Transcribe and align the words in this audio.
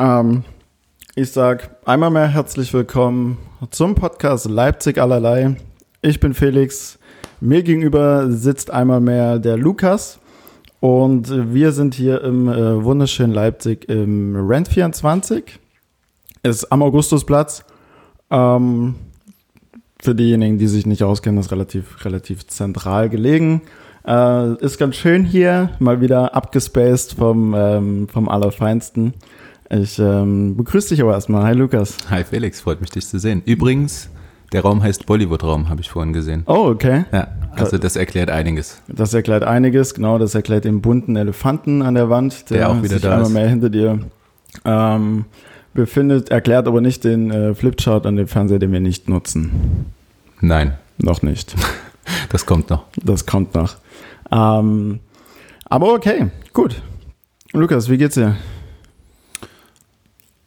Ähm, 0.00 0.44
ich 1.14 1.30
sag 1.30 1.76
einmal 1.84 2.10
mehr 2.10 2.28
herzlich 2.28 2.72
willkommen 2.72 3.36
zum 3.70 3.94
Podcast 3.94 4.48
Leipzig 4.48 4.96
allerlei. 4.96 5.56
Ich 6.00 6.20
bin 6.20 6.32
Felix. 6.32 6.98
Mir 7.40 7.62
gegenüber 7.62 8.30
sitzt 8.30 8.70
einmal 8.70 9.00
mehr 9.00 9.38
der 9.38 9.58
Lukas. 9.58 10.18
Und 10.80 11.52
wir 11.52 11.72
sind 11.72 11.94
hier 11.94 12.24
im 12.24 12.48
äh, 12.48 12.82
wunderschönen 12.82 13.34
Leipzig 13.34 13.90
im 13.90 14.34
Rent 14.48 14.68
24. 14.68 15.58
Ist 16.42 16.72
am 16.72 16.82
Augustusplatz. 16.82 17.66
Ähm, 18.30 18.94
für 20.00 20.14
diejenigen, 20.14 20.56
die 20.56 20.68
sich 20.68 20.86
nicht 20.86 21.02
auskennen, 21.02 21.38
ist 21.38 21.52
relativ, 21.52 22.02
relativ 22.06 22.46
zentral 22.46 23.10
gelegen. 23.10 23.60
Äh, 24.06 24.54
ist 24.64 24.78
ganz 24.78 24.96
schön 24.96 25.26
hier, 25.26 25.70
mal 25.78 26.00
wieder 26.00 26.34
abgespaced 26.34 27.18
vom, 27.18 27.54
ähm, 27.54 28.08
vom 28.08 28.30
Allerfeinsten. 28.30 29.12
Ich 29.72 30.00
ähm, 30.00 30.56
begrüße 30.56 30.88
dich 30.90 31.00
aber 31.00 31.12
erstmal. 31.12 31.44
Hi 31.44 31.54
Lukas. 31.54 31.96
Hi 32.10 32.24
Felix, 32.24 32.60
freut 32.60 32.80
mich 32.80 32.90
dich 32.90 33.06
zu 33.06 33.20
sehen. 33.20 33.40
Übrigens, 33.46 34.10
der 34.52 34.62
Raum 34.62 34.82
heißt 34.82 35.06
Bollywood-Raum, 35.06 35.68
habe 35.68 35.80
ich 35.80 35.88
vorhin 35.90 36.12
gesehen. 36.12 36.42
Oh, 36.46 36.66
okay. 36.66 37.04
Ja, 37.12 37.28
also 37.52 37.78
das 37.78 37.94
erklärt 37.94 38.30
einiges. 38.30 38.82
Das 38.88 39.14
erklärt 39.14 39.44
einiges, 39.44 39.94
genau. 39.94 40.18
Das 40.18 40.34
erklärt 40.34 40.64
den 40.64 40.80
bunten 40.80 41.14
Elefanten 41.14 41.82
an 41.82 41.94
der 41.94 42.10
Wand, 42.10 42.50
der, 42.50 42.58
der 42.58 42.70
auch 42.70 42.78
wieder 42.78 42.94
sich 42.94 43.02
da 43.02 43.12
einmal 43.12 43.28
ist. 43.28 43.32
mehr 43.32 43.48
hinter 43.48 43.70
dir 43.70 44.00
ähm, 44.64 45.24
befindet. 45.72 46.30
Erklärt 46.30 46.66
aber 46.66 46.80
nicht 46.80 47.04
den 47.04 47.30
äh, 47.30 47.54
Flipchart 47.54 48.06
an 48.06 48.16
dem 48.16 48.26
Fernseher, 48.26 48.58
den 48.58 48.72
wir 48.72 48.80
nicht 48.80 49.08
nutzen. 49.08 49.86
Nein. 50.40 50.74
Noch 50.98 51.22
nicht. 51.22 51.54
Das 52.30 52.44
kommt 52.44 52.70
noch. 52.70 52.86
Das 52.96 53.24
kommt 53.24 53.54
noch. 53.54 53.76
Ähm, 54.32 54.98
aber 55.66 55.92
okay, 55.92 56.28
gut. 56.52 56.82
Lukas, 57.52 57.88
wie 57.88 57.98
geht's 57.98 58.14
dir? 58.14 58.36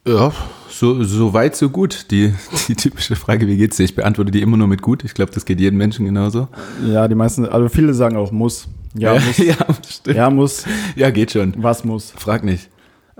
Ja, 0.06 0.32
so, 0.68 1.02
so 1.02 1.32
weit, 1.32 1.56
so 1.56 1.70
gut. 1.70 2.10
Die, 2.10 2.34
die 2.68 2.74
typische 2.74 3.16
Frage, 3.16 3.46
wie 3.46 3.56
geht's 3.56 3.76
dir? 3.78 3.84
Ich 3.84 3.94
beantworte 3.94 4.30
die 4.30 4.42
immer 4.42 4.56
nur 4.56 4.66
mit 4.68 4.82
gut. 4.82 5.02
Ich 5.04 5.14
glaube, 5.14 5.32
das 5.32 5.46
geht 5.46 5.60
jedem 5.60 5.78
Menschen 5.78 6.04
genauso. 6.04 6.48
Ja, 6.86 7.08
die 7.08 7.14
meisten, 7.14 7.46
also 7.46 7.68
viele 7.68 7.94
sagen 7.94 8.16
auch 8.16 8.30
muss. 8.30 8.68
Ja, 8.94 9.14
muss. 9.14 9.38
ja, 9.38 9.56
stimmt. 9.88 10.16
Ja, 10.16 10.30
muss. 10.30 10.64
Ja, 10.94 11.10
geht 11.10 11.32
schon. 11.32 11.54
Was 11.56 11.84
muss? 11.84 12.12
Frag 12.16 12.44
nicht. 12.44 12.68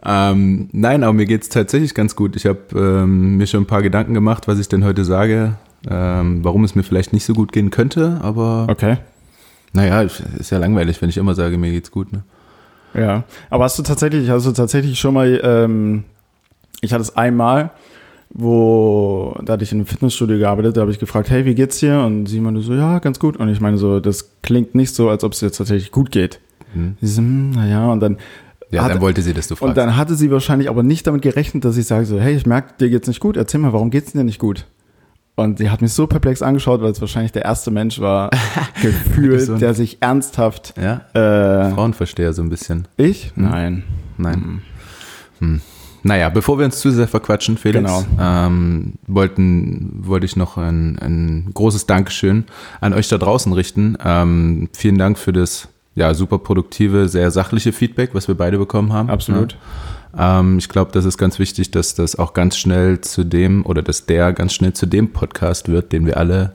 Ähm, 0.04 0.68
nein, 0.72 1.02
aber 1.02 1.14
mir 1.14 1.24
geht's 1.24 1.48
tatsächlich 1.48 1.94
ganz 1.94 2.14
gut. 2.16 2.36
Ich 2.36 2.44
habe 2.44 2.60
ähm, 2.74 3.38
mir 3.38 3.46
schon 3.46 3.62
ein 3.62 3.66
paar 3.66 3.80
Gedanken 3.82 4.12
gemacht, 4.12 4.46
was 4.46 4.58
ich 4.58 4.68
denn 4.68 4.84
heute 4.84 5.06
sage, 5.06 5.54
ähm, 5.88 6.44
warum 6.44 6.64
es 6.64 6.74
mir 6.74 6.82
vielleicht 6.82 7.14
nicht 7.14 7.24
so 7.24 7.32
gut 7.32 7.52
gehen 7.52 7.70
könnte, 7.70 8.20
aber 8.22 8.66
Okay. 8.68 8.98
naja, 9.72 10.02
ist 10.02 10.50
ja 10.50 10.58
langweilig, 10.58 11.00
wenn 11.00 11.08
ich 11.08 11.16
immer 11.16 11.34
sage, 11.34 11.56
mir 11.56 11.70
geht's 11.70 11.90
gut. 11.90 12.12
Ne? 12.12 12.22
Ja. 12.92 13.24
Aber 13.48 13.64
hast 13.64 13.78
du 13.78 13.82
tatsächlich, 13.82 14.28
hast 14.28 14.44
du 14.46 14.52
tatsächlich 14.52 14.98
schon 15.00 15.14
mal, 15.14 15.40
ähm, 15.42 16.04
ich 16.80 16.92
hatte 16.92 17.02
es 17.02 17.16
einmal, 17.16 17.70
wo, 18.30 19.36
da 19.44 19.54
hatte 19.54 19.64
ich 19.64 19.72
in 19.72 19.78
einem 19.78 19.86
Fitnessstudio 19.86 20.38
gearbeitet, 20.38 20.76
da 20.76 20.80
habe 20.82 20.90
ich 20.90 20.98
gefragt, 20.98 21.30
hey, 21.30 21.44
wie 21.44 21.54
geht's 21.54 21.78
dir? 21.78 22.00
Und 22.00 22.26
sie 22.26 22.40
meinte 22.40 22.60
so, 22.62 22.74
ja, 22.74 22.98
ganz 22.98 23.18
gut. 23.18 23.36
Und 23.36 23.48
ich 23.48 23.60
meine 23.60 23.78
so, 23.78 24.00
das 24.00 24.30
klingt 24.42 24.74
nicht 24.74 24.94
so, 24.94 25.08
als 25.08 25.22
ob 25.24 25.32
es 25.32 25.38
dir 25.40 25.50
tatsächlich 25.52 25.92
gut 25.92 26.10
geht. 26.10 26.40
Hm. 26.72 26.96
Sie 27.00 27.06
so, 27.06 27.18
hm, 27.18 27.50
naja, 27.50 27.90
und 27.92 28.00
dann 28.00 28.16
Ja, 28.70 28.82
Hat- 28.82 28.90
dann 28.92 29.00
wollte 29.00 29.22
sie, 29.22 29.32
dass 29.34 29.46
du 29.46 29.54
fragst. 29.54 29.68
Und 29.68 29.76
dann 29.76 29.96
hatte 29.96 30.16
sie 30.16 30.30
wahrscheinlich 30.32 30.68
aber 30.68 30.82
nicht 30.82 31.06
damit 31.06 31.22
gerechnet, 31.22 31.64
dass 31.64 31.76
ich 31.76 31.86
sage 31.86 32.06
so, 32.06 32.18
hey, 32.18 32.34
ich 32.34 32.44
merke, 32.46 32.74
dir 32.80 32.90
geht's 32.90 33.06
nicht 33.06 33.20
gut, 33.20 33.36
erzähl 33.36 33.60
mal, 33.60 33.72
warum 33.72 33.90
geht's 33.90 34.12
dir 34.12 34.24
nicht 34.24 34.40
gut? 34.40 34.66
Und 35.36 35.58
sie 35.58 35.70
hat 35.70 35.80
mich 35.82 35.92
so 35.92 36.06
perplex 36.08 36.42
angeschaut, 36.42 36.80
weil 36.82 36.90
es 36.92 37.00
wahrscheinlich 37.00 37.30
der 37.32 37.44
erste 37.44 37.70
Mensch 37.70 38.00
war, 38.00 38.30
gefühlt, 38.82 39.42
so 39.42 39.56
der 39.58 39.74
sich 39.74 39.98
ernsthaft, 40.00 40.74
ja, 40.76 41.02
äh, 41.12 41.70
Frauenversteher 41.72 42.32
so 42.32 42.42
ein 42.42 42.50
bisschen. 42.50 42.86
ich? 42.96 43.32
Nein. 43.36 43.84
Nein. 44.16 44.62
Hm. 45.40 45.60
Naja, 46.06 46.28
bevor 46.28 46.58
wir 46.58 46.66
uns 46.66 46.80
zu 46.80 46.90
sehr 46.90 47.08
verquatschen, 47.08 47.56
Felix, 47.56 47.90
Genau. 47.90 48.04
ähm, 48.20 48.92
wollten, 49.06 50.02
wollte 50.02 50.26
ich 50.26 50.36
noch 50.36 50.58
ein, 50.58 50.98
ein 50.98 51.50
großes 51.54 51.86
Dankeschön 51.86 52.44
an 52.82 52.92
euch 52.92 53.08
da 53.08 53.16
draußen 53.16 53.52
richten. 53.54 53.96
Ähm, 54.04 54.68
vielen 54.74 54.98
Dank 54.98 55.18
für 55.18 55.32
das 55.32 55.68
ja, 55.94 56.12
super 56.12 56.38
produktive, 56.38 57.08
sehr 57.08 57.30
sachliche 57.30 57.72
Feedback, 57.72 58.10
was 58.12 58.28
wir 58.28 58.34
beide 58.34 58.58
bekommen 58.58 58.92
haben. 58.92 59.08
Absolut. 59.08 59.56
Ja. 60.14 60.40
Ähm, 60.40 60.58
ich 60.58 60.68
glaube, 60.68 60.92
das 60.92 61.06
ist 61.06 61.16
ganz 61.16 61.38
wichtig, 61.38 61.70
dass 61.70 61.94
das 61.94 62.16
auch 62.16 62.34
ganz 62.34 62.58
schnell 62.58 63.00
zu 63.00 63.24
dem 63.24 63.64
oder 63.64 63.80
dass 63.80 64.04
der 64.04 64.34
ganz 64.34 64.52
schnell 64.52 64.74
zu 64.74 64.84
dem 64.84 65.10
Podcast 65.10 65.70
wird, 65.70 65.90
den 65.92 66.04
wir 66.04 66.18
alle 66.18 66.52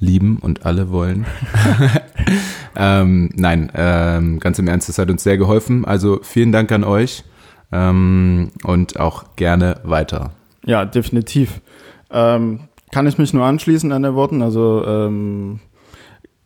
lieben 0.00 0.38
und 0.40 0.66
alle 0.66 0.90
wollen. 0.90 1.26
ähm, 2.76 3.30
nein, 3.36 3.70
ähm, 3.72 4.40
ganz 4.40 4.58
im 4.58 4.66
Ernst, 4.66 4.88
das 4.88 4.98
hat 4.98 5.10
uns 5.10 5.22
sehr 5.22 5.38
geholfen. 5.38 5.84
Also 5.84 6.18
vielen 6.24 6.50
Dank 6.50 6.72
an 6.72 6.82
euch 6.82 7.22
ähm, 7.74 8.50
und 8.62 8.98
auch 8.98 9.24
gerne 9.36 9.80
weiter. 9.82 10.30
Ja, 10.64 10.84
definitiv. 10.84 11.60
Ähm, 12.10 12.60
kann 12.92 13.06
ich 13.08 13.18
mich 13.18 13.34
nur 13.34 13.44
anschließen 13.44 13.90
an 13.90 14.04
den 14.04 14.14
Worten. 14.14 14.40
Also 14.40 14.84
ähm, 14.86 15.58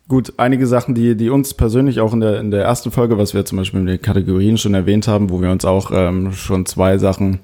gut, 0.09 0.33
einige 0.39 0.67
Sachen, 0.67 0.95
die, 0.95 1.15
die 1.15 1.29
uns 1.29 1.53
persönlich 1.53 2.01
auch 2.01 2.15
in 2.15 2.21
der, 2.21 2.41
in 2.41 2.51
der 2.51 2.65
ersten 2.65 2.91
Folge, 2.91 3.19
was 3.19 3.35
wir 3.35 3.45
zum 3.45 3.59
Beispiel 3.59 3.81
in 3.81 3.87
den 3.87 4.03
Kategorien 4.03 4.57
schon 4.57 4.73
erwähnt 4.73 5.07
haben, 5.07 5.29
wo 5.29 5.43
wir 5.43 5.51
uns 5.51 5.67
auch 5.67 5.91
ähm, 5.93 6.33
schon 6.33 6.65
zwei 6.65 6.97
Sachen, 6.97 7.41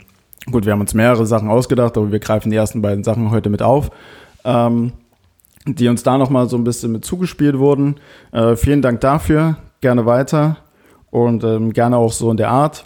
gut, 0.51 0.65
wir 0.65 0.73
haben 0.73 0.81
uns 0.81 0.95
mehrere 0.95 1.27
Sachen 1.27 1.51
ausgedacht, 1.51 1.99
aber 1.99 2.11
wir 2.11 2.19
greifen 2.19 2.51
die 2.51 2.57
ersten 2.57 2.81
beiden 2.81 3.05
Sachen 3.05 3.31
heute 3.31 3.51
mit 3.51 3.63
auf. 3.63 3.91
Ähm, 4.45 4.93
die 5.67 5.89
uns 5.89 6.03
da 6.03 6.19
nochmal 6.19 6.47
so 6.49 6.57
ein 6.57 6.65
bisschen 6.65 6.93
mit 6.93 7.07
zugespielt 7.07 7.59
wurden. 7.59 7.97
Äh, 8.33 8.57
vielen 8.57 8.83
Dank 8.83 9.01
dafür. 9.01 9.57
Gerne 9.81 10.05
weiter 10.05 10.59
und 11.11 11.45
ähm, 11.45 11.73
gerne 11.73 11.97
auch 11.97 12.13
so 12.13 12.31
in 12.31 12.37
der 12.37 12.51
Art. 12.51 12.85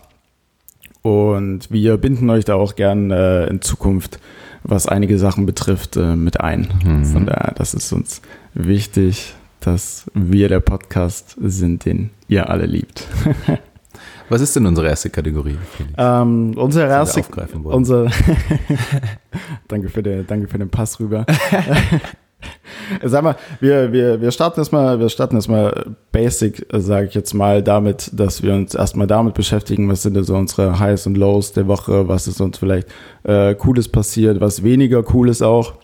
Und 1.03 1.71
wir 1.71 1.97
binden 1.97 2.29
euch 2.31 2.45
da 2.45 2.55
auch 2.55 2.75
gern 2.75 3.11
äh, 3.11 3.47
in 3.47 3.63
Zukunft, 3.63 4.19
was 4.65 4.87
einige 4.87 5.19
Sachen 5.19 5.47
betrifft, 5.47 5.97
äh, 5.97 6.17
mit 6.17 6.41
ein. 6.41 6.69
Mhm. 6.85 7.05
Von 7.05 7.27
daher, 7.27 7.55
das 7.57 7.75
ist 7.75 7.93
uns 7.93 8.21
wichtig, 8.55 9.35
dass 9.61 10.11
wir 10.15 10.49
der 10.49 10.61
Podcast 10.61 11.37
sind, 11.41 11.85
den 11.85 12.11
ihr 12.29 12.51
alle 12.51 12.67
liebt. 12.67 13.07
Was 14.31 14.43
ist 14.43 14.55
denn 14.55 14.67
unsere 14.67 14.89
erste 14.89 15.09
Kategorie? 15.09 15.57
Ähm, 15.97 16.53
unser 16.57 16.83
wir 16.83 16.89
erste, 16.89 17.21
aufgreifen 17.21 17.65
wollen. 17.65 17.77
unser, 17.77 18.11
danke 19.69 19.89
für 19.89 20.03
den, 20.03 20.27
danke 20.27 20.49
für 20.49 20.59
den 20.59 20.69
Pass 20.69 21.01
rüber. 21.01 21.25
Sag 23.05 23.25
mal, 23.25 23.37
wir, 23.61 23.93
wir, 23.93 24.21
wir 24.21 24.31
starten 24.31 24.61
erstmal, 24.61 24.99
wir 25.01 25.09
starten 25.09 25.37
erstmal 25.37 25.87
basic, 26.13 26.67
sage 26.73 27.09
ich 27.09 27.15
jetzt 27.15 27.35
mal, 27.35 27.63
damit, 27.63 28.11
dass 28.13 28.43
wir 28.43 28.55
uns 28.55 28.75
erstmal 28.75 29.07
damit 29.07 29.35
beschäftigen, 29.35 29.89
was 29.89 30.03
sind 30.03 30.15
denn 30.15 30.25
so 30.25 30.35
unsere 30.37 30.79
Highs 30.79 31.07
und 31.07 31.17
Lows 31.17 31.53
der 31.53 31.67
Woche, 31.67 32.09
was 32.09 32.29
ist 32.29 32.41
uns 32.41 32.59
vielleicht 32.59 32.89
äh, 33.25 33.55
Cooles 33.55 33.89
passiert, 33.89 34.41
was 34.41 34.63
weniger 34.63 35.03
Cooles 35.03 35.43
auch. 35.43 35.75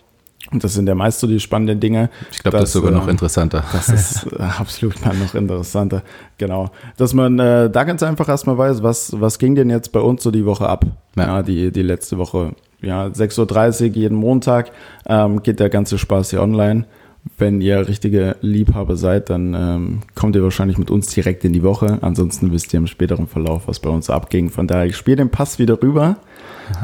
Und 0.51 0.63
das 0.63 0.75
sind 0.75 0.87
ja 0.87 0.93
meist 0.93 1.19
so 1.19 1.27
die 1.27 1.39
spannenden 1.39 1.79
Dinge. 1.79 2.09
Ich 2.31 2.39
glaube, 2.39 2.57
das, 2.57 2.69
ist 2.69 2.73
sogar 2.73 2.91
noch 2.91 3.07
interessanter. 3.07 3.63
Das 3.71 3.89
ist 3.89 4.27
äh, 4.31 4.43
absolut 4.59 5.03
mal 5.03 5.15
noch 5.15 5.33
interessanter. 5.33 6.03
Genau. 6.37 6.69
Dass 6.97 7.13
man 7.13 7.39
äh, 7.39 7.69
da 7.69 7.83
ganz 7.83 8.03
einfach 8.03 8.29
erstmal 8.29 8.57
weiß, 8.57 8.83
was, 8.83 9.19
was 9.19 9.39
ging 9.39 9.55
denn 9.55 9.71
jetzt 9.71 9.91
bei 9.91 9.99
uns 9.99 10.21
so 10.21 10.29
die 10.29 10.45
Woche 10.45 10.69
ab? 10.69 10.85
Ja. 11.15 11.25
Ja, 11.25 11.43
die, 11.43 11.71
die 11.71 11.81
letzte 11.81 12.19
Woche. 12.19 12.53
Ja, 12.81 13.05
6.30 13.05 13.89
Uhr 13.89 13.95
jeden 13.95 14.17
Montag 14.17 14.71
ähm, 15.07 15.41
geht 15.43 15.59
der 15.59 15.69
ganze 15.69 15.97
Spaß 15.97 16.31
hier 16.31 16.41
online. 16.41 16.85
Wenn 17.37 17.59
ihr 17.59 17.87
richtige 17.87 18.35
Liebhaber 18.41 18.95
seid, 18.95 19.31
dann 19.31 19.53
ähm, 19.55 20.01
kommt 20.13 20.35
ihr 20.35 20.43
wahrscheinlich 20.43 20.77
mit 20.77 20.91
uns 20.91 21.07
direkt 21.07 21.43
in 21.43 21.53
die 21.53 21.63
Woche. 21.63 21.97
Ansonsten 22.01 22.51
wisst 22.51 22.71
ihr 22.73 22.77
im 22.77 22.87
späteren 22.87 23.27
Verlauf, 23.27 23.67
was 23.67 23.79
bei 23.79 23.89
uns 23.89 24.11
abging. 24.11 24.51
Von 24.51 24.67
daher, 24.67 24.85
ich 24.85 24.95
spiele 24.95 25.17
den 25.17 25.29
Pass 25.29 25.57
wieder 25.57 25.81
rüber. 25.81 26.17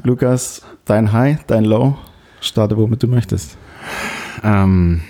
Lukas, 0.04 0.64
dein 0.86 1.12
High, 1.12 1.44
dein 1.46 1.66
Low. 1.66 1.96
Starte, 2.40 2.76
womit 2.78 3.04
du 3.04 3.08
möchtest. 3.08 3.56
Ähm, 4.44 5.02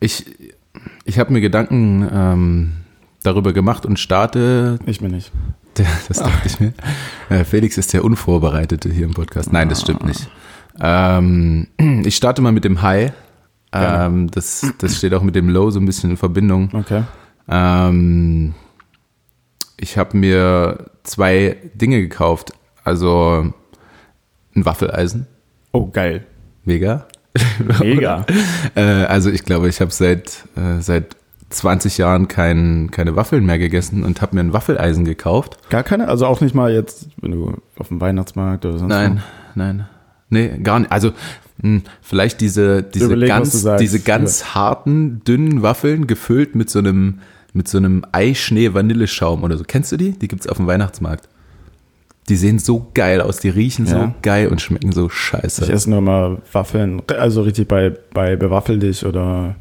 ich 0.00 0.26
ich 1.04 1.18
habe 1.18 1.32
mir 1.32 1.40
Gedanken 1.40 2.08
ähm, 2.12 2.72
darüber 3.22 3.52
gemacht 3.52 3.86
und 3.86 3.98
starte. 3.98 4.78
Ich 4.86 5.00
mir 5.00 5.08
nicht. 5.08 5.32
Das 5.74 6.18
dachte 6.18 6.46
ich 6.46 6.60
mir. 6.60 6.72
Äh, 7.28 7.44
Felix 7.44 7.78
ist 7.78 7.92
der 7.92 8.04
Unvorbereitete 8.04 8.90
hier 8.90 9.06
im 9.06 9.14
Podcast. 9.14 9.52
Nein, 9.52 9.68
das 9.68 9.80
stimmt 9.80 10.04
nicht. 10.04 10.28
Ähm, 10.80 11.68
ich 12.04 12.16
starte 12.16 12.42
mal 12.42 12.52
mit 12.52 12.64
dem 12.64 12.82
High. 12.82 13.12
Ähm, 13.72 14.30
das, 14.30 14.72
das 14.78 14.96
steht 14.96 15.14
auch 15.14 15.22
mit 15.22 15.36
dem 15.36 15.48
Low 15.48 15.70
so 15.70 15.78
ein 15.78 15.86
bisschen 15.86 16.10
in 16.10 16.16
Verbindung. 16.16 16.70
Okay. 16.72 17.04
Ähm, 17.48 18.54
ich 19.76 19.96
habe 19.96 20.16
mir 20.16 20.90
zwei 21.04 21.56
Dinge 21.74 22.00
gekauft. 22.00 22.52
Also 22.84 23.52
ein 24.54 24.64
Waffeleisen. 24.64 25.26
Oh, 25.72 25.86
geil. 25.86 26.26
Mega. 26.64 27.06
Mega. 27.80 28.26
Äh, 28.74 29.04
also 29.04 29.30
ich 29.30 29.44
glaube, 29.44 29.68
ich 29.68 29.80
habe 29.80 29.90
seit, 29.90 30.44
äh, 30.56 30.80
seit 30.80 31.16
20 31.50 31.98
Jahren 31.98 32.28
kein, 32.28 32.90
keine 32.90 33.16
Waffeln 33.16 33.44
mehr 33.44 33.58
gegessen 33.58 34.04
und 34.04 34.22
habe 34.22 34.34
mir 34.36 34.40
ein 34.40 34.52
Waffeleisen 34.52 35.04
gekauft. 35.04 35.58
Gar 35.68 35.82
keine? 35.82 36.08
Also 36.08 36.26
auch 36.26 36.40
nicht 36.40 36.54
mal 36.54 36.72
jetzt, 36.72 37.08
wenn 37.20 37.32
du 37.32 37.54
auf 37.76 37.88
dem 37.88 38.00
Weihnachtsmarkt 38.00 38.64
oder 38.64 38.78
sonst 38.78 38.90
Nein, 38.90 39.22
nein. 39.54 39.86
Nee, 40.28 40.58
gar 40.62 40.78
nicht. 40.78 40.92
Also 40.92 41.10
mh, 41.62 41.80
vielleicht 42.02 42.40
diese, 42.40 42.82
diese 42.84 43.06
Überleg, 43.06 43.28
ganz, 43.28 43.66
diese 43.80 44.00
ganz 44.00 44.54
harten, 44.54 45.22
dünnen 45.26 45.62
Waffeln 45.62 46.06
gefüllt 46.06 46.54
mit 46.54 46.70
so 46.70 46.78
einem, 46.78 47.18
mit 47.52 47.66
so 47.66 47.78
einem 47.78 48.04
Eischnee-Vanilleschaum 48.12 49.42
oder 49.42 49.56
so. 49.58 49.64
Kennst 49.66 49.90
du 49.90 49.96
die? 49.96 50.12
Die 50.12 50.28
gibt's 50.28 50.46
auf 50.46 50.56
dem 50.58 50.68
Weihnachtsmarkt. 50.68 51.28
Die 52.28 52.36
sehen 52.36 52.60
so 52.60 52.86
geil 52.94 53.20
aus, 53.20 53.38
die 53.38 53.48
riechen 53.48 53.86
so 53.86 53.96
Ja. 53.96 54.14
geil 54.22 54.48
und 54.48 54.60
schmecken 54.60 54.92
so 54.92 55.08
scheiße. 55.08 55.64
Ich 55.64 55.70
esse 55.70 55.90
nur 55.90 56.00
mal 56.00 56.38
Waffeln, 56.52 57.02
also 57.08 57.42
richtig 57.42 57.66
bei, 57.66 57.92
bei 58.14 58.36
Bewaffel 58.36 58.78
dich 58.78 59.04
oder 59.04 59.56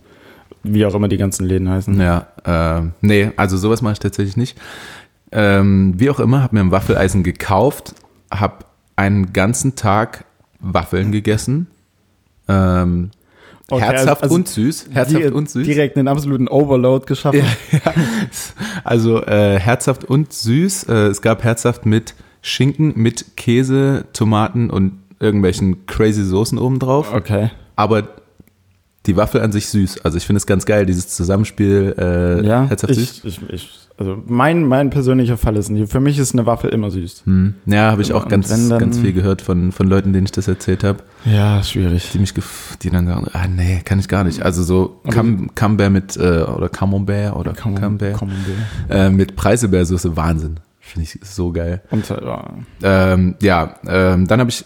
wie 0.63 0.85
auch 0.85 0.95
immer 0.95 1.07
die 1.07 1.17
ganzen 1.17 1.45
Läden 1.45 1.69
heißen. 1.69 1.99
Ja, 1.99 2.27
äh, 2.45 2.89
nee, 3.01 3.31
also 3.37 3.57
sowas 3.57 3.81
mache 3.81 3.93
ich 3.93 3.99
tatsächlich 3.99 4.37
nicht. 4.37 4.57
Ähm, 5.31 5.93
wie 5.97 6.09
auch 6.09 6.19
immer, 6.19 6.41
habe 6.41 6.55
mir 6.55 6.61
ein 6.61 6.71
Waffeleisen 6.71 7.23
gekauft, 7.23 7.93
habe 8.31 8.65
einen 8.95 9.31
ganzen 9.33 9.75
Tag 9.75 10.25
Waffeln 10.59 11.11
gegessen. 11.11 11.67
Ähm, 12.47 13.11
Okay, 13.71 13.83
herzhaft 13.83 14.23
also 14.23 14.35
und 14.35 14.47
süß. 14.47 14.87
Herzhaft 14.91 15.23
Di- 15.23 15.27
und 15.27 15.49
süß. 15.49 15.65
Direkt 15.65 15.95
einen 15.97 16.07
absoluten 16.07 16.47
Overload 16.47 17.05
geschaffen. 17.05 17.43
Ja, 17.71 17.93
also 18.83 19.23
äh, 19.23 19.59
herzhaft 19.59 20.05
und 20.05 20.33
süß. 20.33 20.83
Äh, 20.83 20.93
es 21.07 21.21
gab 21.21 21.43
herzhaft 21.43 21.85
mit 21.85 22.15
Schinken, 22.41 22.93
mit 22.95 23.37
Käse, 23.37 24.05
Tomaten 24.13 24.69
und 24.69 24.93
irgendwelchen 25.19 25.85
crazy 25.85 26.23
Soßen 26.23 26.57
obendrauf. 26.57 27.13
Okay. 27.13 27.51
Aber 27.75 28.07
die 29.09 29.17
Waffel 29.17 29.41
an 29.41 29.51
sich 29.51 29.67
süß. 29.69 30.05
Also 30.05 30.17
ich 30.17 30.25
finde 30.25 30.37
es 30.37 30.45
ganz 30.45 30.65
geil, 30.65 30.85
dieses 30.85 31.07
Zusammenspiel 31.09 31.95
äh, 31.97 32.45
Ja, 32.45 32.65
herzhaft 32.67 32.93
süß. 32.95 33.21
ich, 33.23 33.25
ich, 33.25 33.49
ich, 33.49 33.69
also 33.97 34.17
mein, 34.25 34.63
mein 34.65 34.89
persönlicher 34.91 35.35
Fall 35.37 35.57
ist, 35.57 35.69
nicht- 35.69 35.91
für 35.91 35.99
mich 35.99 36.17
ist 36.19 36.33
eine 36.33 36.45
Waffel 36.45 36.69
immer 36.69 36.89
süß. 36.89 37.23
Hm. 37.25 37.55
Ja, 37.65 37.91
habe 37.91 38.01
ich 38.01 38.13
auch 38.13 38.23
Und 38.23 38.29
ganz, 38.29 38.47
dann- 38.47 38.69
ganz 38.79 38.97
viel 38.99 39.11
gehört 39.13 39.41
von, 39.41 39.71
von 39.73 39.87
Leuten, 39.87 40.13
denen 40.13 40.25
ich 40.25 40.31
das 40.31 40.47
erzählt 40.47 40.83
habe, 40.85 40.99
Ja, 41.25 41.61
schwierig. 41.63 42.09
die 42.13 42.19
mich, 42.19 42.31
gef- 42.31 42.77
die 42.81 42.89
dann 42.91 43.07
sagen, 43.07 43.27
ah 43.33 43.47
nee, 43.47 43.81
kann 43.83 43.99
ich 43.99 44.07
gar 44.07 44.23
nicht. 44.23 44.41
Also 44.43 44.63
so 44.63 45.01
Cam 45.09 45.49
Camembert 45.55 45.91
mit 45.91 46.17
äh, 46.17 46.43
oder 46.43 46.69
Camembert 46.69 47.35
oder 47.35 47.51
Camembert 47.53 48.21
äh, 48.89 49.09
mit 49.09 49.35
Preiselbeersoße, 49.35 50.15
Wahnsinn. 50.15 50.57
Finde 50.79 51.03
ich 51.11 51.19
so 51.23 51.51
geil. 51.51 51.81
Und, 51.91 52.09
äh, 52.09 52.23
ja. 52.23 52.53
Ähm, 52.81 53.35
ja, 53.41 53.75
ähm, 53.85 54.27
dann 54.27 54.39
habe 54.39 54.49
ich 54.49 54.65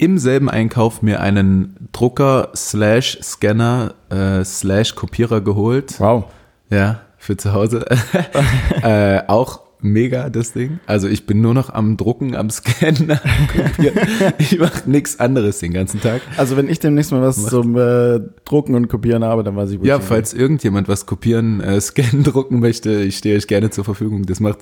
im 0.00 0.16
selben 0.16 0.48
Einkauf 0.48 1.02
mir 1.02 1.20
einen 1.20 1.88
Drucker 1.92 2.48
slash 2.56 3.18
Scanner 3.22 3.94
äh, 4.08 4.42
slash 4.44 4.94
Kopierer 4.94 5.42
geholt. 5.42 6.00
Wow. 6.00 6.24
Ja, 6.70 7.02
für 7.18 7.36
zu 7.36 7.52
Hause. 7.52 7.84
äh, 8.82 9.20
auch 9.26 9.60
mega 9.82 10.30
das 10.30 10.54
Ding. 10.54 10.80
Also 10.86 11.06
ich 11.06 11.26
bin 11.26 11.42
nur 11.42 11.52
noch 11.52 11.68
am 11.68 11.98
Drucken, 11.98 12.34
am 12.34 12.48
Scannen, 12.48 13.10
am 13.10 13.18
Kopieren. 13.48 13.98
Ich 14.38 14.58
mache 14.58 14.88
nichts 14.88 15.20
anderes 15.20 15.58
den 15.58 15.74
ganzen 15.74 16.00
Tag. 16.00 16.22
Also 16.38 16.56
wenn 16.56 16.70
ich 16.70 16.78
demnächst 16.78 17.12
mal 17.12 17.20
was 17.20 17.44
zum 17.46 17.76
äh, 17.76 18.20
Drucken 18.46 18.74
und 18.74 18.88
Kopieren 18.88 19.22
habe, 19.22 19.42
dann 19.42 19.54
weiß 19.54 19.70
ich, 19.72 19.80
wo 19.80 19.84
Ja, 19.84 19.98
ich 19.98 20.02
falls 20.02 20.32
irgendjemand 20.32 20.88
was 20.88 21.04
kopieren, 21.04 21.60
äh, 21.60 21.78
scannen, 21.78 22.24
drucken 22.24 22.60
möchte, 22.60 23.02
ich 23.02 23.18
stehe 23.18 23.36
euch 23.36 23.46
gerne 23.46 23.68
zur 23.68 23.84
Verfügung. 23.84 24.24
Das 24.24 24.40
macht 24.40 24.60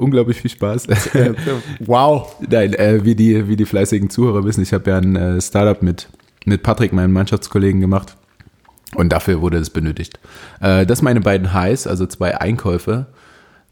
unglaublich 0.00 0.40
viel 0.40 0.50
Spaß. 0.50 0.88
Wow. 1.80 2.36
Nein, 2.48 2.74
äh, 2.74 3.04
wie, 3.04 3.14
die, 3.14 3.48
wie 3.48 3.56
die 3.56 3.64
fleißigen 3.64 4.10
Zuhörer 4.10 4.44
wissen, 4.44 4.62
ich 4.62 4.72
habe 4.72 4.90
ja 4.90 4.98
ein 4.98 5.16
äh, 5.16 5.40
Startup 5.40 5.82
mit, 5.82 6.08
mit 6.44 6.62
Patrick, 6.62 6.92
meinem 6.92 7.12
Mannschaftskollegen, 7.12 7.80
gemacht. 7.80 8.16
Und 8.94 9.12
dafür 9.12 9.40
wurde 9.40 9.58
es 9.58 9.70
benötigt. 9.70 10.18
Äh, 10.60 10.86
das 10.86 11.02
meine 11.02 11.20
beiden 11.20 11.52
Highs, 11.52 11.86
also 11.86 12.06
zwei 12.06 12.40
Einkäufe. 12.40 13.06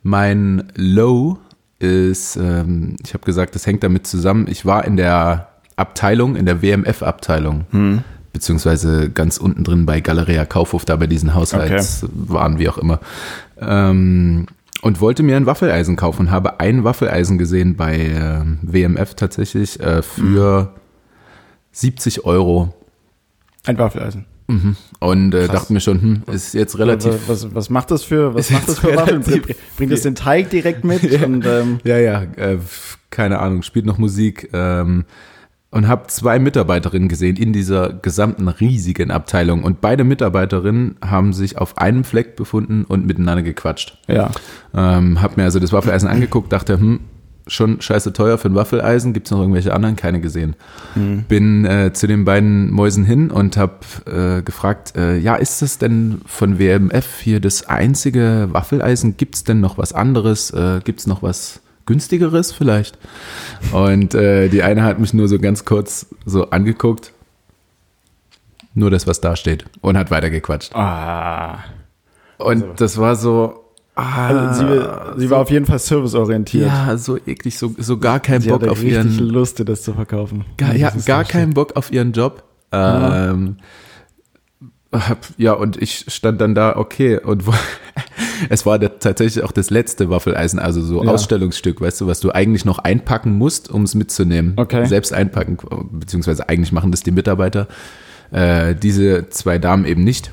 Mein 0.02 0.72
Low 0.76 1.38
ist, 1.78 2.36
ähm, 2.36 2.96
ich 3.04 3.14
habe 3.14 3.24
gesagt, 3.24 3.54
das 3.54 3.66
hängt 3.66 3.82
damit 3.82 4.06
zusammen. 4.06 4.46
Ich 4.48 4.64
war 4.64 4.84
in 4.84 4.96
der 4.96 5.48
Abteilung, 5.76 6.36
in 6.36 6.46
der 6.46 6.60
WMF-Abteilung, 6.62 7.64
beziehungsweise 8.32 9.10
ganz 9.10 9.38
unten 9.38 9.62
drin 9.62 9.86
bei 9.86 10.00
Galeria 10.00 10.44
Kaufhof, 10.44 10.84
da 10.84 10.96
bei 10.96 11.06
diesen 11.06 11.34
Haushaltswaren, 11.34 12.58
wie 12.58 12.68
auch 12.68 12.78
immer. 12.78 12.98
Ähm, 13.60 14.46
und 14.82 15.00
wollte 15.00 15.22
mir 15.22 15.36
ein 15.36 15.46
Waffeleisen 15.46 15.96
kaufen 15.96 16.22
und 16.26 16.30
habe 16.30 16.60
ein 16.60 16.84
Waffeleisen 16.84 17.38
gesehen 17.38 17.76
bei 17.76 17.96
ähm, 17.98 18.58
WMF 18.62 19.14
tatsächlich 19.14 19.80
äh, 19.80 20.02
für 20.02 20.74
70 21.72 22.24
Euro. 22.24 22.74
Ein 23.66 23.78
Waffeleisen. 23.78 24.26
Und 25.00 25.34
äh, 25.34 25.46
dachte 25.46 25.74
mir 25.74 25.80
schon, 25.80 26.00
hm, 26.00 26.22
ist 26.32 26.54
jetzt 26.54 26.78
relativ 26.78 27.12
Was, 27.28 27.44
was, 27.44 27.54
was 27.54 27.70
macht 27.70 27.90
das 27.90 28.02
für, 28.02 28.34
was 28.34 28.50
macht 28.50 28.66
das 28.66 28.78
für 28.78 28.96
Waffeln? 28.96 29.20
Bringt- 29.22 29.54
Bringt 29.76 29.92
es 29.92 30.02
den 30.02 30.14
Teig 30.14 30.48
direkt 30.48 30.84
mit? 30.84 31.02
Ja. 31.10 31.26
Und, 31.26 31.44
ähm, 31.44 31.80
Ja, 31.84 31.98
ja, 31.98 32.22
äh, 32.36 32.56
keine 33.10 33.40
Ahnung, 33.40 33.62
spielt 33.62 33.84
noch 33.84 33.98
Musik 33.98 34.48
ähm, 34.54 35.04
und 35.70 35.86
habe 35.86 36.06
zwei 36.06 36.38
Mitarbeiterinnen 36.38 37.08
gesehen 37.08 37.36
in 37.36 37.52
dieser 37.52 37.92
gesamten 37.92 38.48
riesigen 38.48 39.10
Abteilung 39.10 39.64
und 39.64 39.80
beide 39.80 40.04
Mitarbeiterinnen 40.04 40.96
haben 41.04 41.32
sich 41.32 41.58
auf 41.58 41.78
einem 41.78 42.04
Fleck 42.04 42.36
befunden 42.36 42.84
und 42.84 43.06
miteinander 43.06 43.42
gequatscht. 43.42 43.98
ja. 44.08 44.30
Ähm, 44.74 45.20
hab 45.20 45.36
mir 45.36 45.44
also 45.44 45.60
das 45.60 45.72
Waffeleisen 45.72 46.08
angeguckt, 46.08 46.52
dachte, 46.52 46.78
hm, 46.78 47.00
schon 47.48 47.80
scheiße 47.80 48.12
teuer 48.12 48.38
für 48.38 48.48
ein 48.48 48.54
Waffeleisen, 48.54 49.12
gibt's 49.12 49.30
noch 49.30 49.40
irgendwelche 49.40 49.74
anderen? 49.74 49.96
Keine 49.96 50.20
gesehen. 50.20 50.54
Bin 51.28 51.64
äh, 51.64 51.92
zu 51.92 52.06
den 52.06 52.24
beiden 52.24 52.70
Mäusen 52.70 53.04
hin 53.04 53.30
und 53.30 53.56
habe 53.56 53.78
äh, 54.06 54.42
gefragt, 54.42 54.94
äh, 54.96 55.16
ja, 55.16 55.36
ist 55.36 55.62
das 55.62 55.78
denn 55.78 56.20
von 56.26 56.58
WMF 56.58 57.20
hier 57.20 57.40
das 57.40 57.66
einzige 57.66 58.48
Waffeleisen? 58.52 59.16
Gibt's 59.16 59.44
denn 59.44 59.60
noch 59.60 59.78
was 59.78 59.92
anderes? 59.92 60.50
Äh, 60.50 60.80
gibt's 60.84 61.06
noch 61.06 61.22
was 61.22 61.60
günstigeres 61.88 62.52
vielleicht? 62.52 62.96
Und 63.72 64.14
äh, 64.14 64.48
die 64.48 64.62
eine 64.62 64.84
hat 64.84 65.00
mich 65.00 65.12
nur 65.14 65.26
so 65.26 65.38
ganz 65.40 65.64
kurz 65.64 66.06
so 66.24 66.50
angeguckt, 66.50 67.12
nur 68.74 68.90
das, 68.90 69.08
was 69.08 69.20
da 69.20 69.34
steht 69.34 69.64
und 69.80 69.98
hat 69.98 70.12
weitergequatscht. 70.12 70.74
Ah. 70.76 71.64
Und 72.36 72.80
das 72.80 72.98
war 72.98 73.16
so, 73.16 73.64
ah, 73.96 74.28
Also 74.28 74.64
sie, 74.64 75.20
sie 75.22 75.30
war 75.30 75.40
auf 75.40 75.50
jeden 75.50 75.66
Fall 75.66 75.80
serviceorientiert. 75.80 76.68
ja, 76.68 76.96
so 76.96 77.16
eklig, 77.16 77.58
so, 77.58 77.74
so 77.76 77.98
gar 77.98 78.20
keinen 78.20 78.42
sie 78.42 78.50
Bock 78.50 78.62
hatte 78.62 78.70
auf 78.70 78.84
ihren, 78.84 79.18
Lust, 79.18 79.66
das 79.66 79.82
zu 79.82 79.94
verkaufen. 79.94 80.44
gar, 80.56 80.76
ja, 80.76 80.92
gar 81.06 81.24
keinen 81.24 81.54
Bock 81.54 81.74
auf 81.74 81.90
ihren 81.90 82.12
Job. 82.12 82.44
Ähm, 82.70 83.56
hab, 83.58 83.64
ja, 85.36 85.52
und 85.52 85.80
ich 85.80 86.06
stand 86.08 86.40
dann 86.40 86.54
da, 86.54 86.76
okay, 86.76 87.18
und 87.18 87.46
wo, 87.46 87.52
es 88.48 88.64
war 88.64 88.78
der, 88.78 88.98
tatsächlich 88.98 89.44
auch 89.44 89.52
das 89.52 89.70
letzte 89.70 90.08
Waffeleisen, 90.08 90.58
also 90.58 90.80
so 90.80 91.04
Ja. 91.04 91.10
Ausstellungsstück, 91.10 91.80
weißt 91.80 92.00
du, 92.00 92.06
was 92.06 92.20
du 92.20 92.32
eigentlich 92.32 92.64
noch 92.64 92.78
einpacken 92.78 93.36
musst, 93.36 93.70
um 93.70 93.82
es 93.82 93.94
mitzunehmen. 93.94 94.54
Okay. 94.56 94.86
Selbst 94.86 95.12
einpacken, 95.12 95.58
beziehungsweise 95.92 96.48
eigentlich 96.48 96.72
machen 96.72 96.90
das 96.90 97.02
die 97.02 97.10
Mitarbeiter. 97.10 97.68
Äh, 98.30 98.74
diese 98.74 99.28
zwei 99.30 99.58
Damen 99.58 99.84
eben 99.84 100.04
nicht. 100.04 100.30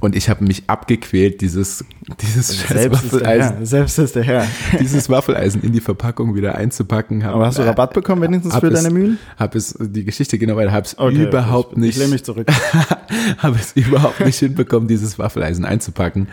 Und 0.00 0.14
ich 0.14 0.28
habe 0.28 0.44
mich 0.44 0.62
abgequält, 0.68 1.40
dieses, 1.40 1.84
dieses 2.22 2.48
Selbst 2.68 3.12
Waffeleisen. 3.12 3.66
Selbst 3.66 3.98
ist 3.98 4.14
der 4.14 4.22
Herr. 4.22 4.46
dieses 4.80 5.08
Waffeleisen 5.10 5.60
in 5.62 5.72
die 5.72 5.80
Verpackung 5.80 6.36
wieder 6.36 6.54
einzupacken. 6.54 7.24
Hab, 7.24 7.34
Aber 7.34 7.46
hast 7.46 7.58
du 7.58 7.62
Rabatt 7.62 7.94
bekommen, 7.94 8.22
wenigstens 8.22 8.54
für 8.56 8.68
es- 8.68 8.80
deine 8.82 8.94
Mühen? 8.94 9.18
Hab 9.36 9.56
es, 9.56 9.76
die 9.80 10.04
Geschichte 10.04 10.38
genau, 10.38 10.54
weil 10.56 10.70
habe 10.70 10.86
es 10.86 10.96
Okay, 10.98 11.24
überhaupt 11.24 11.72
ich, 11.72 11.78
nicht, 11.78 11.90
Ich 11.90 11.96
lehne 11.98 12.12
mich 12.12 12.24
zurück. 12.24 12.46
habe 13.38 13.56
es 13.56 13.72
überhaupt 13.72 14.20
nicht 14.20 14.38
hinbekommen, 14.38 14.86
dieses 14.86 15.18
Waffeleisen 15.18 15.64
einzupacken. 15.64 16.28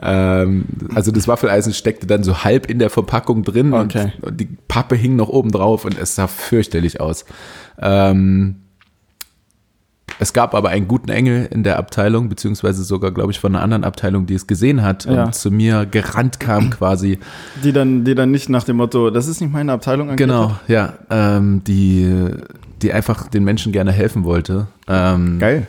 Ähm, 0.00 0.66
also 0.94 1.10
das 1.10 1.26
Waffeleisen 1.26 1.74
steckte 1.74 2.06
dann 2.06 2.22
so 2.22 2.44
halb 2.44 2.70
in 2.70 2.78
der 2.78 2.90
Verpackung 2.90 3.42
drin 3.42 3.72
Okay. 3.74 4.12
und, 4.20 4.28
und 4.28 4.40
die 4.40 4.48
Pappe 4.68 4.94
hing 4.94 5.16
noch 5.16 5.28
oben 5.28 5.50
drauf 5.50 5.84
und 5.84 5.98
es 5.98 6.14
sah 6.14 6.28
fürchterlich 6.28 7.00
aus. 7.00 7.24
Ähm, 7.80 8.56
es 10.18 10.32
gab 10.32 10.54
aber 10.54 10.70
einen 10.70 10.88
guten 10.88 11.10
Engel 11.10 11.46
in 11.50 11.62
der 11.62 11.78
Abteilung, 11.78 12.28
beziehungsweise 12.28 12.82
sogar, 12.84 13.12
glaube 13.12 13.30
ich, 13.32 13.38
von 13.38 13.54
einer 13.54 13.62
anderen 13.62 13.84
Abteilung, 13.84 14.26
die 14.26 14.34
es 14.34 14.46
gesehen 14.46 14.82
hat 14.82 15.04
Ja. 15.04 15.24
und 15.26 15.34
zu 15.34 15.50
mir 15.50 15.86
gerannt 15.86 16.40
kam 16.40 16.70
quasi. 16.70 17.18
Die 17.62 17.72
dann, 17.72 18.04
die 18.04 18.14
dann 18.14 18.30
nicht 18.30 18.48
nach 18.48 18.64
dem 18.64 18.76
Motto, 18.78 19.10
das 19.10 19.28
ist 19.28 19.40
nicht 19.40 19.52
meine 19.52 19.72
Abteilung 19.72 20.16
Genau, 20.16 20.50
hat. 20.50 20.60
ja, 20.68 20.94
ähm, 21.10 21.62
die, 21.64 22.30
die 22.82 22.92
einfach 22.92 23.28
den 23.28 23.44
Menschen 23.44 23.72
gerne 23.72 23.92
helfen 23.92 24.24
wollte. 24.24 24.66
Ähm, 24.88 25.38
Geil. 25.38 25.66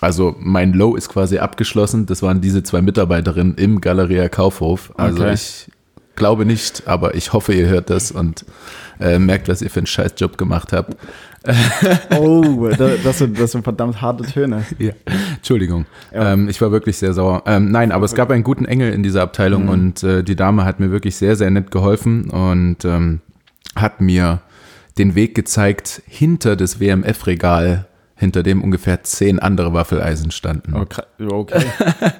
Also 0.00 0.36
mein 0.38 0.74
Low 0.74 0.96
ist 0.96 1.08
quasi 1.08 1.38
abgeschlossen. 1.38 2.04
Das 2.06 2.22
waren 2.22 2.40
diese 2.42 2.62
zwei 2.62 2.82
Mitarbeiterinnen 2.82 3.54
im 3.54 3.80
Galeria 3.80 4.28
Kaufhof. 4.28 4.92
Also 4.98 5.22
Okay. 5.22 5.32
ich 5.34 5.70
glaube 6.14 6.44
nicht, 6.44 6.82
aber 6.86 7.14
ich 7.14 7.32
hoffe, 7.32 7.54
ihr 7.54 7.66
hört 7.68 7.88
das 7.90 8.12
und 8.12 8.44
äh, 9.00 9.18
merkt, 9.18 9.48
was 9.48 9.62
ihr 9.62 9.70
für 9.70 9.80
einen 9.80 9.86
Scheißjob 9.86 10.36
gemacht 10.36 10.72
habt. 10.72 10.96
Oh, 12.18 12.68
da- 12.76 12.92
das 13.02 13.18
sind, 13.18 13.38
das 13.38 13.52
sind 13.52 13.62
verdammt 13.64 14.00
harte 14.00 14.24
Töne. 14.24 14.64
Ja. 14.78 14.92
Entschuldigung. 15.36 15.86
Ja. 16.12 16.32
Ähm, 16.32 16.48
ich 16.48 16.60
war 16.60 16.70
wirklich 16.72 16.96
sehr 16.96 17.12
sauer. 17.12 17.42
Ähm, 17.46 17.70
nein, 17.70 17.92
aber 17.92 18.04
es 18.04 18.14
gab 18.14 18.30
einen 18.30 18.44
guten 18.44 18.64
Engel 18.64 18.92
in 18.92 19.02
dieser 19.02 19.22
Abteilung 19.22 19.68
und 19.68 20.02
äh, 20.02 20.22
die 20.22 20.36
Dame 20.36 20.64
hat 20.64 20.80
mir 20.80 20.90
wirklich 20.90 21.16
sehr, 21.16 21.36
sehr 21.36 21.50
nett 21.50 21.70
geholfen 21.70 22.30
und 22.30 22.84
ähm, 22.84 23.20
hat 23.76 24.00
mir 24.00 24.40
den 24.98 25.14
Weg 25.14 25.34
gezeigt 25.34 26.02
hinter 26.06 26.56
das 26.56 26.80
WMF-Regal, 26.80 27.86
hinter 28.24 28.42
dem 28.42 28.62
ungefähr 28.62 29.02
zehn 29.04 29.38
andere 29.38 29.72
Waffeleisen 29.72 30.30
standen. 30.30 30.74
Oh, 30.74 30.80
kra- 30.82 31.04
okay. 31.32 31.64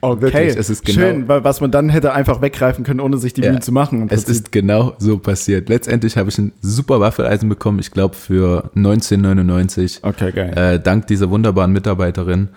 Okay, 0.00 0.20
Wirklich, 0.22 0.56
es 0.56 0.70
ist 0.70 0.84
genau- 0.84 0.98
schön, 1.00 1.28
weil 1.28 1.44
was 1.44 1.60
man 1.60 1.70
dann 1.70 1.88
hätte 1.88 2.12
einfach 2.12 2.40
weggreifen 2.40 2.84
können, 2.84 3.00
ohne 3.00 3.18
sich 3.18 3.34
die 3.34 3.42
Ja. 3.42 3.50
Mühe 3.50 3.60
zu 3.60 3.72
machen. 3.72 4.06
Es 4.10 4.24
ist 4.24 4.52
genau 4.52 4.94
so 4.98 5.18
passiert. 5.18 5.68
Letztendlich 5.68 6.16
habe 6.16 6.28
ich 6.30 6.38
ein 6.38 6.52
super 6.62 7.00
Waffeleisen 7.00 7.48
bekommen, 7.48 7.78
ich 7.78 7.90
glaube 7.90 8.14
für 8.14 8.70
1999. 8.76 10.00
okay, 10.02 10.32
geil. 10.32 10.52
Äh, 10.56 10.80
dank 10.80 11.06
dieser 11.08 11.30
wunderbaren 11.30 11.72
Mitarbeiterin, 11.72 12.48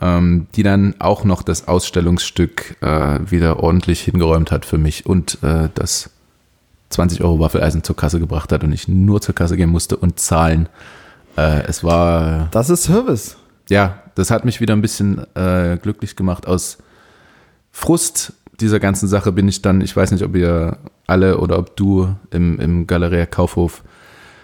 ähm, 0.00 0.46
die 0.56 0.62
dann 0.62 0.94
auch 0.98 1.24
noch 1.24 1.42
das 1.42 1.68
Ausstellungsstück 1.68 2.76
äh, 2.82 3.18
wieder 3.30 3.60
ordentlich 3.62 4.00
hingeräumt 4.02 4.50
hat 4.50 4.64
für 4.64 4.78
mich 4.78 5.06
und 5.06 5.38
äh, 5.42 5.68
das 5.74 6.10
20 6.90 7.22
Euro 7.22 7.38
Waffeleisen 7.38 7.82
zur 7.84 7.96
Kasse 7.96 8.18
gebracht 8.18 8.50
hat 8.52 8.64
und 8.64 8.72
ich 8.72 8.88
nur 8.88 9.20
zur 9.20 9.34
Kasse 9.34 9.56
gehen 9.56 9.70
musste 9.70 9.96
und 9.96 10.18
zahlen. 10.18 10.68
Äh, 11.38 11.62
es 11.68 11.84
war, 11.84 12.48
Das 12.50 12.68
ist 12.68 12.82
Service. 12.84 13.36
ja, 13.70 14.02
das 14.14 14.30
hat 14.30 14.44
mich 14.44 14.60
wieder 14.60 14.74
ein 14.74 14.82
bisschen 14.82 15.24
äh, 15.36 15.78
glücklich 15.80 16.16
gemacht. 16.16 16.46
Aus 16.48 16.78
Frust 17.70 18.32
dieser 18.60 18.80
ganzen 18.80 19.08
Sache 19.08 19.30
bin 19.30 19.46
ich 19.46 19.62
dann, 19.62 19.80
ich 19.80 19.96
weiß 19.96 20.10
nicht, 20.10 20.24
ob 20.24 20.34
ihr 20.34 20.78
alle 21.06 21.38
oder 21.38 21.58
ob 21.58 21.76
du 21.76 22.14
im, 22.30 22.58
im 22.58 22.86
Galeria 22.88 23.26
Kaufhof 23.26 23.84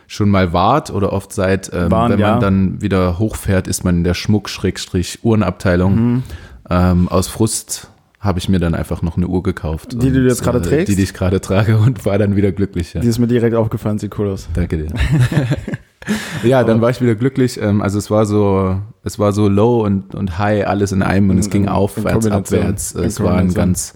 schon 0.07 0.29
mal 0.29 0.53
wart 0.53 0.91
oder 0.91 1.13
oft 1.13 1.33
seid. 1.33 1.71
Ähm, 1.73 1.91
Waren, 1.91 2.13
wenn 2.13 2.21
ja. 2.21 2.33
man 2.33 2.41
dann 2.41 2.81
wieder 2.81 3.19
hochfährt, 3.19 3.67
ist 3.67 3.85
man 3.85 3.97
in 3.99 4.05
der 4.05 4.15
Schmuck-Uhrenabteilung. 4.15 5.95
Mhm. 5.95 6.23
Ähm, 6.71 7.09
aus 7.09 7.27
Frust 7.27 7.91
habe 8.21 8.39
ich 8.39 8.49
mir 8.49 8.59
dann 8.59 8.75
einfach 8.75 9.03
noch 9.03 9.17
eine 9.17 9.27
Uhr 9.27 9.43
gekauft. 9.43 9.93
Die 9.93 10.11
du 10.11 10.21
und, 10.21 10.29
jetzt 10.29 10.43
gerade 10.43 10.59
äh, 10.59 10.63
trägst? 10.63 10.89
Die, 10.89 10.97
die 10.97 11.03
ich 11.03 11.13
gerade 11.13 11.41
trage 11.41 11.77
und 11.79 12.07
war 12.07 12.17
dann 12.19 12.37
wieder 12.37 12.53
glücklich. 12.53 12.95
Ja. 12.95 13.01
Die 13.01 13.09
ist 13.09 13.19
mir 13.19 13.27
direkt 13.27 13.55
aufgefallen, 13.55 13.99
sieht 13.99 14.19
cool 14.19 14.31
aus. 14.31 14.49
Danke 14.55 14.79
dir. 14.79 14.87
ja, 16.45 16.65
dann 16.65 16.81
war 16.81 16.91
ich 16.91 17.01
wieder 17.01 17.15
glücklich. 17.15 17.61
Ähm, 17.61 17.81
Also 17.83 17.99
es 17.99 18.11
war 18.11 18.27
so, 18.27 18.77
es 19.03 19.19
war 19.19 19.33
so 19.33 19.49
low 19.49 19.85
und, 19.85 20.15
und 20.15 20.39
high, 20.39 20.67
alles 20.67 20.93
in 20.93 21.03
einem 21.03 21.31
und 21.31 21.39
es 21.39 21.47
In- 21.47 21.53
ging 21.53 21.63
in- 21.63 21.69
in 21.69 21.75
aufwärts, 21.75 22.27
abwärts. 22.27 22.95
Es 22.95 23.21
war 23.21 23.37
ein 23.37 23.53
ganz, 23.55 23.95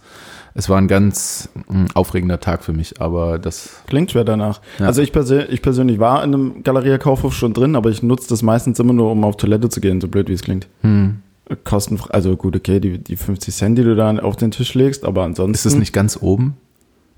es 0.54 0.68
war 0.68 0.78
ein 0.78 0.88
ganz 0.88 1.48
mm, 1.68 1.86
aufregender 1.94 2.40
Tag 2.40 2.64
für 2.64 2.72
mich, 2.72 3.00
aber 3.00 3.38
das, 3.38 3.70
Klingt 3.86 4.10
schwer 4.10 4.24
danach. 4.24 4.60
Ja. 4.78 4.86
Also 4.86 5.02
ich, 5.02 5.12
persö 5.12 5.42
ich 5.48 5.62
persönlich 5.62 5.98
war 6.00 6.24
in 6.24 6.34
einem 6.34 6.62
Galeria 6.64 6.98
Kaufhof 6.98 7.34
schon 7.34 7.52
drin, 7.54 7.76
aber 7.76 7.90
ich 7.90 8.02
nutze 8.02 8.28
das 8.28 8.42
meistens 8.42 8.78
immer 8.80 8.92
nur, 8.92 9.10
um 9.12 9.22
auf 9.24 9.36
Toilette 9.36 9.68
zu 9.68 9.80
gehen, 9.80 10.00
so 10.00 10.08
blöd 10.08 10.28
wie 10.28 10.32
es 10.34 10.42
klingt. 10.42 10.66
hm, 10.82 11.18
Kostenfrei, 11.64 12.10
also 12.10 12.36
gut, 12.36 12.54
okay, 12.56 12.78
die, 12.78 12.98
die 12.98 13.16
50 13.16 13.54
Cent, 13.54 13.78
die 13.78 13.82
du 13.82 13.96
da 13.96 14.10
auf 14.18 14.36
den 14.36 14.50
Tisch 14.50 14.74
legst, 14.74 15.04
aber 15.04 15.22
ansonsten. 15.22 15.54
ist 15.54 15.64
es 15.64 15.78
nicht 15.78 15.92
ganz 15.94 16.18
oben? 16.20 16.56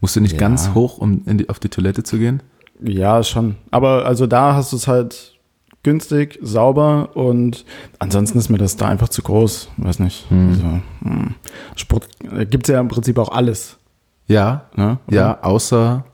Musst 0.00 0.14
du 0.16 0.20
nicht 0.20 0.32
Ja. 0.34 0.38
ganz 0.38 0.70
hoch, 0.72 0.98
um 0.98 1.22
die, 1.26 1.48
auf 1.48 1.58
die 1.58 1.68
Toilette 1.68 2.04
zu 2.04 2.16
gehen? 2.18 2.40
Ja, 2.82 3.22
schon. 3.22 3.56
Aber 3.70 4.06
also 4.06 4.26
da 4.26 4.54
hast 4.54 4.72
du 4.72 4.76
es 4.76 4.86
halt 4.88 5.34
günstig, 5.82 6.38
sauber 6.42 7.10
und 7.16 7.64
ansonsten 7.98 8.38
ist 8.38 8.50
mir 8.50 8.58
das 8.58 8.76
da 8.76 8.86
einfach 8.88 9.08
zu 9.08 9.22
groß. 9.22 9.68
Weiß 9.78 9.98
nicht. 9.98 10.26
Also, 10.30 10.80
hm. 11.02 11.34
Sport 11.76 12.06
gibt 12.50 12.68
es 12.68 12.72
ja 12.72 12.80
im 12.80 12.88
Prinzip 12.88 13.18
auch 13.18 13.30
alles. 13.32 13.78
Ja, 14.26 14.66
Ne? 14.76 14.98
Oder? 15.08 15.16
ja, 15.16 15.38
außer 15.42 16.04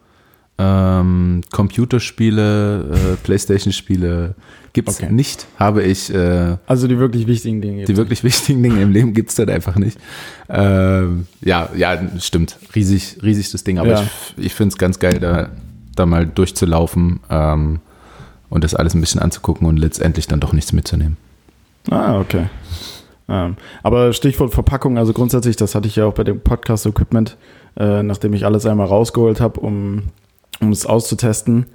ähm, 0.59 1.43
Computerspiele, 1.53 2.85
äh, 3.13 3.17
Playstation-Spiele 3.25 4.35
gibt's 4.73 5.01
Okay. 5.03 5.13
nicht, 5.13 5.47
habe 5.59 5.83
ich 5.83 6.13
äh, 6.15 6.57
Also 6.67 6.87
die 6.89 6.99
wirklich 6.99 7.27
wichtigen 7.27 7.61
Dinge. 7.61 7.85
Die 7.85 7.97
wirklich 7.97 8.25
wichtigen 8.25 8.63
Dinge 8.63 8.81
im 8.83 8.91
Leben 8.93 9.13
gibt's 9.15 9.35
dort 9.35 9.51
einfach 9.51 9.77
nicht. 9.77 9.99
Ähm, 10.49 11.27
ja, 11.43 11.69
ja, 11.77 11.99
stimmt. 12.21 12.57
Riesig, 12.75 13.19
riesig 13.23 13.51
das 13.53 13.65
Ding. 13.65 13.79
Aber 13.79 13.89
Ja. 13.91 14.03
ich, 14.37 14.47
ich 14.47 14.55
finde 14.55 14.73
es 14.73 14.79
ganz 14.79 14.99
geil, 14.99 15.19
da, 15.21 15.51
da 15.97 16.07
mal 16.07 16.27
durchzulaufen 16.27 17.21
ähm, 17.31 17.81
und 18.49 18.65
das 18.65 18.75
alles 18.75 18.95
ein 18.95 19.01
bisschen 19.01 19.21
anzugucken 19.21 19.67
und 19.67 19.77
letztendlich 19.79 20.27
dann 20.27 20.41
doch 20.41 20.53
nichts 20.53 20.73
mitzunehmen. 20.73 21.17
Ah, 21.91 22.21
okay. 22.21 22.47
Ähm, 23.29 23.57
aber 23.83 24.13
Stichwort 24.13 24.55
Verpackung, 24.55 24.99
also 24.99 25.13
grundsätzlich, 25.13 25.57
das 25.57 25.75
hatte 25.75 25.89
ich 25.89 25.97
ja 25.97 26.07
auch 26.07 26.15
bei 26.15 26.25
dem 26.25 26.41
Podcast-Equipment, 26.41 27.37
äh, 27.77 28.03
nachdem 28.03 28.35
ich 28.35 28.45
alles 28.45 28.67
einmal 28.67 28.87
rausgeholt 28.87 29.41
habe, 29.41 29.61
um, 29.61 30.05
um 30.61 30.71
es 30.71 30.87
auszutesten. 30.87 31.67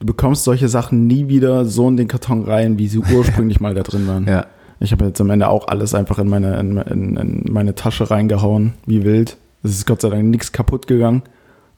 Du 0.00 0.06
bekommst 0.06 0.44
solche 0.44 0.68
Sachen 0.68 1.06
nie 1.06 1.28
wieder 1.28 1.64
so 1.66 1.88
in 1.88 1.96
den 1.96 2.08
Karton 2.08 2.44
rein, 2.44 2.78
wie 2.78 2.88
sie 2.88 2.98
ursprünglich 3.14 3.60
mal 3.60 3.74
da 3.74 3.82
drin 3.82 4.08
waren. 4.08 4.26
Ja, 4.26 4.46
Ich 4.80 4.92
habe 4.92 5.04
jetzt 5.04 5.20
am 5.20 5.30
Ende 5.30 5.48
auch 5.48 5.68
alles 5.68 5.94
einfach 5.94 6.18
in 6.18 6.28
meine, 6.28 6.58
in, 6.58 6.78
in, 6.78 7.16
in 7.16 7.52
meine 7.52 7.74
Tasche 7.74 8.10
reingehauen, 8.10 8.72
wie 8.86 9.04
wild. 9.04 9.36
Es 9.62 9.72
ist 9.72 9.86
Gott 9.86 10.00
sei 10.00 10.10
Dank 10.10 10.24
nichts 10.24 10.52
kaputt 10.52 10.86
gegangen. 10.86 11.22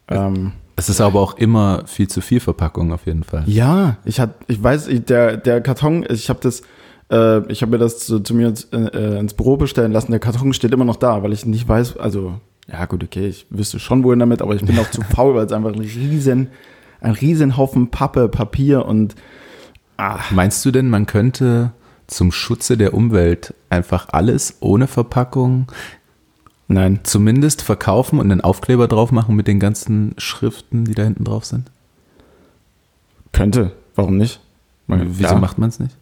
Ähm, 0.09 0.53
es 0.76 0.90
ist 0.90 1.00
aber 1.00 1.21
auch 1.21 1.38
immer 1.38 1.83
viel 1.87 2.06
zu 2.06 2.21
viel 2.21 2.38
Verpackung 2.38 2.92
auf 2.92 3.06
jeden 3.06 3.25
Fall. 3.25 3.45
ja, 3.47 3.97
ich 4.04 4.21
hat, 4.21 4.35
ich 4.47 4.62
weiß, 4.62 4.88
ich, 4.88 5.04
der, 5.04 5.38
der 5.38 5.62
Karton, 5.62 6.06
ich 6.09 6.28
habe 6.28 6.40
das, 6.42 6.62
äh, 7.11 7.50
ich 7.50 7.62
habe 7.62 7.73
mir 7.73 7.78
das 7.78 8.00
zu, 8.00 8.21
zu 8.21 8.35
mir 8.35 8.49
ins, 8.49 8.64
äh, 8.73 9.18
ins 9.18 9.35
Büro 9.35 9.56
bestellen 9.56 9.92
lassen. 9.92 10.11
Der 10.11 10.21
Karton 10.21 10.52
steht 10.52 10.73
immer 10.73 10.85
noch 10.85 10.97
da, 10.97 11.23
weil 11.23 11.33
ich 11.33 11.47
nicht 11.47 11.66
weiß, 11.66 11.97
also, 11.97 12.35
ja 12.71 12.85
gut, 12.85 13.02
okay, 13.02 13.26
ich 13.26 13.47
wüsste 13.49 13.78
schon 13.78 14.04
wohin 14.04 14.18
damit, 14.18 14.42
aber 14.42 14.54
ich 14.54 14.64
bin 14.64 14.78
auch 14.78 14.90
zu 14.90 15.00
faul, 15.14 15.35
weil 15.35 15.47
es 15.47 15.52
einfach 15.52 15.73
ein 15.73 15.80
riesen, 15.80 16.49
ein 17.00 17.12
riesen 17.12 17.56
Haufen 17.56 17.90
Pappe, 17.90 18.28
Papier 18.28 18.85
und, 18.85 19.14
ah, 19.97 20.18
Meinst 20.30 20.62
du 20.64 20.71
denn, 20.71 20.90
man 20.90 21.06
könnte 21.06 21.73
zum 22.06 22.33
Schutze 22.33 22.76
der 22.76 22.92
Umwelt 22.92 23.54
einfach 23.71 24.09
alles 24.11 24.59
ohne 24.61 24.87
Verpackung 24.87 25.66
nein. 26.68 27.00
zumindest 27.04 27.62
verkaufen 27.62 28.18
und 28.18 28.30
einen 28.30 28.40
Aufkleber 28.40 28.88
drauf 28.88 29.12
machen 29.12 29.37
mit 29.37 29.46
den 29.46 29.61
ganzen 29.61 30.14
Schriften, 30.18 30.85
die 30.85 30.94
da 30.94 31.02
hinten 31.04 31.25
drauf 31.25 31.44
sind? 31.44 31.70
Könnte, 33.32 33.73
warum 33.94 34.16
nicht? 34.16 34.40
Man- 34.87 35.18
Wieso 35.18 35.35
ja. 35.35 35.38
macht 35.38 35.58
man 35.58 35.68
es 35.68 35.78
nicht? 35.80 35.96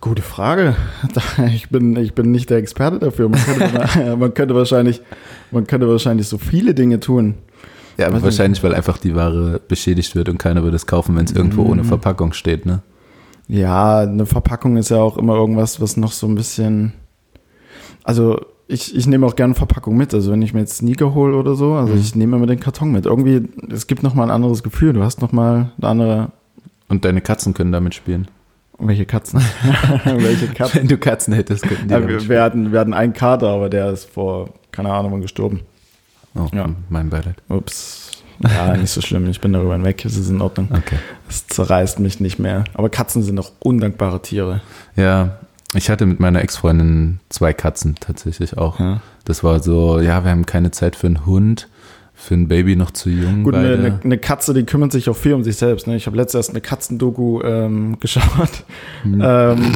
Gute 0.00 0.22
Frage. 0.22 0.74
Ich 1.54 1.68
bin, 1.68 1.96
ich 1.96 2.14
bin 2.14 2.30
nicht 2.30 2.50
der 2.50 2.58
Experte 2.58 2.98
dafür. 2.98 3.28
Man 3.28 3.40
könnte, 3.44 4.16
man 4.18 4.34
könnte 4.34 4.54
wahrscheinlich, 4.54 5.00
man 5.50 5.66
könnte 5.66 5.88
wahrscheinlich 5.88 6.26
so 6.28 6.38
viele 6.38 6.74
Dinge 6.74 7.00
tun. 7.00 7.34
Ja, 7.96 8.06
aber 8.06 8.16
Weiß 8.16 8.22
wahrscheinlich, 8.24 8.62
weil 8.64 8.74
einfach 8.74 8.98
die 8.98 9.14
Ware 9.14 9.60
beschädigt 9.68 10.14
wird 10.16 10.28
und 10.28 10.38
keiner 10.38 10.62
würde 10.64 10.76
es 10.76 10.86
kaufen, 10.86 11.14
wenn 11.16 11.26
es 11.26 11.32
irgendwo 11.32 11.62
Mhm. 11.64 11.70
ohne 11.70 11.84
Verpackung 11.84 12.32
steht, 12.32 12.66
ne? 12.66 12.82
Ja, 13.46 14.00
eine 14.00 14.26
Verpackung 14.26 14.76
ist 14.78 14.88
ja 14.88 14.96
auch 14.98 15.16
immer 15.18 15.34
irgendwas, 15.34 15.80
was 15.80 15.96
noch 15.96 16.12
so 16.12 16.26
ein 16.26 16.34
bisschen. 16.34 16.94
Also 18.02 18.40
ich, 18.66 18.96
ich 18.96 19.06
nehme 19.06 19.26
auch 19.26 19.36
gerne 19.36 19.54
Verpackung 19.54 19.96
mit. 19.96 20.14
Also 20.14 20.32
wenn 20.32 20.42
ich 20.42 20.54
mir 20.54 20.60
jetzt 20.60 20.78
Sneaker 20.78 21.14
hole 21.14 21.36
oder 21.36 21.54
so, 21.54 21.74
also 21.74 21.92
Mhm. 21.94 22.00
ich 22.00 22.14
nehme 22.14 22.36
immer 22.36 22.46
den 22.46 22.60
Karton 22.60 22.92
mit. 22.92 23.06
Irgendwie, 23.06 23.42
es 23.70 23.86
gibt 23.86 24.02
noch 24.02 24.14
mal 24.14 24.24
ein 24.24 24.30
anderes 24.30 24.62
Gefühl. 24.62 24.92
Du 24.94 25.02
hast 25.02 25.20
noch 25.20 25.32
mal 25.32 25.72
eine 25.78 25.88
andere. 25.88 26.28
Und 26.88 27.04
deine 27.04 27.20
Katzen 27.20 27.54
können 27.54 27.72
damit 27.72 27.94
spielen. 27.94 28.28
Welche 28.78 29.06
Katzen? 29.06 29.40
Welche 30.04 30.48
Katzen? 30.54 30.80
Wenn 30.80 30.88
du 30.88 30.98
Katzen 30.98 31.32
hättest, 31.34 31.62
könnten 31.62 31.88
die 31.88 31.94
Ja, 31.94 32.06
wir, 32.08 32.28
wir, 32.28 32.42
hatten, 32.42 32.72
wir 32.72 32.80
hatten 32.80 32.94
einen 32.94 33.12
Kater, 33.12 33.48
aber 33.48 33.68
der 33.68 33.90
ist 33.90 34.06
vor, 34.10 34.50
keine 34.72 34.92
Ahnung, 34.92 35.12
wann 35.12 35.20
gestorben. 35.22 35.60
Oh, 36.34 36.48
ja. 36.52 36.66
mein 36.88 37.10
Beileid. 37.10 37.36
Ups. 37.48 38.10
Ja, 38.42 38.76
nicht 38.76 38.90
so 38.90 39.00
schlimm. 39.00 39.28
Ich 39.28 39.40
bin 39.40 39.52
darüber 39.52 39.74
hinweg. 39.74 40.04
Es 40.04 40.16
ist 40.16 40.28
in 40.28 40.40
Ordnung. 40.40 40.68
Okay. 40.72 40.96
Es 41.28 41.46
zerreißt 41.46 42.00
mich 42.00 42.18
nicht 42.18 42.40
mehr. 42.40 42.64
Aber 42.74 42.88
Katzen 42.90 43.22
sind 43.22 43.36
doch 43.36 43.52
undankbare 43.60 44.20
Tiere. 44.20 44.60
Ja, 44.96 45.36
ich 45.74 45.90
hatte 45.90 46.06
mit 46.06 46.20
meiner 46.20 46.42
Ex-Freundin 46.42 47.20
zwei 47.28 47.52
Katzen 47.52 47.96
tatsächlich 47.98 48.56
auch. 48.56 48.78
Ja. 48.80 49.00
Das 49.24 49.42
war 49.42 49.62
so, 49.62 50.00
ja, 50.00 50.24
wir 50.24 50.30
haben 50.30 50.46
keine 50.46 50.70
Zeit 50.70 50.96
für 50.96 51.06
einen 51.06 51.26
Hund, 51.26 51.68
für 52.14 52.34
ein 52.34 52.48
Baby 52.48 52.76
noch 52.76 52.92
zu 52.92 53.10
jung. 53.10 53.42
Gut, 53.42 53.54
eine, 53.54 53.74
eine, 53.74 54.00
eine 54.02 54.18
Katze, 54.18 54.54
die 54.54 54.64
kümmert 54.64 54.92
sich 54.92 55.08
auch 55.08 55.16
viel 55.16 55.34
um 55.34 55.42
sich 55.42 55.56
selbst. 55.56 55.86
Ne? 55.86 55.96
Ich 55.96 56.06
habe 56.06 56.16
letztens 56.16 56.50
eine 56.50 56.60
Katzendoku 56.60 57.42
ähm, 57.42 57.98
geschaut. 58.00 58.64
Ähm, 59.04 59.22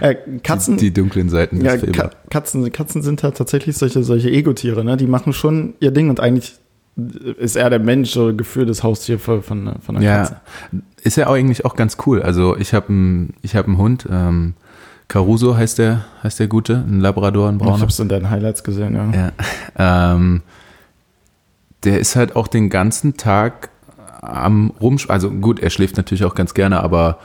äh, 0.00 0.14
Katzen, 0.42 0.76
die, 0.76 0.90
die 0.90 0.94
dunklen 0.94 1.28
Seiten 1.30 1.60
des 1.60 1.82
ja. 1.82 1.90
Ka 1.90 2.10
Katzen, 2.30 2.70
Katzen 2.70 3.02
sind 3.02 3.22
halt 3.22 3.36
tatsächlich 3.36 3.76
solche, 3.76 4.02
solche 4.04 4.30
Ego-Tiere. 4.30 4.84
Ne? 4.84 4.96
Die 4.96 5.06
machen 5.06 5.32
schon 5.32 5.74
ihr 5.80 5.90
Ding 5.90 6.10
und 6.10 6.20
eigentlich 6.20 6.54
ist 6.96 7.56
er 7.56 7.70
der 7.70 7.80
Mensch 7.80 8.16
oder 8.16 8.32
geführtes 8.32 8.82
Haustier 8.82 9.18
von, 9.18 9.42
von, 9.42 9.74
von 9.84 9.96
einer 9.96 10.16
Katze. 10.18 10.36
Ja, 10.72 10.78
ist 11.02 11.16
ja 11.16 11.26
auch 11.26 11.34
eigentlich 11.34 11.64
auch 11.64 11.76
ganz 11.76 11.96
cool. 12.06 12.22
Also 12.22 12.56
ich 12.56 12.72
habe 12.72 12.88
einen 12.88 13.34
ich 13.42 13.56
hab 13.56 13.66
Hund, 13.66 14.06
ähm, 14.10 14.54
Caruso 15.08 15.56
heißt 15.56 15.78
der, 15.78 16.04
heißt 16.22 16.40
der 16.40 16.46
Gute, 16.48 16.84
ein 16.86 17.00
Labrador, 17.00 17.48
ein 17.48 17.56
Ich 17.56 17.62
Brauner. 17.62 17.80
habe 17.80 17.90
es 17.90 17.98
in 17.98 18.08
deinen 18.08 18.30
Highlights 18.30 18.64
gesehen, 18.64 18.94
ja. 18.94 19.32
Ja. 19.76 20.14
Ähm, 20.14 20.42
der 21.82 22.00
ist 22.00 22.16
halt 22.16 22.36
auch 22.36 22.48
den 22.48 22.70
ganzen 22.70 23.16
Tag 23.16 23.68
am 24.22 24.70
Rumsch... 24.80 25.10
Also 25.10 25.30
gut, 25.30 25.60
er 25.60 25.70
schläft 25.70 25.96
natürlich 25.96 26.24
auch 26.24 26.34
ganz 26.34 26.54
gerne, 26.54 26.80
aber 26.82 27.18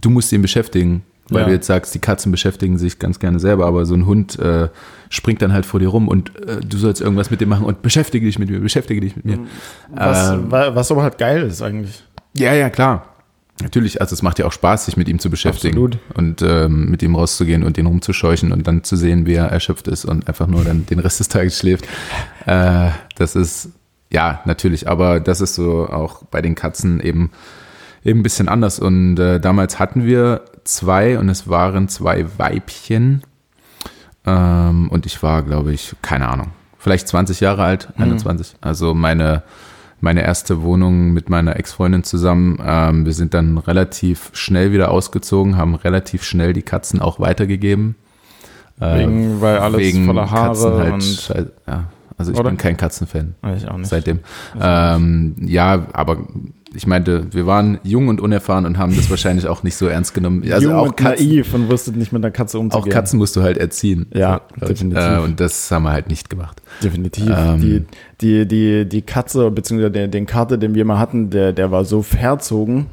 du 0.00 0.10
musst 0.10 0.32
ihn 0.32 0.42
beschäftigen. 0.42 1.02
Weil 1.32 1.42
Ja. 1.42 1.46
du 1.48 1.52
jetzt 1.54 1.66
sagst, 1.66 1.94
die 1.94 1.98
Katzen 1.98 2.30
beschäftigen 2.32 2.78
sich 2.78 2.98
ganz 2.98 3.18
gerne 3.18 3.38
selber, 3.40 3.66
aber 3.66 3.84
so 3.86 3.94
ein 3.94 4.06
Hund 4.06 4.38
äh, 4.38 4.68
springt 5.10 5.42
dann 5.42 5.52
halt 5.52 5.66
vor 5.66 5.80
dir 5.80 5.88
rum 5.88 6.08
und 6.08 6.30
äh, 6.46 6.60
du 6.60 6.76
sollst 6.78 7.00
irgendwas 7.00 7.30
mit 7.30 7.40
dem 7.40 7.48
machen 7.48 7.64
und 7.66 7.82
beschäftige 7.82 8.26
dich 8.26 8.38
mit 8.38 8.50
mir, 8.50 8.60
beschäftige 8.60 9.00
dich 9.00 9.16
mit 9.16 9.24
mir. 9.24 9.38
Was, 9.94 10.30
Ähm, 10.30 10.50
wa- 10.50 10.74
was 10.74 10.90
aber 10.90 11.02
halt 11.02 11.18
geil 11.18 11.42
ist 11.42 11.62
eigentlich. 11.62 12.02
ja, 12.34 12.52
ja, 12.54 12.70
klar. 12.70 13.06
Natürlich, 13.62 14.00
also 14.00 14.14
es 14.14 14.22
macht 14.22 14.38
ja 14.38 14.46
auch 14.46 14.52
Spaß, 14.52 14.86
sich 14.86 14.96
mit 14.96 15.08
ihm 15.08 15.18
zu 15.18 15.28
beschäftigen 15.30 15.74
Absolut. 15.74 15.98
und 16.14 16.42
ähm, 16.42 16.90
mit 16.90 17.02
ihm 17.02 17.14
rauszugehen 17.14 17.62
und 17.62 17.76
ihn 17.78 17.86
rumzuscheuchen 17.86 18.50
und 18.50 18.66
dann 18.66 18.82
zu 18.82 18.96
sehen, 18.96 19.26
wie 19.26 19.34
er 19.34 19.44
erschöpft 19.46 19.86
ist 19.88 20.04
und 20.06 20.26
einfach 20.26 20.46
nur 20.46 20.64
dann 20.64 20.86
den 20.86 20.98
Rest 20.98 21.20
des 21.20 21.28
Tages 21.28 21.58
schläft. 21.58 21.84
Äh, 22.46 22.88
das 23.16 23.36
ist, 23.36 23.68
ja, 24.10 24.40
natürlich, 24.46 24.88
aber 24.88 25.20
das 25.20 25.40
ist 25.42 25.54
so 25.54 25.86
auch 25.86 26.24
bei 26.24 26.40
den 26.42 26.54
Katzen 26.54 27.00
eben, 27.00 27.30
eben 28.04 28.20
ein 28.20 28.22
bisschen 28.22 28.48
anders. 28.48 28.78
Und 28.78 29.18
äh, 29.18 29.40
damals 29.40 29.78
hatten 29.78 30.04
wir 30.04 30.42
zwei 30.64 31.18
und 31.18 31.28
es 31.28 31.48
waren 31.48 31.88
zwei 31.88 32.26
Weibchen. 32.38 33.22
Ähm, 34.24 34.88
und 34.90 35.06
ich 35.06 35.22
war, 35.22 35.42
glaube 35.42 35.72
ich, 35.72 35.94
keine 36.02 36.28
Ahnung, 36.28 36.48
vielleicht 36.78 37.08
20 37.08 37.40
Jahre 37.40 37.64
alt, 37.64 37.88
21. 37.98 38.54
Also 38.60 38.94
meine, 38.94 39.42
meine 40.00 40.22
erste 40.22 40.62
Wohnung 40.62 41.12
mit 41.12 41.28
meiner 41.28 41.56
Ex-Freundin 41.56 42.04
zusammen. 42.04 42.58
Ähm, 42.64 43.04
wir 43.04 43.12
sind 43.14 43.34
dann 43.34 43.58
relativ 43.58 44.30
schnell 44.32 44.72
wieder 44.72 44.90
ausgezogen, 44.92 45.56
haben 45.56 45.74
relativ 45.74 46.22
schnell 46.22 46.52
die 46.52 46.62
Katzen 46.62 47.00
auch 47.00 47.18
weitergegeben. 47.18 47.96
Äh, 48.80 49.00
Wegen, 49.00 49.40
weil 49.40 49.58
alles 49.58 49.80
wegen 49.80 50.06
voller 50.06 50.30
Haare 50.30 50.48
Katzen 50.48 50.72
halt 50.74 50.92
und 50.92 51.02
schei- 51.02 51.46
ja, 51.66 51.84
Also 52.16 52.32
ich 52.32 52.38
Oder? 52.38 52.48
bin 52.50 52.58
kein 52.58 52.76
Katzenfan. 52.76 53.34
Ich 53.56 53.68
auch 53.68 53.76
nicht. 53.76 53.88
Seitdem. 53.90 54.20
Ähm, 54.60 55.34
ja, 55.40 55.86
aber 55.92 56.18
ich 56.74 56.86
meinte, 56.86 57.26
wir 57.32 57.46
waren 57.46 57.78
jung 57.82 58.08
und 58.08 58.20
unerfahren 58.20 58.66
und 58.66 58.78
haben 58.78 58.94
das 58.96 59.10
wahrscheinlich 59.10 59.46
auch 59.46 59.62
nicht 59.62 59.76
so 59.76 59.86
ernst 59.86 60.14
genommen. 60.14 60.42
Also 60.50 60.68
Jung 60.68 60.78
auch 60.78 60.86
und 60.86 60.96
Katzen, 60.96 61.26
naiv 61.26 61.54
und 61.54 61.70
wusstet 61.70 61.96
nicht 61.96 62.12
mit 62.12 62.24
einer 62.24 62.30
Katze 62.30 62.56
auch 62.58 62.62
umzugehen. 62.62 62.92
Katzen 62.92 63.18
musst 63.18 63.36
du 63.36 63.42
halt 63.42 63.58
erziehen. 63.58 64.06
Ja, 64.14 64.40
ich. 64.60 64.68
definitiv. 64.68 65.02
Äh, 65.02 65.18
und 65.18 65.40
das 65.40 65.70
haben 65.70 65.82
wir 65.84 65.92
halt 65.92 66.08
nicht 66.08 66.30
gemacht. 66.30 66.62
Definitiv. 66.82 67.30
Ähm. 67.34 67.60
die, 67.60 67.84
die, 68.20 68.46
die, 68.48 68.88
die 68.88 69.02
Katze, 69.02 69.50
beziehungsweise 69.50 69.90
den, 69.90 70.10
den 70.10 70.26
Kater, 70.26 70.56
den 70.56 70.74
wir 70.74 70.84
mal 70.84 70.98
hatten, 70.98 71.30
der, 71.30 71.52
der 71.52 71.70
war 71.70 71.84
so 71.84 72.02
verzogen, 72.02 72.86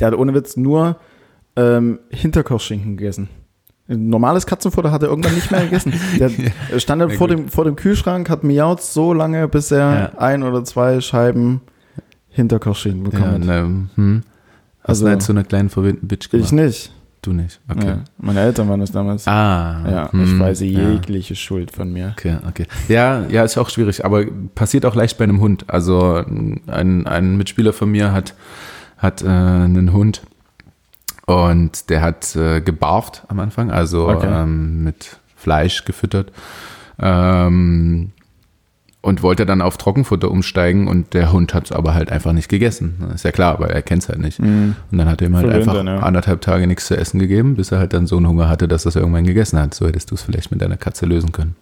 der 0.00 0.08
hat 0.08 0.14
ohne 0.14 0.34
Witz 0.34 0.56
nur 0.56 0.96
ähm, 1.56 1.98
Hinterkochschinken 2.10 2.96
gegessen. 2.96 3.28
Ein 3.86 4.08
normales 4.08 4.46
Katzenfutter 4.46 4.90
hat 4.90 5.02
er 5.02 5.10
irgendwann 5.10 5.34
nicht 5.34 5.50
mehr 5.50 5.60
gegessen. 5.64 5.92
Der 6.18 6.30
er 6.72 6.80
stand 6.80 7.02
Na 7.02 7.08
vor 7.10 7.28
gut. 7.28 7.36
dem, 7.38 7.48
vor 7.48 7.64
dem 7.64 7.76
Kühlschrank, 7.76 8.30
hat 8.30 8.42
miaut 8.42 8.80
so 8.80 9.12
lange, 9.12 9.46
bis 9.46 9.70
er 9.70 9.78
Ja. 10.14 10.18
ein 10.18 10.42
oder 10.42 10.64
zwei 10.64 11.00
Scheiben 11.02 11.60
Hinterkochschinken 12.34 13.04
Ja, 13.04 13.10
bekommen 13.10 13.32
hat. 13.32 13.44
ne, 13.44 13.88
hm. 13.94 14.22
Hast 14.82 14.88
Also- 15.02 15.08
du 15.08 15.18
zu 15.18 15.32
einer 15.32 15.44
kleinen 15.44 15.70
verwöhnten 15.70 16.06
Bitch 16.08 16.26
Ich 16.26 16.30
gemacht? 16.30 16.52
nicht. 16.52 16.92
Du 17.22 17.32
nicht. 17.32 17.58
Okay. 17.70 17.86
Ja, 17.86 17.98
meine 18.18 18.40
Eltern 18.40 18.68
waren 18.68 18.80
das 18.80 18.92
damals. 18.92 19.26
Ah. 19.26 19.82
ja, 19.90 20.12
hm, 20.12 20.24
ich 20.24 20.38
weise 20.38 20.66
ja. 20.66 20.90
jegliche 20.90 21.34
Schuld 21.34 21.70
von 21.70 21.90
mir. 21.90 22.10
Okay, 22.18 22.36
okay. 22.46 22.66
Ja, 22.88 23.24
ja, 23.30 23.44
ist 23.44 23.56
auch 23.56 23.70
schwierig, 23.70 24.04
aber 24.04 24.26
passiert 24.54 24.84
auch 24.84 24.94
leicht 24.94 25.16
bei 25.16 25.24
einem 25.24 25.40
Hund. 25.40 25.64
Also 25.68 26.22
ein, 26.66 27.06
ein 27.06 27.36
Mitspieler 27.38 27.72
von 27.72 27.90
mir 27.90 28.12
hat, 28.12 28.34
hat 28.98 29.22
äh, 29.22 29.26
einen 29.28 29.94
Hund 29.94 30.20
und 31.24 31.88
der 31.88 32.02
hat 32.02 32.36
äh, 32.36 32.60
gebarft 32.60 33.22
am 33.28 33.40
Anfang, 33.40 33.70
also 33.70 34.06
Okay. 34.10 34.28
ähm, 34.30 34.84
mit 34.84 35.16
Fleisch 35.34 35.86
gefüttert. 35.86 36.30
Ähm, 36.98 38.12
und 39.04 39.22
wollte 39.22 39.44
dann 39.44 39.60
auf 39.60 39.76
Trockenfutter 39.76 40.30
umsteigen 40.30 40.88
und 40.88 41.12
der 41.12 41.30
Hund 41.30 41.52
hat 41.52 41.66
es 41.66 41.72
aber 41.72 41.94
halt 41.94 42.10
einfach 42.10 42.32
nicht 42.32 42.48
gegessen. 42.48 42.96
Ist 43.14 43.24
ja 43.24 43.32
klar, 43.32 43.60
weil 43.60 43.70
er 43.70 43.82
kennt 43.82 44.02
es 44.02 44.08
halt 44.08 44.18
nicht. 44.18 44.40
Und 44.40 44.76
dann 44.90 45.08
hat 45.08 45.20
er 45.20 45.28
ihm 45.28 45.36
halt 45.36 45.46
Verwöhnt 45.46 45.68
einfach 45.68 45.84
ja. 45.84 45.98
anderthalb 46.00 46.40
Tage 46.40 46.66
nichts 46.66 46.86
zu 46.86 46.96
essen 46.96 47.18
gegeben, 47.18 47.54
bis 47.54 47.70
er 47.70 47.78
halt 47.78 47.92
dann 47.92 48.06
so 48.06 48.16
einen 48.16 48.26
Hunger 48.26 48.48
hatte, 48.48 48.66
dass 48.66 48.86
er 48.86 48.88
es 48.90 48.96
irgendwann 48.96 49.24
gegessen 49.24 49.58
hat. 49.58 49.74
So 49.74 49.86
hättest 49.86 50.10
du 50.10 50.14
es 50.14 50.22
vielleicht 50.22 50.50
mit 50.50 50.62
deiner 50.62 50.78
Katze 50.78 51.04
lösen 51.04 51.32
können. 51.32 51.54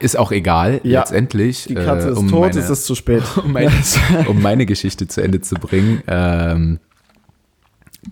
Ist 0.00 0.18
auch 0.18 0.32
egal, 0.32 0.80
Ja, 0.82 1.00
letztendlich. 1.00 1.66
Die 1.68 1.74
Katze 1.74 2.08
äh, 2.08 2.12
ist 2.12 2.18
um 2.18 2.28
tot, 2.28 2.40
meine, 2.40 2.58
es 2.58 2.70
ist 2.70 2.86
zu 2.86 2.94
spät. 2.94 3.22
um, 3.44 3.52
meine, 3.52 3.70
um 4.28 4.42
meine 4.42 4.66
Geschichte 4.66 5.06
zu 5.06 5.22
Ende 5.22 5.40
zu 5.40 5.54
bringen. 5.54 6.02
Ähm, 6.08 6.78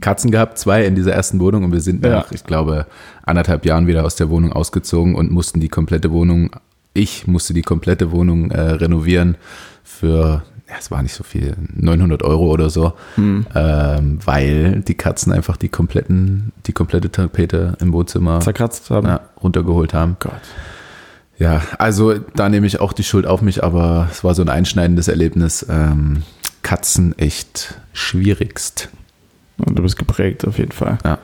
Katzen 0.01 0.31
gehabt, 0.31 0.59
zwei 0.59 0.85
in 0.85 0.95
dieser 0.95 1.13
ersten 1.15 1.41
Wohnung 1.41 1.65
und 1.65 1.73
wir 1.73 1.81
sind 1.81 2.05
Ja. 2.05 2.11
nach, 2.11 2.31
ich 2.31 2.45
glaube, 2.45 2.87
anderthalb 3.25 3.65
Jahren 3.65 3.87
wieder 3.87 4.05
aus 4.05 4.17
der 4.17 4.29
Wohnung 4.29 4.53
ausgezogen 4.53 5.15
und 5.15 5.33
mussten 5.33 5.61
die 5.61 5.71
komplette 5.71 6.13
Wohnung, 6.13 6.51
ich 6.99 7.27
musste 7.27 7.55
die 7.55 7.63
komplette 7.63 8.11
Wohnung 8.13 8.51
äh, 8.51 8.61
renovieren 8.61 9.37
für, 9.85 10.43
ja, 10.69 10.75
es 10.79 10.91
war 10.91 11.03
nicht 11.03 11.15
so 11.15 11.25
viel, 11.25 11.55
900 11.75 12.23
Euro 12.23 12.47
oder 12.51 12.69
so, 12.71 12.93
Hm. 13.15 13.47
ähm, 13.55 14.19
weil 14.25 14.81
die 14.83 14.95
Katzen 14.95 15.33
einfach 15.33 15.57
die 15.57 15.69
kompletten, 15.69 16.53
die 16.67 16.73
komplette 16.73 17.11
Tapete 17.11 17.77
im 17.81 17.93
Wohnzimmer 17.93 18.41
Zerkratzt 18.41 18.91
haben. 18.91 19.07
ja, 19.07 19.21
runtergeholt 19.43 19.95
haben. 19.95 20.17
Gott. 20.21 20.33
Ja, 21.39 21.63
also 21.79 22.15
da 22.35 22.49
nehme 22.49 22.67
ich 22.67 22.81
auch 22.81 22.93
die 22.93 23.05
Schuld 23.05 23.25
auf 23.27 23.43
mich, 23.43 23.63
aber 23.63 24.09
es 24.11 24.25
war 24.25 24.35
so 24.35 24.43
ein 24.43 24.49
einschneidendes 24.49 25.07
Erlebnis. 25.09 25.65
Ähm, 25.71 26.23
Katzen 26.63 27.17
echt 27.17 27.79
schwierigst. 27.93 28.89
Und 29.65 29.79
du 29.79 29.83
bist 29.83 29.97
geprägt, 29.97 30.47
auf 30.47 30.59
jeden 30.59 30.73
Fall. 30.73 30.99
Ja. 31.05 31.19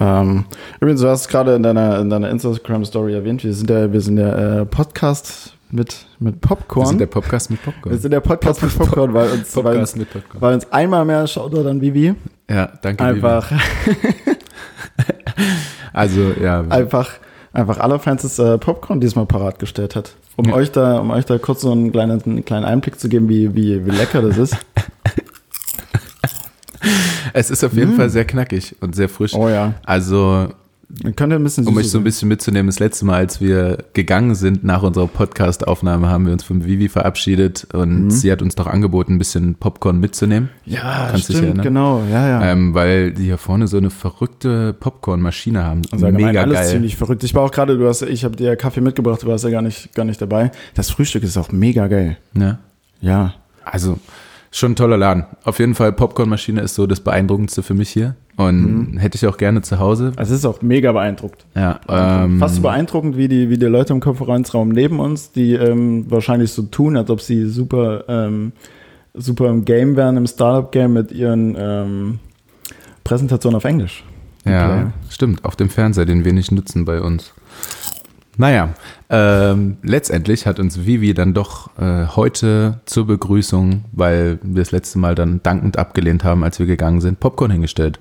Ähm, 0.00 0.44
übrigens, 0.80 1.00
du 1.02 1.08
hast 1.08 1.20
es 1.22 1.28
gerade 1.28 1.54
in 1.54 1.62
deiner, 1.62 1.98
in 2.00 2.08
deiner 2.10 2.30
Instagram-Story 2.30 3.14
erwähnt, 3.14 3.44
wir 3.44 3.52
sind 3.52 3.68
der, 3.68 3.92
wir 3.92 4.00
sind 4.00 4.16
der 4.16 4.38
äh, 4.38 4.64
Podcast 4.66 5.52
mit, 5.70 6.06
mit 6.18 6.34
Wir 6.36 6.40
Popcorn. 6.40 6.86
sind 6.86 6.98
der 6.98 7.06
Podcast 7.06 7.50
mit 7.50 7.62
Popcorn. 7.62 7.92
wir 7.92 7.98
sind 8.00 8.10
der 8.10 8.20
Podcast 8.20 8.62
mit 8.62 8.76
Popcorn, 8.76 9.12
weil 9.14 9.30
uns, 9.30 9.54
weil 9.56 9.78
uns, 9.78 9.92
Popcorn. 9.92 10.40
weil 10.40 10.54
uns 10.54 10.72
einmal 10.72 11.04
mehr 11.04 11.26
Shoutout 11.26 11.68
an 11.68 11.80
Vivi. 11.80 12.14
Ja, 12.48 12.72
danke. 12.82 13.04
Einfach. 13.04 13.52
Also, 15.92 16.32
ja. 16.40 16.60
einfach, 16.68 17.10
einfach 17.52 17.78
allerfeinstes 17.78 18.38
äh, 18.38 18.58
Popcorn 18.58 19.00
diesmal 19.00 19.26
parat 19.26 19.58
gestellt 19.58 19.96
hat. 19.96 20.14
Um 20.36 20.46
Ja. 20.46 20.54
euch 20.54 20.70
da, 20.70 20.98
um 20.98 21.10
euch 21.10 21.24
da 21.24 21.36
kurz 21.38 21.62
so 21.62 21.72
einen 21.72 21.90
kleinen, 21.90 22.22
einen 22.22 22.44
kleinen 22.44 22.64
Einblick 22.64 23.00
zu 23.00 23.08
geben, 23.08 23.28
wie, 23.28 23.54
wie, 23.54 23.84
wie 23.84 23.90
lecker 23.90 24.22
das 24.22 24.38
ist. 24.38 24.56
Es 27.32 27.50
ist 27.50 27.64
auf 27.64 27.72
jeden 27.74 27.94
Fall 27.96 28.10
sehr 28.10 28.24
knackig 28.24 28.76
und 28.80 28.94
sehr 28.94 29.08
frisch. 29.08 29.32
Mm. 29.34 29.36
Oh 29.38 29.48
ja. 29.48 29.74
Also, 29.84 30.48
Dann 31.02 31.14
könnt 31.14 31.32
ihr 31.32 31.36
ein 31.38 31.44
bisschen 31.44 31.64
um 31.68 31.76
euch 31.76 31.88
so 31.88 31.98
ein 31.98 32.04
bisschen 32.04 32.26
mitzunehmen, 32.26 32.66
das 32.66 32.80
letzte 32.80 33.04
Mal, 33.04 33.14
als 33.18 33.40
wir 33.40 33.78
gegangen 33.92 34.34
sind 34.34 34.64
nach 34.64 34.82
unserer 34.82 35.06
Podcast-Aufnahme, 35.06 36.08
haben 36.08 36.26
wir 36.26 36.32
uns 36.32 36.42
von 36.42 36.64
Vivi 36.64 36.88
verabschiedet 36.88 37.68
und 37.72 38.06
Mhm. 38.06 38.10
sie 38.10 38.32
hat 38.32 38.42
uns 38.42 38.56
doch 38.56 38.66
angeboten, 38.66 39.14
ein 39.14 39.18
bisschen 39.18 39.54
Popcorn 39.54 40.00
mitzunehmen. 40.00 40.48
Ja, 40.66 41.06
Kannst 41.12 41.28
dich 41.28 41.36
stimmt, 41.36 41.46
erinnern? 41.58 41.62
genau, 41.64 42.02
ja, 42.10 42.28
ja. 42.28 42.42
Ähm, 42.50 42.74
weil 42.74 43.12
die 43.12 43.22
hier 43.22 43.38
vorne 43.38 43.68
so 43.68 43.76
eine 43.76 43.90
verrückte 43.90 44.72
Popcorn-Maschine 44.72 45.62
haben. 45.62 45.82
Also 45.92 46.10
Mega 46.10 46.40
alles 46.42 46.54
geil. 46.58 46.66
ziemlich 46.68 46.96
verrückt. 46.96 47.22
Ich 47.22 47.36
war 47.36 47.42
auch 47.44 47.52
gerade, 47.52 47.78
du 47.78 47.86
hast, 47.86 48.02
ich 48.02 48.24
habe 48.24 48.34
dir 48.34 48.56
Kaffee 48.56 48.80
mitgebracht, 48.80 49.22
du 49.22 49.28
warst 49.28 49.44
ja 49.44 49.50
gar 49.50 49.62
nicht, 49.62 49.94
gar 49.94 50.04
nicht 50.04 50.20
dabei. 50.20 50.50
Das 50.74 50.90
Frühstück 50.90 51.22
ist 51.22 51.36
auch 51.36 51.52
mega 51.52 51.86
geil. 51.86 52.16
Ja. 52.34 52.58
Ja. 53.00 53.34
Also 53.64 53.98
schon 54.52 54.72
ein 54.72 54.76
toller 54.76 54.96
Laden. 54.96 55.24
Auf 55.44 55.58
jeden 55.60 55.74
Fall, 55.74 55.92
Popcornmaschine 55.92 56.60
ist 56.60 56.74
so 56.74 56.86
das 56.86 57.00
Beeindruckendste 57.00 57.62
für 57.62 57.74
mich 57.74 57.88
hier. 57.90 58.16
Und 58.36 58.92
Mhm. 58.94 58.98
hätte 58.98 59.16
ich 59.16 59.26
auch 59.26 59.36
gerne 59.36 59.60
zu 59.62 59.78
Hause. 59.78 60.12
Also 60.16 60.32
es 60.32 60.40
ist 60.40 60.44
auch 60.46 60.62
mega 60.62 60.92
beeindruckt. 60.92 61.44
Ja, 61.54 61.78
ähm, 61.88 62.38
Fast 62.38 62.56
so 62.56 62.62
beeindruckend 62.62 63.16
wie 63.16 63.28
die, 63.28 63.50
wie 63.50 63.58
die 63.58 63.66
Leute 63.66 63.92
im 63.92 64.00
Konferenzraum 64.00 64.70
neben 64.70 64.98
uns, 64.98 65.30
die 65.30 65.52
ähm, 65.54 66.06
wahrscheinlich 66.10 66.50
so 66.52 66.62
tun, 66.62 66.96
als 66.96 67.10
ob 67.10 67.20
sie 67.20 67.44
super, 67.46 68.04
ähm, 68.08 68.52
super 69.14 69.48
im 69.50 69.64
Game 69.66 69.94
wären, 69.96 70.16
im 70.16 70.26
Startup-Game 70.26 70.92
mit 70.94 71.12
ihren 71.12 71.54
ähm, 71.58 72.18
Präsentationen 73.04 73.56
auf 73.56 73.64
Englisch. 73.64 74.04
ja, 74.46 74.70
Okay. 74.74 74.86
stimmt. 75.10 75.44
Auf 75.44 75.54
dem 75.56 75.68
Fernseher, 75.68 76.06
den 76.06 76.24
wir 76.24 76.32
nicht 76.32 76.50
nutzen 76.50 76.84
bei 76.86 77.00
uns. 77.02 77.32
Naja, 78.38 78.70
ähm, 79.10 79.76
letztendlich 79.82 80.46
hat 80.46 80.60
uns 80.60 80.86
Vivi 80.86 81.14
dann 81.14 81.34
doch 81.34 81.76
äh, 81.78 82.06
heute 82.14 82.80
zur 82.86 83.06
Begrüßung, 83.06 83.84
weil 83.92 84.38
wir 84.42 84.62
das 84.62 84.70
letzte 84.70 84.98
Mal 84.98 85.14
dann 85.14 85.42
dankend 85.42 85.78
abgelehnt 85.78 86.22
haben, 86.24 86.44
als 86.44 86.58
wir 86.58 86.66
gegangen 86.66 87.00
sind, 87.00 87.18
Popcorn 87.20 87.50
hingestellt. 87.50 87.98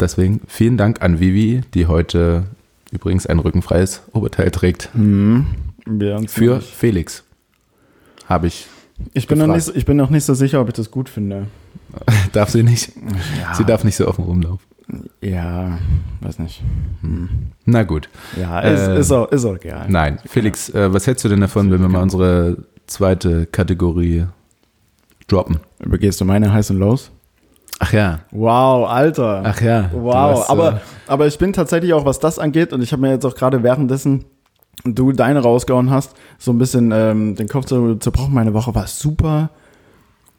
Deswegen 0.00 0.40
vielen 0.46 0.76
Dank 0.76 1.02
an 1.02 1.20
Vivi, 1.20 1.62
die 1.72 1.86
heute 1.86 2.44
übrigens 2.90 3.26
ein 3.26 3.38
rückenfreies 3.38 4.02
Oberteil 4.12 4.50
trägt. 4.50 4.90
Mhm. 4.94 5.46
Für 6.28 6.56
nicht- 6.56 6.68
Felix 6.74 7.24
habe 8.26 8.46
ich. 8.48 8.66
ich 9.14 9.26
bin, 9.26 9.38
nicht, 9.50 9.64
so- 9.64 9.74
ich 9.74 9.84
bin 9.86 9.96
noch 9.96 10.10
nicht 10.10 10.24
so 10.24 10.34
sicher, 10.34 10.60
ob 10.60 10.68
ich 10.68 10.74
das 10.74 10.90
gut 10.90 11.08
finde. 11.08 11.46
Darf 12.32 12.50
sie 12.50 12.62
nicht? 12.62 12.92
Ja, 13.40 13.54
Sie 13.54 13.64
darf 13.64 13.84
nicht 13.84 13.96
so 13.96 14.08
offen 14.08 14.24
rumlaufen. 14.24 14.66
Ja 15.20 15.78
weiß 16.20 16.38
nicht. 16.38 16.62
Hm. 17.00 17.28
Na 17.64 17.82
gut. 17.82 18.08
Ja, 18.38 18.60
ist, 18.60 18.88
Äh, 18.88 18.98
ist, 18.98 19.12
auch, 19.12 19.30
ist 19.30 19.44
auch 19.44 19.58
geil. 19.58 19.86
Nein, 19.88 20.18
Felix, 20.26 20.68
äh, 20.70 20.92
was 20.92 21.06
hältst 21.06 21.24
du 21.24 21.28
denn 21.28 21.40
davon, 21.40 21.70
wenn 21.70 21.80
wir 21.80 21.88
mal 21.88 22.02
unsere 22.02 22.58
zweite 22.86 23.46
Kategorie 23.46 24.26
droppen? 25.28 25.58
Übergehst 25.80 26.20
du 26.20 26.24
meine 26.24 26.52
Highs 26.52 26.70
und 26.70 26.78
Lows? 26.78 27.10
Ach 27.80 27.92
ja. 27.92 28.20
Wow, 28.30 28.88
Alter. 28.88 29.42
Ach 29.44 29.60
ja. 29.60 29.90
Wow, 29.92 30.40
hast, 30.40 30.50
aber, 30.50 30.72
äh, 30.74 30.78
aber 31.06 31.26
ich 31.26 31.38
bin 31.38 31.52
tatsächlich 31.52 31.92
auch, 31.92 32.04
was 32.04 32.20
das 32.20 32.38
angeht, 32.38 32.72
und 32.72 32.82
ich 32.82 32.92
habe 32.92 33.02
mir 33.02 33.10
jetzt 33.10 33.24
auch 33.24 33.34
gerade 33.34 33.62
währenddessen 33.62 34.24
du 34.84 35.12
deine 35.12 35.40
rausgehauen 35.40 35.90
hast, 35.90 36.14
so 36.38 36.52
ein 36.52 36.58
bisschen 36.58 36.92
ähm, 36.92 37.36
den 37.36 37.48
Kopf 37.48 37.66
zu 37.66 37.96
zerbrochen. 37.96 38.34
Meine 38.34 38.54
Woche 38.54 38.74
war 38.74 38.86
super 38.86 39.50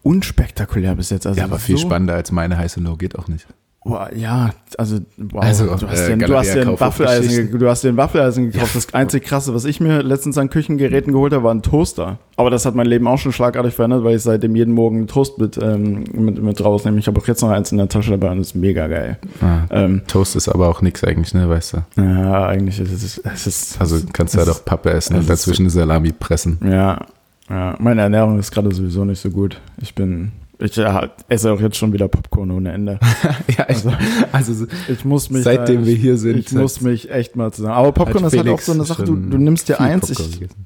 unspektakulär 0.04 0.96
bis 0.96 1.10
jetzt. 1.10 1.26
Also 1.26 1.40
ja, 1.40 1.46
aber 1.46 1.58
viel 1.58 1.78
so, 1.78 1.84
spannender 1.84 2.14
als 2.14 2.32
meine 2.32 2.58
heiße 2.58 2.80
Low 2.80 2.96
geht 2.96 3.18
auch 3.18 3.28
nicht. 3.28 3.48
Wow, 3.88 4.08
ja, 4.16 4.50
also, 4.80 4.98
wow, 5.18 5.44
Also, 5.44 5.66
du, 5.76 5.88
hast 5.88 6.10
äh, 6.10 6.18
dir, 6.18 6.26
du, 6.26 6.36
hast 6.36 6.58
auf 6.58 6.82
Waffeleisen, 6.82 7.58
du 7.60 7.70
hast 7.70 7.84
dir 7.84 7.90
ein 7.90 7.98
Waffeleisen 7.98 8.52
gekauft. 8.52 8.76
Das 8.76 8.92
einzig 8.96 9.24
krasse, 9.24 9.54
was 9.54 9.64
ich 9.64 9.80
mir 9.80 10.02
letztens 10.02 10.40
an 10.40 10.50
Küchengeräten 10.50 11.14
geholt 11.14 11.34
habe, 11.34 11.44
war 11.44 11.54
ein 11.54 11.62
Toaster. 11.62 12.18
Aber 12.36 12.50
das 12.50 12.66
hat 12.66 12.74
mein 12.74 12.88
Leben 12.88 13.08
auch 13.08 13.20
schon 13.20 13.32
schlagartig 13.32 13.76
verändert, 13.76 14.04
weil 14.04 14.16
ich 14.16 14.24
seitdem 14.24 14.56
jeden 14.56 14.74
Morgen 14.74 14.98
einen 14.98 15.08
Toast 15.08 15.38
mit, 15.38 15.60
ähm, 15.62 16.04
mit, 16.14 16.42
mit 16.42 16.64
rausnehme. 16.66 16.98
Ich 16.98 17.06
habe 17.06 17.20
auch 17.22 17.28
jetzt 17.28 17.44
noch 17.44 17.50
eins 17.52 17.72
in 17.72 17.78
der 17.78 17.88
Tasche 17.88 18.10
dabei 18.10 18.32
und 18.32 18.40
das 18.40 18.48
ist 18.48 18.56
mega 18.56 18.88
geil. 18.88 19.20
Ah, 19.42 19.60
Ähm, 19.70 20.02
Toast 20.08 20.36
ist 20.36 20.50
aber 20.50 20.68
auch 20.68 20.82
nix 20.82 21.04
eigentlich, 21.04 21.36
ne, 21.36 21.48
weißt 21.48 21.74
du? 21.74 22.02
ja, 22.02 22.48
eigentlich 22.48 22.80
ist 22.80 22.92
es, 22.92 23.20
es 23.20 23.46
ist, 23.48 23.80
Also 23.80 24.00
kannst 24.14 24.34
du 24.34 24.40
ja 24.40 24.46
es 24.46 24.50
doch 24.50 24.66
Pappe 24.66 24.90
essen 24.90 25.14
es 25.14 25.18
und 25.20 25.22
ist- 25.26 25.30
dazwischen 25.30 25.62
eine 25.62 25.70
Salami 25.70 26.12
pressen. 26.12 26.58
Ja, 26.68 27.06
ja, 27.52 27.76
meine 27.78 28.02
Ernährung 28.02 28.40
ist 28.40 28.52
gerade 28.52 28.74
sowieso 28.74 29.06
nicht 29.06 29.22
so 29.22 29.30
gut. 29.30 29.62
Ich 29.80 29.94
bin, 29.94 30.32
ich 30.60 30.76
ja, 30.78 31.10
esse 31.28 31.52
auch 31.52 31.60
jetzt 31.60 31.78
schon 31.78 31.92
wieder 31.94 32.08
Popcorn 32.08 32.52
ohne 32.52 32.72
Ende. 32.72 33.00
ja, 33.58 33.66
ich, 33.70 33.84
also, 34.32 34.68
Ich 34.88 35.04
muss 35.06 35.30
mich, 35.30 35.44
Seitdem 35.44 35.82
da, 35.82 35.88
wir 35.88 35.94
ich, 35.96 36.02
hier 36.02 36.18
sind, 36.18 36.38
ich 36.38 36.52
muss 36.54 36.82
mich 36.82 37.10
echt 37.12 37.36
mal 37.36 37.52
zusammen. 37.52 37.74
Aber 37.76 37.92
Popcorn 37.92 38.24
ist 38.26 38.34
halt 38.38 38.42
auch 38.44 38.60
Felix 38.60 38.66
so 38.66 38.72
eine 38.74 38.86
Sache. 38.86 39.04
Du, 39.04 39.16
du 39.16 39.38
nimmst 39.38 39.68
dir 39.70 39.80
eins, 39.82 40.08
Popcorn 40.08 40.30
ich, 40.30 40.40
gegessen. 40.40 40.66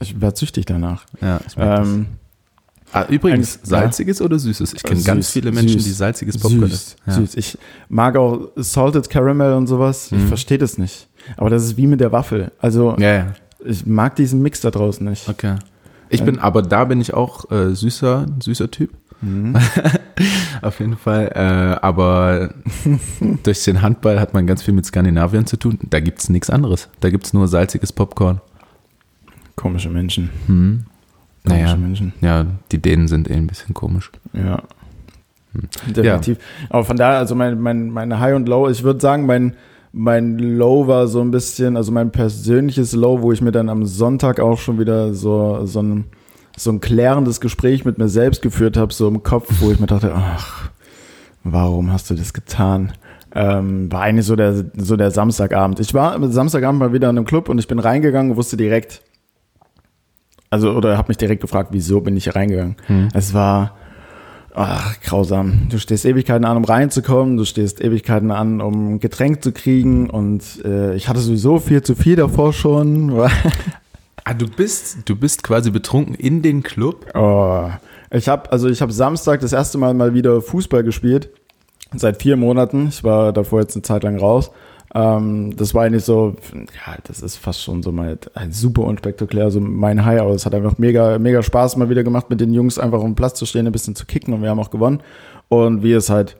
ich 0.00 0.20
werde 0.20 0.36
süchtig 0.38 0.66
danach. 0.66 1.04
Ja, 1.20 1.40
ich. 1.46 1.54
Ähm, 1.58 2.06
ah, 2.92 3.04
übrigens, 3.08 3.56
eigentlich- 3.56 3.68
salziges 3.70 4.20
oder 4.20 4.38
süßes? 4.38 4.74
Ich 4.74 4.82
kenne 4.82 5.00
ganz 5.02 5.30
viele 5.30 5.50
Menschen, 5.52 5.78
süß, 5.78 5.84
die 5.84 5.92
salziges 5.92 6.38
Popcorn 6.38 6.68
süß, 6.68 6.72
essen. 6.72 6.96
Ja. 7.06 7.12
süß. 7.14 7.34
Ich 7.36 7.58
mag 7.88 8.16
auch 8.16 8.48
Salted 8.56 9.08
Caramel 9.08 9.54
und 9.54 9.66
sowas. 9.66 10.12
Ich 10.12 10.18
Mhm. 10.18 10.28
verstehe 10.28 10.58
das 10.58 10.76
nicht. 10.78 11.08
Aber 11.36 11.50
das 11.50 11.64
ist 11.64 11.76
wie 11.76 11.86
mit 11.86 12.00
der 12.00 12.12
Waffel. 12.12 12.52
Also 12.60 12.96
Ja, 12.98 13.14
ja. 13.14 13.26
ich 13.64 13.86
mag 13.86 14.14
diesen 14.16 14.42
Mix 14.42 14.60
da 14.60 14.70
draußen 14.70 15.08
nicht. 15.08 15.28
Okay. 15.28 15.56
Ich 16.08 16.22
bin, 16.22 16.38
aber 16.38 16.62
da 16.62 16.84
bin 16.84 17.00
ich 17.00 17.14
auch 17.14 17.50
äh, 17.50 17.74
süßer, 17.74 18.26
süßer 18.40 18.70
Typ. 18.70 18.90
Mhm. 19.20 19.56
Auf 20.62 20.80
jeden 20.80 20.96
Fall. 20.96 21.30
Äh, 21.34 21.84
aber 21.84 22.50
durch 23.42 23.64
den 23.64 23.82
Handball 23.82 24.20
hat 24.20 24.34
man 24.34 24.46
ganz 24.46 24.62
viel 24.62 24.74
mit 24.74 24.86
Skandinavien 24.86 25.46
zu 25.46 25.56
tun. 25.56 25.78
Da 25.88 26.00
gibt 26.00 26.20
es 26.20 26.28
nichts 26.28 26.50
anderes. 26.50 26.88
Da 27.00 27.10
gibt 27.10 27.26
es 27.26 27.32
nur 27.32 27.48
salziges 27.48 27.92
Popcorn. 27.92 28.40
Komische 29.54 29.88
Menschen. 29.90 30.30
Hm. 30.46 30.84
Komische 31.46 31.64
Naja, 31.64 31.76
Menschen. 31.76 32.12
ja, 32.20 32.46
die 32.72 32.78
Dänen 32.78 33.08
sind 33.08 33.30
eh 33.30 33.34
ein 33.34 33.46
bisschen 33.46 33.74
komisch. 33.74 34.10
Ja. 34.32 34.62
Definitiv. 35.86 36.38
Aber 36.68 36.84
von 36.84 36.96
daher, 36.96 37.18
also 37.18 37.34
mein, 37.34 37.58
mein, 37.60 37.90
mein 37.90 38.18
High 38.20 38.34
und 38.36 38.48
Low, 38.48 38.68
ich 38.68 38.82
würde 38.82 39.00
sagen, 39.00 39.24
mein, 39.24 39.54
mein 39.92 40.38
Low 40.38 40.86
war 40.86 41.06
so 41.06 41.22
ein 41.22 41.30
bisschen, 41.30 41.76
also 41.76 41.92
mein 41.92 42.10
persönliches 42.12 42.92
Low, 42.94 43.22
wo 43.22 43.32
ich 43.32 43.40
mir 43.40 43.52
dann 43.52 43.70
am 43.70 43.86
Sonntag 43.86 44.40
auch 44.40 44.58
schon 44.58 44.78
wieder 44.78 45.14
so, 45.14 45.64
so 45.64 45.80
ein, 45.82 46.04
so 46.56 46.70
ein 46.70 46.80
klärendes 46.80 47.40
Gespräch 47.40 47.84
mit 47.84 47.98
mir 47.98 48.08
selbst 48.08 48.42
geführt 48.42 48.76
habe, 48.76 48.92
so 48.92 49.06
im 49.08 49.22
Kopf, 49.22 49.46
wo 49.60 49.70
ich 49.70 49.78
mir 49.78 49.86
dachte, 49.86 50.12
ach, 50.14 50.70
warum 51.44 51.92
hast 51.92 52.10
du 52.10 52.14
das 52.14 52.32
getan? 52.32 52.92
Ähm, 53.34 53.92
war 53.92 54.02
eigentlich 54.02 54.26
so 54.26 54.34
der, 54.34 54.64
so 54.76 54.96
der 54.96 55.10
Samstagabend. 55.10 55.78
Ich 55.80 55.92
war 55.92 56.14
am 56.14 56.32
Samstagabend 56.32 56.78
mal 56.78 56.92
wieder 56.94 57.10
in 57.10 57.18
einem 57.18 57.26
Club 57.26 57.50
und 57.50 57.58
ich 57.58 57.68
bin 57.68 57.78
reingegangen 57.78 58.32
und 58.32 58.36
wusste 58.38 58.56
direkt, 58.56 59.02
also, 60.48 60.72
oder 60.72 60.96
habe 60.96 61.08
mich 61.08 61.18
direkt 61.18 61.42
gefragt, 61.42 61.70
wieso 61.72 62.00
bin 62.00 62.16
ich 62.16 62.24
hier 62.24 62.34
reingegangen? 62.36 62.76
Es 63.12 63.34
war, 63.34 63.76
ach, 64.54 64.98
grausam. 65.00 65.68
Du 65.68 65.78
stehst 65.78 66.06
Ewigkeiten 66.06 66.46
an, 66.46 66.56
um 66.56 66.64
reinzukommen, 66.64 67.36
du 67.36 67.44
stehst 67.44 67.82
Ewigkeiten 67.82 68.30
an, 68.30 68.62
um 68.62 68.94
ein 68.94 69.00
Getränk 69.00 69.44
zu 69.44 69.52
kriegen 69.52 70.08
und 70.08 70.64
äh, 70.64 70.94
ich 70.94 71.08
hatte 71.08 71.20
sowieso 71.20 71.58
viel 71.58 71.82
zu 71.82 71.94
viel 71.94 72.16
davor 72.16 72.54
schon. 72.54 73.12
Ah, 74.28 74.34
du 74.34 74.48
bist, 74.48 75.08
du 75.08 75.14
bist 75.14 75.44
quasi 75.44 75.70
betrunken 75.70 76.16
in 76.16 76.42
den 76.42 76.64
Club? 76.64 77.06
Oh. 77.14 77.70
Ich 78.10 78.28
habe 78.28 78.50
also 78.50 78.68
ich 78.68 78.82
habe 78.82 78.92
Samstag 78.92 79.38
das 79.38 79.52
erste 79.52 79.78
Mal 79.78 79.94
mal 79.94 80.14
wieder 80.14 80.42
Fußball 80.42 80.82
gespielt 80.82 81.30
seit 81.94 82.20
vier 82.20 82.36
Monaten. 82.36 82.88
Ich 82.88 83.04
war 83.04 83.32
davor 83.32 83.60
jetzt 83.60 83.76
eine 83.76 83.82
Zeit 83.82 84.02
lang 84.02 84.18
raus. 84.18 84.50
Ähm, 84.92 85.54
das 85.56 85.74
war 85.74 85.84
eigentlich 85.84 86.04
so, 86.04 86.34
ja, 86.52 86.96
das 87.04 87.22
ist 87.22 87.36
fast 87.36 87.62
schon 87.62 87.84
so 87.84 87.92
mal 87.92 88.18
ein 88.34 88.50
super 88.50 88.82
unspektakulär, 88.82 89.52
so 89.52 89.60
mein 89.60 90.04
High 90.04 90.22
aus. 90.22 90.34
Es 90.34 90.46
hat 90.46 90.56
einfach 90.56 90.76
mega 90.76 91.20
mega 91.20 91.40
Spaß 91.40 91.76
mal 91.76 91.88
wieder 91.88 92.02
gemacht 92.02 92.28
mit 92.28 92.40
den 92.40 92.52
Jungs 92.52 92.80
einfach 92.80 92.98
auf 92.98 93.04
dem 93.04 93.14
Platz 93.14 93.38
zu 93.38 93.46
stehen, 93.46 93.68
ein 93.68 93.72
bisschen 93.72 93.94
zu 93.94 94.06
kicken 94.06 94.34
und 94.34 94.42
wir 94.42 94.50
haben 94.50 94.58
auch 94.58 94.70
gewonnen. 94.70 95.04
Und 95.48 95.84
wie 95.84 95.92
es 95.92 96.10
halt 96.10 96.36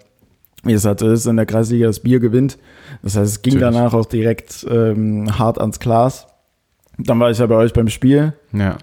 wie 0.65 0.73
es 0.73 0.85
halt 0.85 0.99
so 0.99 1.09
ist 1.09 1.27
in 1.27 1.37
der 1.37 1.47
Kreisliga, 1.47 1.87
das 1.87 2.01
Bier 2.01 2.19
gewinnt. 2.19 2.59
Das 3.05 3.15
heißt, 3.17 3.31
es 3.31 3.43
ging 3.43 3.61
Natürlich. 3.61 3.77
danach 3.77 3.95
auch 3.95 4.07
direkt 4.07 4.67
ähm, 4.69 5.39
hart 5.39 5.61
ans 5.61 5.79
Glas. 5.79 6.27
Dann 6.99 7.21
war 7.21 7.31
ich 7.31 7.39
ja 7.39 7.47
bei 7.47 7.57
euch 7.57 7.73
beim 7.73 7.89
Spiel. 7.89 8.33
Ja. 8.53 8.77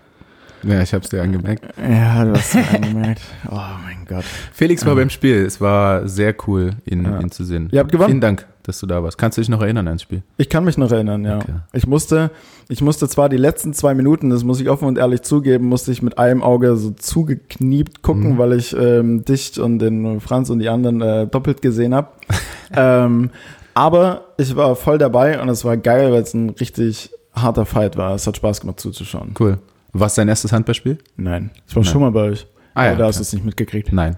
Ja, 0.65 0.82
ich 0.82 0.93
hab's 0.93 1.10
dir 1.10 1.21
angemerkt. 1.21 1.65
Ja, 1.78 2.23
du 2.23 2.32
hast 2.34 2.56
es 2.56 2.73
angemerkt. 2.73 3.21
Oh 3.52 3.56
mein 3.84 4.06
Gott. 4.08 4.23
Felix 4.54 4.86
war 4.86 4.95
beim 4.95 5.10
Spiel. 5.10 5.45
Es 5.45 5.60
war 5.60 6.08
sehr 6.08 6.34
cool, 6.47 6.71
ihn, 6.86 7.04
Ja. 7.04 7.19
ihn 7.19 7.32
zu 7.32 7.43
sehen. 7.43 7.67
Ihr 7.73 7.80
habt 7.82 7.91
gewonnen? 7.91 8.08
Vielen 8.12 8.21
Dank, 8.21 8.45
dass 8.63 8.80
du 8.80 8.86
da 8.88 9.04
warst. 9.04 9.17
Kannst 9.17 9.38
du 9.38 9.41
dich 9.41 9.49
noch 9.49 9.62
erinnern 9.62 9.88
ans 9.89 10.04
Spiel? 10.04 10.23
Ich 10.38 10.47
kann 10.47 10.63
mich 10.63 10.78
noch 10.78 10.89
erinnern, 10.89 11.26
ja. 11.26 11.39
Okay. 11.39 11.52
Ich 11.73 11.86
musste, 11.86 12.32
ich 12.69 12.80
musste 12.82 13.10
zwar 13.10 13.28
die 13.28 13.36
letzten 13.36 13.73
zwei 13.73 13.93
Minuten, 13.93 14.30
das 14.30 14.45
muss 14.45 14.62
ich 14.62 14.69
offen 14.69 14.88
und 14.88 14.97
ehrlich 14.97 15.23
zugeben, 15.23 15.65
musste 15.65 15.91
ich 15.91 16.02
mit 16.02 16.17
einem 16.17 16.41
Auge 16.41 16.78
so 16.78 16.91
zugekniept 16.91 18.02
gucken, 18.02 18.36
Mhm. 18.36 18.38
weil 18.38 18.54
ich 18.54 18.73
ähm, 18.73 19.26
dich 19.26 19.60
und 19.60 19.80
den 19.80 20.21
Franz 20.21 20.49
und 20.49 20.60
die 20.60 20.69
anderen 20.69 21.02
äh, 21.02 21.28
doppelt 21.28 21.62
gesehen 21.62 21.93
habe. 21.93 22.08
ähm, 22.73 23.32
aber 23.73 24.28
ich 24.38 24.56
war 24.56 24.78
voll 24.78 24.97
dabei 24.97 25.41
und 25.41 25.49
es 25.49 25.65
war 25.65 25.76
geil, 25.76 26.13
weil 26.13 26.21
es 26.21 26.34
ein 26.34 26.52
richtig 26.52 27.12
harter 27.34 27.65
Fight 27.65 27.98
war. 27.98 28.13
Es 28.15 28.28
hat 28.28 28.38
Spaß 28.38 28.62
gemacht 28.62 28.80
zuzuschauen. 28.80 29.34
Cool. 29.39 29.60
Was 29.91 30.15
dein 30.15 30.28
erstes 30.28 30.52
Handballspiel? 30.52 30.98
Nein, 31.17 31.52
ich 31.67 31.76
war 31.76 31.84
Nein. 31.84 31.91
schon 31.91 32.02
mal 32.02 32.12
bei 32.12 32.22
euch. 32.32 32.48
Ah 32.74 32.86
ja, 32.86 32.89
aber 32.91 33.00
da 33.00 33.06
hast 33.08 33.17
du 33.17 33.22
es 33.22 33.34
nicht 33.34 33.46
mitgekriegt. 33.46 33.93
Nein, 33.93 34.17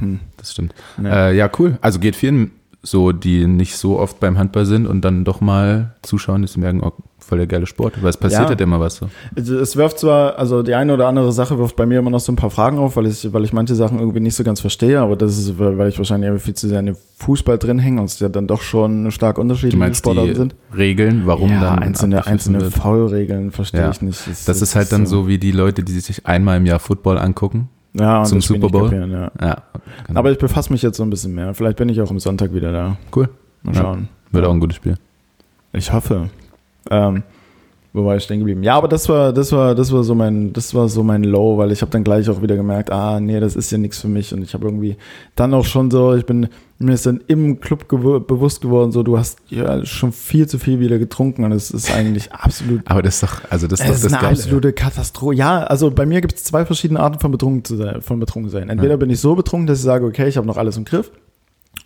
Hm. 0.00 0.20
das 0.36 0.52
stimmt. 0.52 0.74
Ja. 1.02 1.28
Äh, 1.28 1.36
ja, 1.36 1.50
cool. 1.58 1.78
Also 1.80 1.98
geht 2.00 2.16
vielen 2.16 2.50
so, 2.82 3.12
die 3.12 3.46
nicht 3.46 3.76
so 3.76 3.98
oft 3.98 4.20
beim 4.20 4.36
Handball 4.36 4.66
sind 4.66 4.86
und 4.86 5.00
dann 5.02 5.24
doch 5.24 5.40
mal 5.40 5.94
zuschauen, 6.02 6.46
sie 6.46 6.60
merken, 6.60 6.82
oh, 6.82 6.92
voll 7.24 7.38
der 7.38 7.46
geile 7.46 7.66
Sport. 7.66 8.02
Weil 8.02 8.10
es 8.10 8.16
passiert 8.16 8.42
Ja. 8.42 8.48
halt 8.48 8.60
immer 8.60 8.78
was 8.80 8.96
so. 8.96 9.08
Es 9.36 9.76
wirft 9.76 9.98
zwar, 9.98 10.38
also 10.38 10.62
die 10.62 10.74
eine 10.74 10.92
oder 10.94 11.08
andere 11.08 11.32
Sache 11.32 11.58
wirft 11.58 11.76
bei 11.76 11.86
mir 11.86 11.98
immer 11.98 12.10
noch 12.10 12.20
so 12.20 12.30
ein 12.32 12.36
paar 12.36 12.50
Fragen 12.50 12.78
auf, 12.78 12.96
weil 12.96 13.06
ich, 13.06 13.32
weil 13.32 13.44
ich 13.44 13.52
manche 13.52 13.74
Sachen 13.74 13.98
irgendwie 13.98 14.20
nicht 14.20 14.34
so 14.34 14.44
ganz 14.44 14.60
verstehe, 14.60 15.00
aber 15.00 15.16
das 15.16 15.38
ist, 15.38 15.58
weil 15.58 15.88
ich 15.88 15.98
wahrscheinlich 15.98 16.42
viel 16.42 16.54
zu 16.54 16.68
sehr 16.68 16.80
in 16.80 16.86
dem 16.86 16.96
Fußball 17.16 17.58
drin 17.58 17.78
hänge 17.78 18.00
und 18.00 18.06
es 18.06 18.20
ja 18.20 18.28
dann 18.28 18.46
doch 18.46 18.62
schon 18.62 19.10
stark 19.10 19.38
unterschiedliche 19.38 19.94
Sportarten 19.94 20.34
sind. 20.34 20.54
Regeln, 20.76 21.22
warum 21.24 21.50
ja, 21.50 21.60
dann 21.60 21.78
einzelne, 21.80 22.26
einzelne? 22.26 22.70
Foulregeln 22.70 23.50
verstehe 23.50 23.80
Ja. 23.82 23.90
ich 23.90 24.02
nicht. 24.02 24.20
Das 24.26 24.48
es 24.48 24.62
ist 24.62 24.76
halt 24.76 24.92
dann 24.92 25.06
so 25.06 25.26
wie 25.26 25.38
die 25.38 25.52
Leute, 25.52 25.82
die 25.82 25.98
sich 26.00 26.26
einmal 26.26 26.56
im 26.58 26.66
Jahr 26.66 26.78
Football 26.78 27.18
angucken. 27.18 27.68
ja, 27.94 28.18
und 28.20 28.26
zum 28.26 28.38
das 28.38 28.46
Super 28.46 28.68
Bowl. 28.68 28.84
kapieren, 28.90 29.10
ja. 29.12 29.30
Ja, 29.40 29.62
genau. 30.06 30.18
Aber 30.20 30.30
ich 30.32 30.38
befasse 30.38 30.72
mich 30.72 30.82
jetzt 30.82 30.96
so 30.96 31.02
ein 31.04 31.10
bisschen 31.10 31.34
mehr. 31.34 31.54
Vielleicht 31.54 31.76
bin 31.76 31.88
ich 31.88 32.00
auch 32.00 32.10
am 32.10 32.18
Sonntag 32.18 32.52
wieder 32.52 32.72
da. 32.72 32.96
cool. 33.14 33.28
Mal 33.62 33.74
schauen. 33.74 34.08
Wird 34.32 34.44
auch 34.44 34.52
ein 34.52 34.60
gutes 34.60 34.76
Spiel. 34.76 34.96
Ich 35.72 35.92
hoffe. 35.92 36.28
Ähm, 36.90 37.22
wo 37.96 38.04
war 38.04 38.16
ich 38.16 38.24
stehen 38.24 38.40
geblieben? 38.40 38.64
Ja, 38.64 38.74
aber 38.74 38.88
das 38.88 39.08
war, 39.08 39.32
das 39.32 39.52
war, 39.52 39.76
das 39.76 39.92
war 39.92 40.02
so 40.02 40.16
mein, 40.16 40.52
das 40.52 40.74
war 40.74 40.88
so 40.88 41.04
mein 41.04 41.22
Low, 41.22 41.58
weil 41.58 41.70
ich 41.70 41.80
habe 41.80 41.92
dann 41.92 42.02
gleich 42.02 42.28
auch 42.28 42.42
wieder 42.42 42.56
gemerkt, 42.56 42.90
ah, 42.90 43.20
nee, 43.20 43.38
das 43.38 43.54
ist 43.54 43.70
ja 43.70 43.78
nichts 43.78 44.00
für 44.00 44.08
mich. 44.08 44.34
Und 44.34 44.42
ich 44.42 44.52
habe 44.52 44.64
irgendwie 44.66 44.96
dann 45.36 45.54
auch 45.54 45.64
schon 45.64 45.92
so, 45.92 46.12
ich 46.14 46.26
bin 46.26 46.48
mir 46.80 46.92
ist 46.92 47.06
dann 47.06 47.20
im 47.28 47.60
Club 47.60 47.84
gewu- 47.88 48.18
bewusst 48.18 48.60
geworden, 48.60 48.90
so 48.90 49.04
du 49.04 49.16
hast 49.16 49.38
ja 49.48 49.86
schon 49.86 50.10
viel 50.10 50.48
zu 50.48 50.58
viel 50.58 50.80
wieder 50.80 50.98
getrunken 50.98 51.44
und 51.44 51.52
es 51.52 51.70
ist 51.70 51.94
eigentlich 51.94 52.32
absolut. 52.32 52.80
Aber 52.86 53.00
das 53.00 53.14
ist 53.14 53.22
doch, 53.22 53.42
also 53.48 53.68
das 53.68 53.78
ist 53.78 53.88
doch 53.88 53.94
ist 53.94 54.04
das 54.04 54.12
eine 54.12 54.22
Geile. 54.22 54.32
absolute 54.32 54.72
Katastrophe. 54.72 55.36
Ja, 55.36 55.62
also 55.62 55.92
bei 55.92 56.04
mir 56.04 56.20
gibt 56.20 56.34
es 56.34 56.42
zwei 56.42 56.66
verschiedene 56.66 56.98
Arten 56.98 57.20
von 57.20 57.30
betrunken 57.30 57.64
zu 57.64 57.76
sein. 57.76 58.02
Von 58.02 58.18
betrunken 58.18 58.50
sein. 58.50 58.70
Entweder 58.70 58.96
bin 58.96 59.08
ich 59.08 59.20
so 59.20 59.36
betrunken, 59.36 59.68
dass 59.68 59.78
ich 59.78 59.84
sage, 59.84 60.04
okay, 60.04 60.26
ich 60.26 60.36
habe 60.36 60.48
noch 60.48 60.56
alles 60.56 60.76
im 60.76 60.84
Griff 60.84 61.12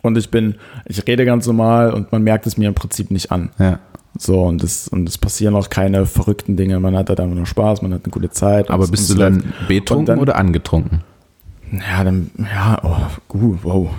und 0.01 0.17
ich 0.17 0.31
bin, 0.31 0.55
ich 0.85 1.05
rede 1.07 1.23
ganz 1.23 1.45
normal 1.45 1.93
und 1.93 2.11
man 2.11 2.23
merkt 2.23 2.47
es 2.47 2.57
mir 2.57 2.67
im 2.67 2.73
Prinzip 2.73 3.11
nicht 3.11 3.31
an. 3.31 3.51
Ja. 3.59 3.79
So, 4.21 4.43
und 4.43 4.61
es 4.63 4.89
und 4.89 5.07
es 5.07 5.17
passieren 5.17 5.55
auch 5.55 5.69
keine 5.69 6.05
verrückten 6.05 6.57
Dinge. 6.57 6.79
Man 6.81 6.95
hat 6.95 7.07
halt 7.09 7.19
einfach 7.21 7.35
nur 7.35 7.45
Spaß, 7.45 7.81
man 7.81 7.93
hat 7.93 8.03
eine 8.03 8.11
gute 8.11 8.29
Zeit. 8.29 8.69
Aber 8.69 8.85
bist 8.87 9.09
du 9.09 9.15
dann 9.15 9.53
betrunken 9.69 10.05
dann- 10.07 10.19
oder 10.19 10.35
angetrunken? 10.35 11.01
Ja, 11.71 12.03
dann, 12.03 12.29
ja, 12.37 12.79
oh, 12.83 12.97
gut, 13.29 13.59
wow. 13.63 13.89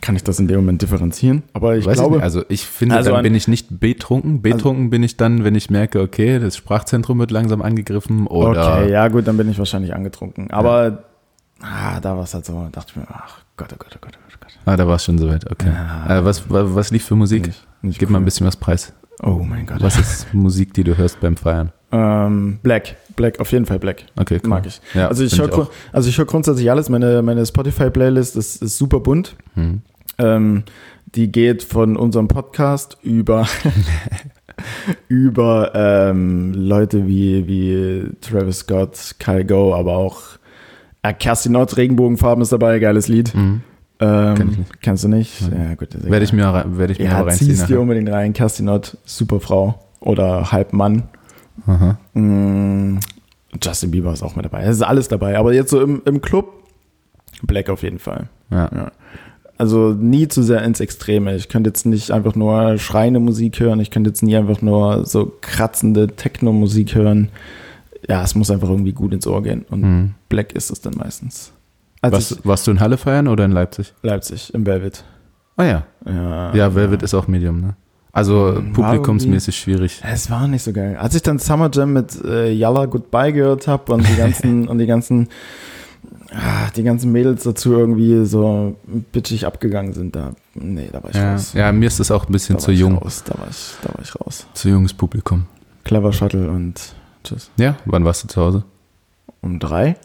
Kann 0.00 0.16
ich 0.16 0.24
das 0.24 0.38
in 0.40 0.48
dem 0.48 0.56
Moment 0.56 0.82
differenzieren? 0.82 1.42
Aber 1.52 1.76
ich 1.76 1.86
Weiß 1.86 1.94
glaube, 1.98 2.16
nicht. 2.16 2.24
Also 2.24 2.44
ich 2.48 2.66
finde, 2.66 2.96
Also 2.96 3.10
dann 3.10 3.18
an- 3.18 3.22
bin 3.22 3.34
ich 3.36 3.46
nicht 3.48 3.78
betrunken. 3.80 4.42
Betrunken 4.42 4.90
bin 4.90 5.02
ich 5.04 5.16
dann, 5.16 5.44
wenn 5.44 5.54
ich 5.54 5.70
merke, 5.70 6.00
okay, 6.00 6.38
das 6.40 6.56
Sprachzentrum 6.56 7.18
wird 7.20 7.30
langsam 7.30 7.62
angegriffen 7.62 8.26
oder 8.26 8.78
okay, 8.80 8.90
ja, 8.90 9.06
gut, 9.08 9.26
dann 9.28 9.36
bin 9.36 9.48
ich 9.50 9.58
wahrscheinlich 9.58 9.94
angetrunken. 9.94 10.50
Aber, 10.50 11.04
ah, 11.60 12.00
da 12.00 12.16
war 12.16 12.24
es 12.24 12.34
halt 12.34 12.46
so, 12.46 12.68
dachte 12.72 12.92
ich 12.92 12.96
mir, 12.96 13.06
ach 13.12 13.38
Gott, 13.56 13.68
oh 13.72 13.76
Gott, 13.78 13.92
oh 13.94 13.98
Gott, 14.00 14.18
oh 14.18 14.36
Gott, 14.40 14.50
oh. 14.56 14.70
Ah, 14.70 14.76
da 14.76 14.86
war 14.88 14.96
es 14.96 15.04
schon 15.04 15.18
soweit, 15.18 15.50
okay. 15.50 15.70
Ja. 15.72 16.18
Äh, 16.18 16.24
was, 16.24 16.44
was, 16.48 16.90
lief 16.90 17.04
für 17.04 17.14
Musik? 17.16 17.46
Nicht- 17.48 17.66
nicht 17.82 17.98
Gib 18.00 18.10
mal 18.10 18.18
ein 18.18 18.22
cool. 18.22 18.24
bisschen 18.26 18.46
was 18.46 18.56
preis. 18.56 18.92
Oh 19.22 19.44
mein 19.48 19.66
Gott. 19.66 19.82
Was 19.82 19.98
ist 19.98 20.32
Musik, 20.32 20.74
die 20.74 20.84
du 20.84 20.96
hörst 20.96 21.20
beim 21.20 21.36
Feiern? 21.36 21.72
Ähm, 21.90 22.58
Black, 22.62 22.96
Black, 23.16 23.40
auf 23.40 23.50
jeden 23.50 23.66
Fall 23.66 23.78
Black. 23.78 24.04
Okay, 24.16 24.38
cool. 24.44 24.50
Mag 24.50 24.66
ich. 24.66 24.80
Ja, 24.94 25.08
also 25.08 25.24
ich 25.24 25.38
höre 25.38 25.48
grund- 25.48 25.70
also 25.92 26.08
ich 26.08 26.18
höre 26.18 26.26
grundsätzlich 26.26 26.70
alles. 26.70 26.88
Meine, 26.88 27.22
meine 27.22 27.44
Spotify-Playlist 27.44 28.36
ist, 28.36 28.62
ist 28.62 28.78
super 28.78 29.00
bunt. 29.00 29.36
Hm. 29.54 29.82
Ähm, 30.18 30.64
die 31.14 31.32
geht 31.32 31.62
von 31.62 31.96
unserem 31.96 32.28
Podcast 32.28 32.98
über 33.02 33.46
über 35.08 35.72
ähm, 35.74 36.52
Leute 36.54 37.06
wie, 37.06 37.46
wie 37.46 38.10
Travis 38.20 38.58
Scott, 38.60 39.14
Kyle 39.18 39.44
Go, 39.44 39.74
aber 39.74 39.96
auch 39.96 40.20
äh, 41.02 41.12
Kerstin 41.12 41.52
Nord, 41.52 41.76
Regenbogenfarben 41.76 42.42
ist 42.42 42.52
dabei, 42.52 42.78
geiles 42.78 43.08
Lied. 43.08 43.34
Mhm. 43.34 43.62
Ähm, 44.00 44.34
Kenn 44.36 44.50
ich 44.52 44.58
nicht. 44.58 44.82
Kennst 44.82 45.04
du 45.04 45.08
nicht? 45.08 45.40
Ja, 45.40 45.74
gut. 45.74 45.88
Werde 46.02 46.24
ich 46.24 46.32
mir, 46.32 46.44
rein- 46.46 46.78
werde 46.78 46.92
ich 46.92 46.98
mir 46.98 47.06
ja, 47.06 47.20
reinziehen. 47.20 47.50
ziehst 47.50 47.68
dir 47.68 47.80
unbedingt 47.80 48.08
rein. 48.10 48.32
Kerstin 48.32 48.66
Nord, 48.66 48.96
super 49.04 49.40
Frau 49.40 49.82
oder 50.00 50.52
Halbmann. 50.52 51.04
Aha. 51.66 51.98
Mm, 52.14 52.98
Justin 53.60 53.90
Bieber 53.90 54.12
ist 54.12 54.22
auch 54.22 54.36
mit 54.36 54.44
dabei. 54.44 54.62
Es 54.62 54.76
ist 54.76 54.82
alles 54.82 55.08
dabei. 55.08 55.36
Aber 55.38 55.52
jetzt 55.52 55.70
so 55.70 55.80
im, 55.80 56.02
im 56.04 56.20
Club, 56.20 56.52
Black 57.42 57.68
auf 57.70 57.82
jeden 57.82 57.98
Fall. 57.98 58.28
Ja. 58.50 58.70
Ja. 58.72 58.92
Also 59.56 59.88
nie 59.92 60.28
zu 60.28 60.44
sehr 60.44 60.62
ins 60.62 60.78
Extreme. 60.78 61.34
Ich 61.34 61.48
könnte 61.48 61.70
jetzt 61.70 61.84
nicht 61.84 62.12
einfach 62.12 62.36
nur 62.36 62.78
schreiende 62.78 63.18
Musik 63.18 63.58
hören. 63.58 63.80
Ich 63.80 63.90
könnte 63.90 64.10
jetzt 64.10 64.22
nie 64.22 64.36
einfach 64.36 64.62
nur 64.62 65.04
so 65.04 65.32
kratzende 65.40 66.06
Techno-Musik 66.06 66.94
hören. 66.94 67.30
Ja, 68.08 68.22
es 68.22 68.36
muss 68.36 68.52
einfach 68.52 68.68
irgendwie 68.70 68.92
gut 68.92 69.12
ins 69.12 69.26
Ohr 69.26 69.42
gehen. 69.42 69.64
Und 69.68 69.80
Mhm. 69.82 70.14
Black 70.28 70.52
ist 70.52 70.70
es 70.70 70.80
dann 70.80 70.94
meistens. 70.96 71.52
Als 72.00 72.12
Was, 72.14 72.30
ich, 72.32 72.46
warst 72.46 72.66
du 72.66 72.70
in 72.70 72.80
Halle 72.80 72.96
feiern 72.96 73.28
oder 73.28 73.44
in 73.44 73.52
Leipzig? 73.52 73.92
Leipzig, 74.02 74.52
im 74.54 74.64
Velvet. 74.66 75.04
Ah 75.56 75.64
ja. 75.64 75.82
Ja, 76.06 76.54
Ja, 76.54 76.74
Velvet 76.74 77.02
ist 77.02 77.14
auch 77.14 77.26
Medium, 77.28 77.60
ne? 77.60 77.76
Also 78.12 78.60
publikumsmäßig 78.72 79.56
schwierig. 79.56 80.00
Es 80.04 80.30
war 80.30 80.48
nicht 80.48 80.62
so 80.62 80.72
geil. 80.72 80.96
Als 80.96 81.14
ich 81.14 81.22
dann 81.22 81.38
Summer 81.38 81.70
Jam 81.72 81.92
mit 81.92 82.24
äh, 82.24 82.50
Yalla 82.52 82.86
Goodbye 82.86 83.32
gehört 83.32 83.68
habe 83.68 83.92
und 83.92 84.08
die 84.08 84.16
ganzen 84.16 84.66
und 84.68 84.78
die 84.78 84.86
ganzen 84.86 85.28
ah, 86.32 86.70
die 86.74 86.82
ganzen 86.82 87.12
Mädels 87.12 87.44
dazu 87.44 87.72
irgendwie 87.72 88.24
so 88.24 88.76
bitchig 89.12 89.46
abgegangen 89.46 89.92
sind, 89.92 90.16
da 90.16 90.32
nee, 90.54 90.88
da 90.90 91.02
war 91.02 91.10
ich 91.10 91.16
Ja. 91.16 91.32
raus. 91.34 91.52
ja, 91.54 91.70
mir 91.70 91.86
ist 91.86 92.00
das 92.00 92.10
auch 92.10 92.26
ein 92.28 92.32
bisschen 92.32 92.56
da 92.56 92.60
zu 92.62 92.72
jung. 92.72 92.98
Raus, 92.98 93.22
da 93.24 93.38
war 93.38 93.48
ich, 93.50 93.74
da 93.82 93.88
war 93.90 94.00
ich 94.02 94.14
raus. 94.20 94.46
Zu 94.54 94.68
junges 94.70 94.94
Publikum. 94.94 95.46
Clever 95.84 96.12
Shuttle 96.12 96.48
und 96.50 96.94
Tschüss. 97.24 97.50
Ja, 97.56 97.76
wann 97.84 98.04
warst 98.04 98.24
du 98.24 98.28
zu 98.28 98.40
Hause? 98.40 98.64
Um 99.42 99.58
drei? 99.58 99.96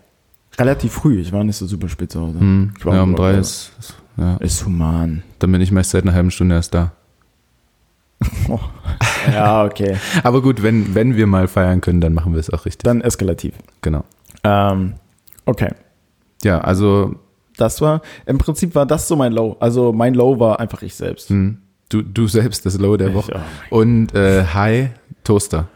Relativ 0.59 0.93
früh, 0.93 1.19
ich 1.19 1.31
war 1.31 1.43
nicht 1.43 1.55
so 1.57 1.65
super 1.65 1.89
spät 1.89 2.11
zu 2.11 2.21
Hause. 2.21 2.39
Hm, 2.39 2.73
Ich 2.77 2.85
ja, 2.85 3.01
um 3.01 3.15
drei 3.15 3.33
ist, 3.35 3.71
ist 3.79 3.95
ja. 4.17 4.37
Ist 4.37 4.65
human. 4.65 5.23
Dann 5.39 5.51
bin 5.51 5.61
ich 5.61 5.71
meist 5.71 5.89
seit 5.91 6.03
einer 6.03 6.13
halben 6.13 6.29
Stunde 6.31 6.55
erst 6.55 6.73
da. 6.73 6.91
Ja, 9.31 9.63
okay. 9.63 9.97
Aber 10.23 10.41
gut, 10.41 10.61
wenn, 10.63 10.95
wenn 10.95 11.15
wir 11.15 11.27
mal 11.27 11.47
feiern 11.47 11.81
können, 11.81 12.01
dann 12.01 12.13
machen 12.13 12.33
wir 12.33 12.39
es 12.39 12.49
auch 12.49 12.65
richtig. 12.65 12.83
Dann 12.83 13.01
eskalativ. 13.01 13.53
Genau. 13.81 14.03
Ähm, 14.43 14.93
okay. 15.45 15.69
Ja, 16.43 16.59
also 16.59 17.15
Das 17.57 17.79
war, 17.81 18.01
im 18.25 18.37
Prinzip 18.37 18.75
war 18.75 18.85
das 18.85 19.07
so 19.07 19.15
mein 19.15 19.31
Low. 19.31 19.55
Also 19.59 19.93
mein 19.93 20.13
Low 20.13 20.39
war 20.39 20.59
einfach 20.59 20.81
ich 20.81 20.93
selbst. 20.95 21.29
hm, 21.29 21.57
du, 21.89 22.01
du 22.01 22.27
selbst 22.27 22.65
das 22.65 22.77
Low 22.77 22.97
der 22.97 23.13
Woche. 23.13 23.31
Ja. 23.33 23.43
Und 23.69 24.13
äh, 24.13 24.43
Hi 24.53 24.89
Toaster. 25.23 25.67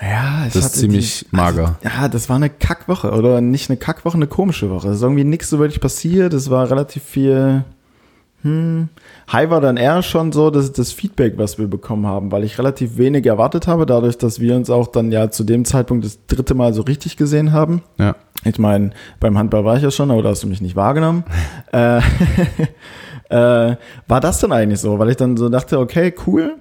Ja, 0.00 0.46
Das 0.46 0.56
ist 0.56 0.76
ziemlich 0.76 1.26
mager. 1.30 1.76
Also, 1.82 1.96
ja, 1.96 2.08
das 2.08 2.28
war 2.28 2.36
eine 2.36 2.48
Kackwoche. 2.48 3.10
Oder 3.12 3.40
nicht 3.40 3.68
eine 3.68 3.76
Kackwoche, 3.76 4.16
eine 4.16 4.26
komische 4.26 4.70
Woche. 4.70 4.88
Es 4.88 4.96
ist 4.96 5.02
irgendwie 5.02 5.24
nichts 5.24 5.50
so 5.50 5.58
wirklich 5.58 5.80
passiert. 5.80 6.32
Es 6.32 6.48
war 6.48 6.70
relativ 6.70 7.02
viel. 7.02 7.64
Hm. 8.42 8.88
High 9.30 9.50
war 9.50 9.60
dann 9.60 9.76
eher 9.76 10.02
schon 10.02 10.32
so 10.32 10.50
das, 10.50 10.72
das 10.72 10.92
Feedback, 10.92 11.34
was 11.36 11.58
wir 11.58 11.66
bekommen 11.66 12.06
haben, 12.06 12.32
weil 12.32 12.44
ich 12.44 12.58
relativ 12.58 12.96
wenig 12.96 13.26
erwartet 13.26 13.66
habe, 13.66 13.84
dadurch, 13.84 14.16
dass 14.16 14.40
wir 14.40 14.56
uns 14.56 14.70
auch 14.70 14.86
dann 14.86 15.12
ja 15.12 15.30
zu 15.30 15.44
dem 15.44 15.66
Zeitpunkt 15.66 16.06
das 16.06 16.24
dritte 16.26 16.54
Mal 16.54 16.72
so 16.72 16.80
richtig 16.80 17.18
gesehen 17.18 17.52
haben. 17.52 17.82
Ja. 17.98 18.16
Ich 18.44 18.58
meine, 18.58 18.92
beim 19.20 19.36
Handball 19.36 19.66
war 19.66 19.76
ich 19.76 19.82
ja 19.82 19.90
schon, 19.90 20.10
aber 20.10 20.22
da 20.22 20.30
hast 20.30 20.42
du 20.42 20.46
mich 20.46 20.62
nicht 20.62 20.74
wahrgenommen. 20.74 21.24
äh, 21.72 21.98
äh, 23.28 23.76
war 24.08 24.20
das 24.22 24.40
dann 24.40 24.52
eigentlich 24.52 24.80
so? 24.80 24.98
Weil 24.98 25.10
ich 25.10 25.16
dann 25.16 25.36
so 25.36 25.50
dachte, 25.50 25.78
okay, 25.78 26.14
cool, 26.26 26.56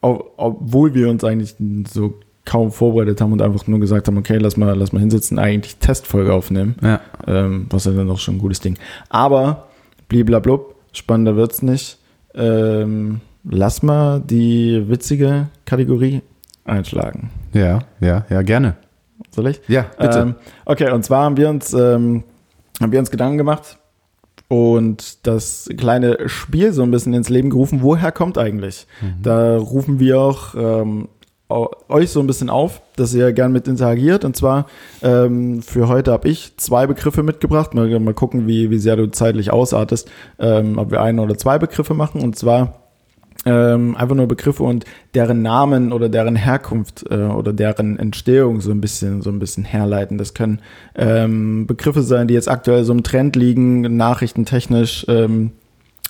ob, 0.00 0.32
obwohl 0.38 0.94
wir 0.94 1.10
uns 1.10 1.24
eigentlich 1.24 1.56
so 1.92 2.14
kaum 2.48 2.72
vorbereitet 2.72 3.20
haben 3.20 3.32
und 3.32 3.42
einfach 3.42 3.66
nur 3.66 3.78
gesagt 3.78 4.08
haben, 4.08 4.16
okay, 4.16 4.38
lass 4.38 4.56
mal, 4.56 4.74
lass 4.74 4.92
mal 4.92 5.00
hinsetzen, 5.00 5.38
eigentlich 5.38 5.76
Testfolge 5.76 6.32
aufnehmen. 6.32 6.76
Ja. 6.82 7.00
Ähm, 7.26 7.66
was 7.68 7.84
ja 7.84 7.92
dann 7.92 8.10
auch 8.10 8.18
schon 8.18 8.36
ein 8.36 8.38
gutes 8.38 8.60
Ding. 8.60 8.78
Aber, 9.10 9.68
bliblablub, 10.08 10.74
spannender 10.92 11.36
wird's 11.36 11.60
nicht. 11.60 11.98
Ähm, 12.34 13.20
lass 13.44 13.82
mal 13.82 14.20
die 14.20 14.88
witzige 14.88 15.48
Kategorie 15.66 16.22
einschlagen. 16.64 17.30
Ja, 17.52 17.80
ja, 18.00 18.24
ja, 18.30 18.40
gerne. 18.40 18.76
Soll 19.30 19.48
ich? 19.48 19.60
Ja, 19.68 19.84
bitte. 19.98 20.18
Ähm, 20.18 20.34
okay, 20.64 20.90
und 20.90 21.04
zwar 21.04 21.24
haben 21.24 21.36
wir 21.36 21.50
uns, 21.50 21.74
ähm, 21.74 22.24
haben 22.80 22.92
wir 22.92 22.98
uns 22.98 23.10
Gedanken 23.10 23.36
gemacht 23.36 23.76
und 24.48 25.26
das 25.26 25.68
kleine 25.76 26.30
Spiel 26.30 26.72
so 26.72 26.82
ein 26.82 26.90
bisschen 26.90 27.12
ins 27.12 27.28
Leben 27.28 27.50
gerufen. 27.50 27.82
Woher 27.82 28.10
kommt 28.10 28.38
eigentlich? 28.38 28.86
Da 29.22 29.58
rufen 29.58 30.00
wir 30.00 30.18
auch 30.18 30.54
ähm, 30.54 31.08
euch 31.48 32.10
so 32.10 32.20
ein 32.20 32.26
bisschen 32.26 32.50
auf, 32.50 32.82
dass 32.96 33.14
ihr 33.14 33.32
gern 33.32 33.52
mit 33.52 33.68
interagiert. 33.68 34.24
Und 34.24 34.36
zwar 34.36 34.66
ähm, 35.02 35.62
für 35.62 35.88
heute 35.88 36.12
habe 36.12 36.28
ich 36.28 36.56
zwei 36.58 36.86
Begriffe 36.86 37.22
mitgebracht. 37.22 37.74
Mal, 37.74 37.98
mal 38.00 38.14
gucken, 38.14 38.46
wie, 38.46 38.70
wie 38.70 38.78
sehr 38.78 38.96
du 38.96 39.10
zeitlich 39.10 39.52
ausartest, 39.52 40.10
ähm, 40.38 40.78
ob 40.78 40.90
wir 40.90 41.00
ein 41.00 41.18
oder 41.18 41.38
zwei 41.38 41.58
Begriffe 41.58 41.94
machen. 41.94 42.20
Und 42.20 42.36
zwar 42.36 42.88
ähm, 43.46 43.96
einfach 43.96 44.16
nur 44.16 44.26
Begriffe 44.26 44.62
und 44.62 44.84
deren 45.14 45.42
Namen 45.42 45.92
oder 45.92 46.08
deren 46.08 46.36
Herkunft 46.36 47.06
äh, 47.10 47.14
oder 47.14 47.52
deren 47.52 47.98
Entstehung 47.98 48.60
so 48.60 48.70
ein 48.70 48.80
bisschen 48.80 49.22
so 49.22 49.30
ein 49.30 49.38
bisschen 49.38 49.64
herleiten. 49.64 50.18
Das 50.18 50.34
können 50.34 50.60
ähm, 50.94 51.66
Begriffe 51.66 52.02
sein, 52.02 52.28
die 52.28 52.34
jetzt 52.34 52.50
aktuell 52.50 52.84
so 52.84 52.92
im 52.92 53.04
Trend 53.04 53.36
liegen, 53.36 53.96
nachrichtentechnisch, 53.96 55.06
ähm, 55.08 55.52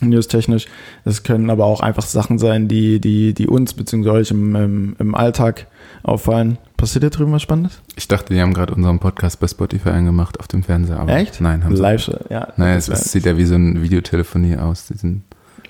newstechnisch. 0.01 0.67
Das 1.05 1.23
können 1.23 1.51
aber 1.51 1.65
auch 1.65 1.81
einfach 1.81 2.05
Sachen 2.05 2.39
sein, 2.39 2.69
die 2.69 3.01
die 3.01 3.35
die 3.35 3.47
uns 3.47 3.75
bzw. 3.75 4.11
euch 4.11 4.31
im, 4.31 4.55
im, 4.55 4.97
im 4.99 5.15
Alltag 5.15 5.67
auffallen. 6.03 6.59
Passiert 6.77 7.03
hier 7.03 7.11
drüben 7.11 7.33
was 7.33 7.43
Spannendes? 7.43 7.81
Ich 7.97 8.07
dachte, 8.07 8.33
die 8.33 8.41
haben 8.41 8.55
gerade 8.55 8.75
unseren 8.75 9.01
Podcast 9.01 9.41
bei 9.41 9.49
Spotify 9.49 9.91
angemacht 9.91 10.39
auf 10.39 10.47
dem 10.47 10.63
Fernseher. 10.63 11.01
Aber 11.01 11.13
Echt? 11.13 11.41
Nein, 11.41 11.65
haben 11.65 11.75
sie 11.75 11.83
Live, 11.83 12.11
ja. 12.31 12.49
Naja, 12.57 12.77
es, 12.77 12.89
es 12.89 13.11
sieht 13.11 13.27
ja 13.27 13.37
wie 13.37 13.45
so 13.45 13.57
ein 13.57 13.83
Videotelefonie 13.83 14.57
aus. 14.57 14.87
Die 14.87 14.97
sind 14.97 15.23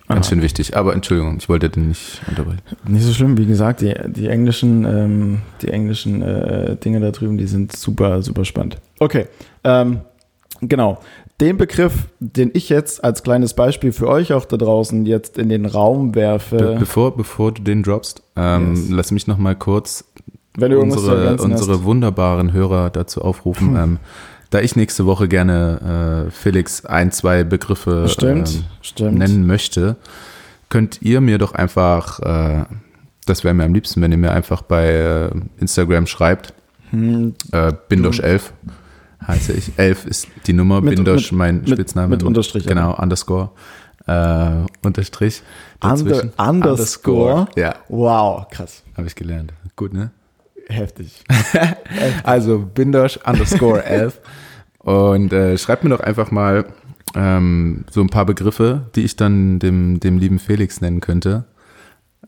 ganz 0.09 0.27
Aha. 0.27 0.31
schön 0.31 0.43
wichtig. 0.43 0.77
Aber 0.77 0.95
Entschuldigung, 0.95 1.37
ich 1.38 1.49
wollte 1.49 1.71
den 1.71 1.88
nicht 1.88 2.21
unterbrechen. 2.29 2.61
Nicht 2.87 3.05
so 3.05 3.12
schlimm, 3.12 3.38
wie 3.38 3.47
gesagt, 3.47 3.81
die, 3.81 3.95
die 4.09 4.29
englischen, 4.29 4.85
ähm, 4.85 5.38
die 5.62 5.69
englischen 5.69 6.23
äh, 6.23 6.77
Dinge 6.77 7.01
da 7.01 7.11
drüben, 7.11 7.38
die 7.38 7.47
sind 7.47 7.75
super, 7.75 8.23
super 8.23 8.45
spannend. 8.45 8.79
Okay, 8.99 9.27
ähm, 9.64 10.01
genau. 10.61 11.01
Den 11.40 11.57
Begriff, 11.57 12.09
den 12.18 12.51
ich 12.55 12.68
jetzt 12.68 13.05
als 13.05 13.22
kleines 13.22 13.55
Beispiel 13.55 13.92
für 13.92 14.09
euch 14.09 14.33
auch 14.33 14.44
da 14.44 14.57
draußen 14.57 15.07
jetzt 15.07 15.38
in 15.38 15.48
den 15.48 15.66
Raum 15.66 16.11
Be 16.11 16.20
werfe, 16.20 16.77
bevor, 16.81 17.16
bevor 17.16 17.53
du 17.53 17.62
den 17.62 17.85
droppst, 17.85 18.22
ähm, 18.35 18.74
Yes. 18.74 18.87
lass 18.90 19.11
mich 19.12 19.27
noch 19.29 19.38
mal 19.38 19.55
kurz 19.55 20.05
unsere, 20.59 21.37
unsere 21.37 21.74
hast. 21.74 21.85
wunderbaren 21.85 22.53
Hörer 22.53 22.90
dazu 22.90 23.22
aufrufen. 23.22 23.77
ähm, 23.81 23.98
da 24.51 24.61
ich 24.61 24.74
nächste 24.74 25.07
Woche 25.07 25.29
gerne 25.29 26.27
äh, 26.27 26.31
Felix 26.33 26.85
ein, 26.85 27.12
zwei 27.12 27.44
Begriffe 27.44 28.09
Stimmt, 28.09 28.55
ähm, 28.57 28.64
stimmt. 28.81 29.18
nennen 29.18 29.46
möchte, 29.46 29.96
könnt 30.70 31.03
ihr 31.03 31.20
mir 31.20 31.38
doch 31.38 31.53
einfach, 31.53 32.18
äh, 32.20 32.64
das 33.27 33.44
wäre 33.44 33.55
mir 33.55 33.64
am 33.64 33.74
liebsten, 33.74 34.03
wenn 34.03 34.11
ihr 34.11 34.18
mir 34.18 34.33
einfach 34.33 34.62
bei 34.62 34.88
äh, 34.88 35.31
Instagram 35.61 36.07
schreibt, 36.07 36.53
Hm, 36.90 37.35
äh, 37.53 37.72
Bindosch11 37.90 38.40
heiße 39.29 39.53
ich. 39.53 39.73
11 39.77 40.07
ist 40.07 40.29
die 40.47 40.53
Nummer, 40.55 40.81
Mit- 40.81 40.97
Bindosch 40.97 41.31
mit- 41.33 41.38
mein 41.38 41.57
mit- 41.61 41.69
Spitzname. 41.71 42.09
mit 42.09 42.23
Unterstrich, 42.23 42.67
Genau, 42.67 42.95
Underscore. 42.97 43.51
Äh, 44.07 44.64
Unterstrich. 44.83 45.43
dazwischen. 45.81 46.33
Under, 46.38 46.71
underscore. 46.73 47.47
Ja, 47.57 47.75
Wow, 47.88 48.49
krass. 48.51 48.83
habe 48.97 49.07
ich 49.07 49.14
gelernt. 49.14 49.53
Gut, 49.77 49.93
ne? 49.93 50.11
Heftig. 50.69 51.25
Also 52.25 52.59
Bindosch 52.59 53.19
underscore 53.25 53.85
11. 53.87 54.19
Und 54.79 55.33
äh, 55.33 55.59
schreibt 55.59 55.85
mir 55.85 55.91
doch 55.91 56.01
einfach 56.01 56.31
mal 56.31 56.67
ähm, 57.14 57.85
so 57.91 58.01
ein 58.01 58.09
paar 58.09 58.25
Begriffe, 58.27 58.87
die 58.95 59.03
ich 59.03 59.17
dann 59.17 59.59
dem, 59.59 60.01
dem 60.01 60.19
lieben 60.19 60.38
Felix 60.38 60.81
nennen 60.81 61.01
könnte. 61.01 61.45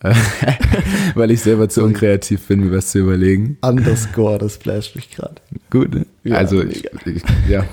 Weil 1.14 1.30
ich 1.30 1.40
selber 1.42 1.68
zu 1.68 1.82
unkreativ 1.84 2.46
bin, 2.48 2.60
mir 2.60 2.76
was 2.76 2.90
zu 2.92 2.98
überlegen. 3.00 3.58
underscore, 3.62 4.38
das 4.38 4.56
flasht 4.56 4.96
mich 4.96 5.10
gerade. 5.10 5.36
Gut, 5.70 5.94
ne? 5.94 6.06
Ja, 6.24 6.36
also 6.36 6.62
ich, 6.62 6.84
ich, 7.06 7.22
ja. 7.48 7.64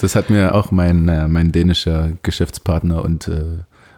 Das 0.00 0.16
hat 0.16 0.28
mir 0.28 0.54
auch 0.54 0.70
mein, 0.70 1.08
äh, 1.08 1.28
mein 1.28 1.52
dänischer 1.52 2.12
Geschäftspartner 2.22 3.02
und 3.04 3.28
äh, 3.28 3.42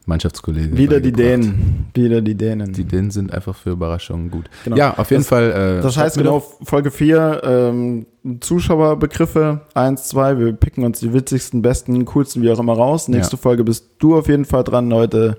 Mannschaftskollege. 0.04 0.76
Wieder 0.76 1.00
die. 1.00 1.10
Dänen. 1.10 1.86
Wieder 1.94 2.20
die 2.20 2.36
Dänen. 2.36 2.72
Die 2.72 2.84
Dänen 2.84 3.10
sind 3.10 3.32
einfach 3.32 3.56
für 3.56 3.70
Überraschungen 3.70 4.30
gut. 4.30 4.44
Genau. 4.64 4.76
Ja, 4.76 4.94
auf 4.96 5.10
jeden 5.10 5.22
Das- 5.22 5.28
Fall. 5.28 5.78
Äh, 5.78 5.82
Das 5.82 5.96
heißt 5.96 6.18
genau, 6.18 6.44
Folge 6.62 6.92
4, 6.92 7.40
ähm, 7.44 8.06
Zuschauerbegriffe 8.40 9.62
1, 9.74 10.04
2, 10.08 10.38
wir 10.38 10.52
picken 10.52 10.84
uns 10.84 11.00
die 11.00 11.12
witzigsten, 11.12 11.62
besten, 11.62 12.04
coolsten, 12.04 12.42
wie 12.42 12.50
auch 12.50 12.58
immer 12.60 12.74
raus. 12.74 13.08
Nächste 13.08 13.36
Ja. 13.36 13.42
Folge 13.42 13.64
bist 13.64 13.86
du 13.98 14.16
auf 14.16 14.28
jeden 14.28 14.44
Fall 14.44 14.62
dran, 14.64 14.92
heute 14.92 15.38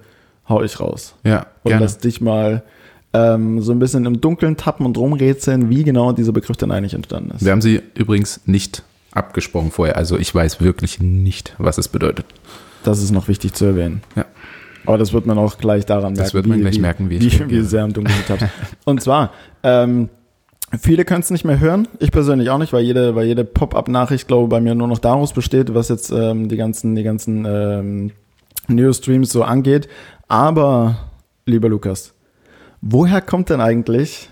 hau 0.50 0.62
ich 0.62 0.80
raus. 0.80 1.16
Ja, 1.24 1.48
Und 1.64 1.70
gerne. 1.70 1.84
lass 1.84 1.98
dich 1.98 2.22
mal 2.22 2.64
ähm, 3.14 3.62
so 3.62 3.72
ein 3.72 3.80
bisschen 3.80 4.06
im 4.06 4.22
Dunkeln 4.22 4.58
tappen 4.58 4.86
und 4.86 4.98
rumrätseln, 4.98 5.70
wie 5.70 5.84
genau 5.84 6.12
dieser 6.12 6.32
Begriff 6.32 6.58
denn 6.58 6.72
eigentlich 6.72 6.94
entstanden 6.94 7.32
ist. 7.32 7.44
Wir 7.46 7.52
haben 7.52 7.62
sie 7.62 7.82
übrigens 7.96 8.42
nicht 8.46 8.84
abgesprochen 9.12 9.72
vorher. 9.72 9.98
Also 9.98 10.18
ich 10.18 10.34
weiß 10.34 10.62
wirklich 10.62 11.00
nicht, 11.00 11.56
was 11.58 11.78
es 11.78 11.88
bedeutet. 11.88 12.26
Das 12.84 13.02
ist 13.02 13.12
noch 13.12 13.28
wichtig 13.28 13.54
zu 13.54 13.66
erwähnen. 13.66 14.02
Ja. 14.16 14.26
Aber 14.86 14.98
das 14.98 15.12
wird 15.12 15.26
man 15.26 15.38
auch 15.38 15.58
gleich 15.58 15.86
daran 15.86 16.14
merken. 16.14 16.18
Das 16.18 16.34
wird 16.34 16.48
man 16.48 16.62
gleich 16.62 16.80
merken, 16.80 17.10
wie 17.10 17.18
ich 17.18 17.34
wie, 17.34 17.38
reagiere. 17.38 17.62
wie 17.62 17.66
sehr 17.66 17.84
im 17.84 17.94
Dunkeln 17.94 18.20
tappst. 18.26 18.46
Und 18.86 19.02
zwar, 19.02 19.34
ähm, 19.64 20.08
viele 20.80 21.04
können 21.04 21.20
es 21.22 21.30
nicht 21.30 21.44
mehr 21.44 21.60
hören. 21.60 21.90
Ich 22.00 22.12
persönlich 22.12 22.50
auch 22.50 22.58
nicht, 22.58 22.72
weil 22.72 22.84
jede, 22.84 23.14
weil 23.16 23.26
jede 23.28 23.44
Pop-up-Nachricht, 23.44 24.28
glaube 24.28 24.46
ich, 24.46 24.50
bei 24.50 24.62
mir 24.62 24.76
nur 24.76 24.88
noch 24.88 25.00
daraus 25.00 25.34
besteht, 25.34 25.74
was 25.74 25.90
jetzt 25.90 26.12
ähm, 26.12 26.48
die 26.48 26.56
ganzen, 26.56 26.96
die 26.96 27.04
ganzen 27.04 27.46
ähm, 27.46 28.12
News-Streams 28.68 29.32
so 29.32 29.44
angeht. 29.44 29.88
Aber, 30.28 30.98
lieber 31.46 31.70
Lukas, 31.70 32.14
woher 32.82 33.22
kommt 33.22 33.50
denn 33.50 33.62
eigentlich 33.62 34.30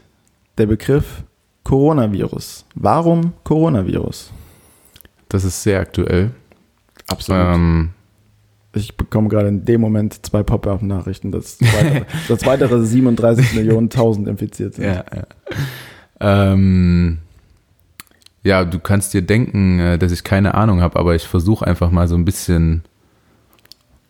der 0.57 0.65
Begriff 0.67 1.23
Coronavirus? 1.63 2.65
Warum 2.75 3.33
Coronavirus? 3.43 4.31
Das 5.29 5.43
ist 5.43 5.63
sehr 5.63 5.79
aktuell. 5.79 6.31
Absolut. 7.07 7.55
Ähm, 7.55 7.89
Ich 8.73 8.95
bekomme 8.97 9.29
gerade 9.29 9.47
in 9.47 9.63
dem 9.65 9.79
Moment 9.81 10.25
zwei 10.25 10.43
Pop-Up-Nachrichten, 10.43 11.31
dass 11.31 11.59
weitere, 11.61 12.01
dass 12.27 12.45
weitere 12.45 12.85
37 12.85 13.53
Millionen 13.55 13.89
tausend 13.89 14.27
infiziert 14.27 14.75
sind. 14.75 14.85
ja, 14.85 15.03
ja. 15.13 15.25
Ähm, 16.19 17.19
ja, 18.43 18.63
du 18.63 18.79
kannst 18.79 19.13
dir 19.13 19.21
denken, 19.21 19.79
äh, 19.79 19.97
dass 19.97 20.11
ich 20.11 20.23
keine 20.23 20.53
Ahnung 20.55 20.81
habe, 20.81 20.99
aber 20.99 21.15
ich 21.15 21.27
versuche 21.27 21.65
einfach 21.65 21.89
mal 21.89 22.07
so 22.07 22.15
ein 22.15 22.25
bisschen 22.25 22.83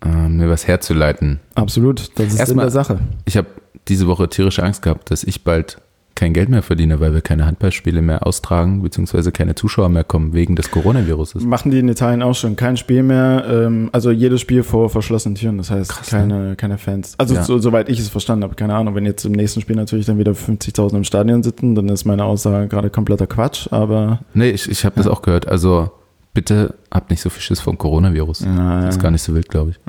äh, 0.05 0.29
mir 0.29 0.49
was 0.49 0.67
herzuleiten. 0.67 1.39
Absolut, 1.55 2.11
das 2.19 2.27
ist 2.27 2.33
in 2.33 2.39
Erstmal- 2.39 2.65
der 2.65 2.71
Sache. 2.71 2.99
Ich 3.25 3.37
habe 3.37 3.47
diese 3.87 4.07
Woche 4.07 4.29
tierische 4.29 4.63
Angst 4.63 4.81
gehabt, 4.81 5.11
dass 5.11 5.23
ich 5.23 5.43
bald 5.43 5.77
kein 6.15 6.31
Geld 6.31 6.47
mehr 6.47 6.63
verdiene, 6.63 7.01
weil 7.01 7.13
wir 7.13 7.19
keine 7.19 7.45
Handballspiele 7.45 8.01
mehr 8.01 8.25
austragen, 8.25 8.81
beziehungsweise 8.81 9.33
keine 9.33 9.53
Zuschauer 9.53 9.89
mehr 9.89 10.05
kommen 10.05 10.31
wegen 10.33 10.55
des 10.55 10.71
Coronaviruses. 10.71 11.43
Machen 11.43 11.71
die 11.71 11.79
in 11.79 11.89
Italien 11.89 12.23
auch 12.23 12.33
schon 12.35 12.55
kein 12.55 12.77
Spiel 12.77 13.03
mehr, 13.03 13.43
ähm, 13.49 13.89
also 13.91 14.11
jedes 14.11 14.39
Spiel 14.39 14.63
vor 14.63 14.89
verschlossenen 14.89 15.35
Türen, 15.35 15.57
das 15.57 15.71
heißt 15.71 15.91
Krass, 15.91 16.11
ne? 16.13 16.17
keine, 16.19 16.55
keine 16.55 16.77
Fans. 16.77 17.15
Also 17.17 17.35
Ja. 17.35 17.43
so, 17.43 17.57
soweit 17.59 17.89
ich 17.89 17.99
es 17.99 18.07
verstanden 18.07 18.45
habe, 18.45 18.55
keine 18.55 18.75
Ahnung, 18.75 18.95
wenn 18.95 19.05
jetzt 19.05 19.25
im 19.25 19.33
nächsten 19.33 19.59
Spiel 19.59 19.75
natürlich 19.75 20.05
dann 20.05 20.17
wieder 20.17 20.31
50.000 20.33 20.95
im 20.95 21.03
Stadion 21.03 21.43
sitzen, 21.43 21.75
dann 21.75 21.89
ist 21.89 22.05
meine 22.05 22.23
Aussage 22.23 22.69
gerade 22.69 22.89
kompletter 22.89 23.27
Quatsch, 23.27 23.67
aber 23.71 24.19
Nee, 24.33 24.51
ich, 24.51 24.69
ich 24.71 24.85
habe 24.85 24.95
das 24.95 25.07
auch 25.07 25.21
gehört. 25.21 25.49
Also 25.49 25.91
bitte 26.35 26.75
habt 26.91 27.09
nicht 27.09 27.21
so 27.21 27.31
viel 27.31 27.41
Schiss 27.41 27.59
vom 27.59 27.79
Coronavirus. 27.79 28.41
Ja, 28.41 28.81
Das 28.81 28.89
ist 28.91 28.97
ja. 28.97 29.01
gar 29.01 29.11
nicht 29.11 29.23
so 29.23 29.33
wild, 29.33 29.49
glaube 29.49 29.71
ich. 29.71 29.79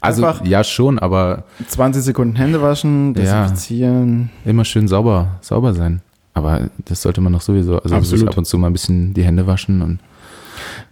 Also 0.00 0.24
einfach 0.24 0.46
ja 0.46 0.62
schon, 0.62 0.98
aber 1.00 1.42
20 1.66 2.02
Sekunden 2.02 2.36
Hände 2.36 2.62
waschen, 2.62 3.12
Ja. 3.16 3.42
desinfizieren. 3.42 4.30
immer 4.44 4.64
schön 4.64 4.86
sauber, 4.88 5.38
sauber 5.40 5.74
sein. 5.74 6.00
Aber 6.32 6.70
das 6.84 7.02
sollte 7.02 7.20
man 7.20 7.32
doch 7.32 7.40
sowieso, 7.40 7.80
also 7.82 7.96
Absolut. 7.96 8.20
sich 8.20 8.28
ab 8.28 8.38
und 8.38 8.44
zu 8.46 8.56
mal 8.56 8.68
ein 8.68 8.72
bisschen 8.72 9.12
die 9.14 9.24
Hände 9.24 9.46
waschen 9.48 9.82
und 9.82 9.98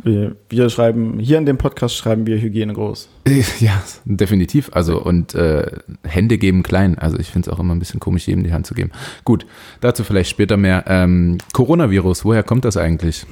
Wir, 0.03 0.35
wir 0.49 0.69
schreiben, 0.69 1.19
hier 1.21 1.39
in 1.39 1.47
dem 1.47 1.59
Podcast 1.59 1.97
schreiben 1.97 2.27
wir 2.27 2.41
Hygiene 2.41 2.73
groß. 2.73 3.09
ja, 3.61 3.81
definitiv. 4.05 4.71
Also 4.73 5.01
und 5.01 5.35
äh, 5.35 5.71
Hände 6.05 6.39
geben 6.39 6.63
klein. 6.65 6.99
Also 6.99 7.19
ich 7.19 7.29
finde 7.31 7.49
es 7.51 7.55
auch 7.57 7.61
immer 7.61 7.75
ein 7.75 7.79
bisschen 7.79 7.99
komisch, 8.01 8.27
jedem 8.29 8.43
die 8.45 8.53
Hand 8.53 8.67
zu 8.67 8.75
geben. 8.75 8.91
Gut, 9.25 9.47
dazu 9.81 10.03
vielleicht 10.05 10.31
später 10.31 10.57
mehr. 10.57 10.85
Ähm, 10.89 11.39
Coronavirus, 11.53 12.25
woher 12.25 12.43
kommt 12.43 12.65
das 12.65 12.77
eigentlich? 12.77 13.27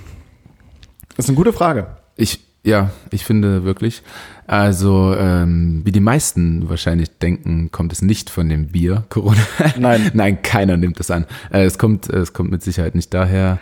Das 1.17 1.27
ist 1.27 1.31
eine 1.31 1.37
gute 1.37 1.53
Frage. 1.53 1.87
Ich, 2.17 2.41
ja, 2.65 2.91
ich 3.11 3.25
finde 3.25 3.65
wirklich. 3.65 4.03
Also, 4.47 5.15
ähm, 5.19 5.83
wie 5.85 5.93
die 5.93 6.01
meisten 6.01 6.69
wahrscheinlich 6.69 7.19
denken, 7.19 7.71
kommt 7.73 7.93
es 7.93 8.03
nicht 8.03 8.31
von 8.31 8.49
dem 8.49 8.69
Bier, 8.69 9.05
Corona. 9.09 9.41
Nein. 9.79 10.11
Nein, 10.15 10.43
keiner 10.43 10.77
nimmt 10.77 11.01
es 11.01 11.11
an. 11.11 11.27
Äh, 11.51 11.65
es 11.65 11.79
kommt, 11.79 12.09
es 12.09 12.33
kommt 12.33 12.51
mit 12.51 12.63
Sicherheit 12.63 12.95
nicht 12.95 13.15
daher. 13.15 13.59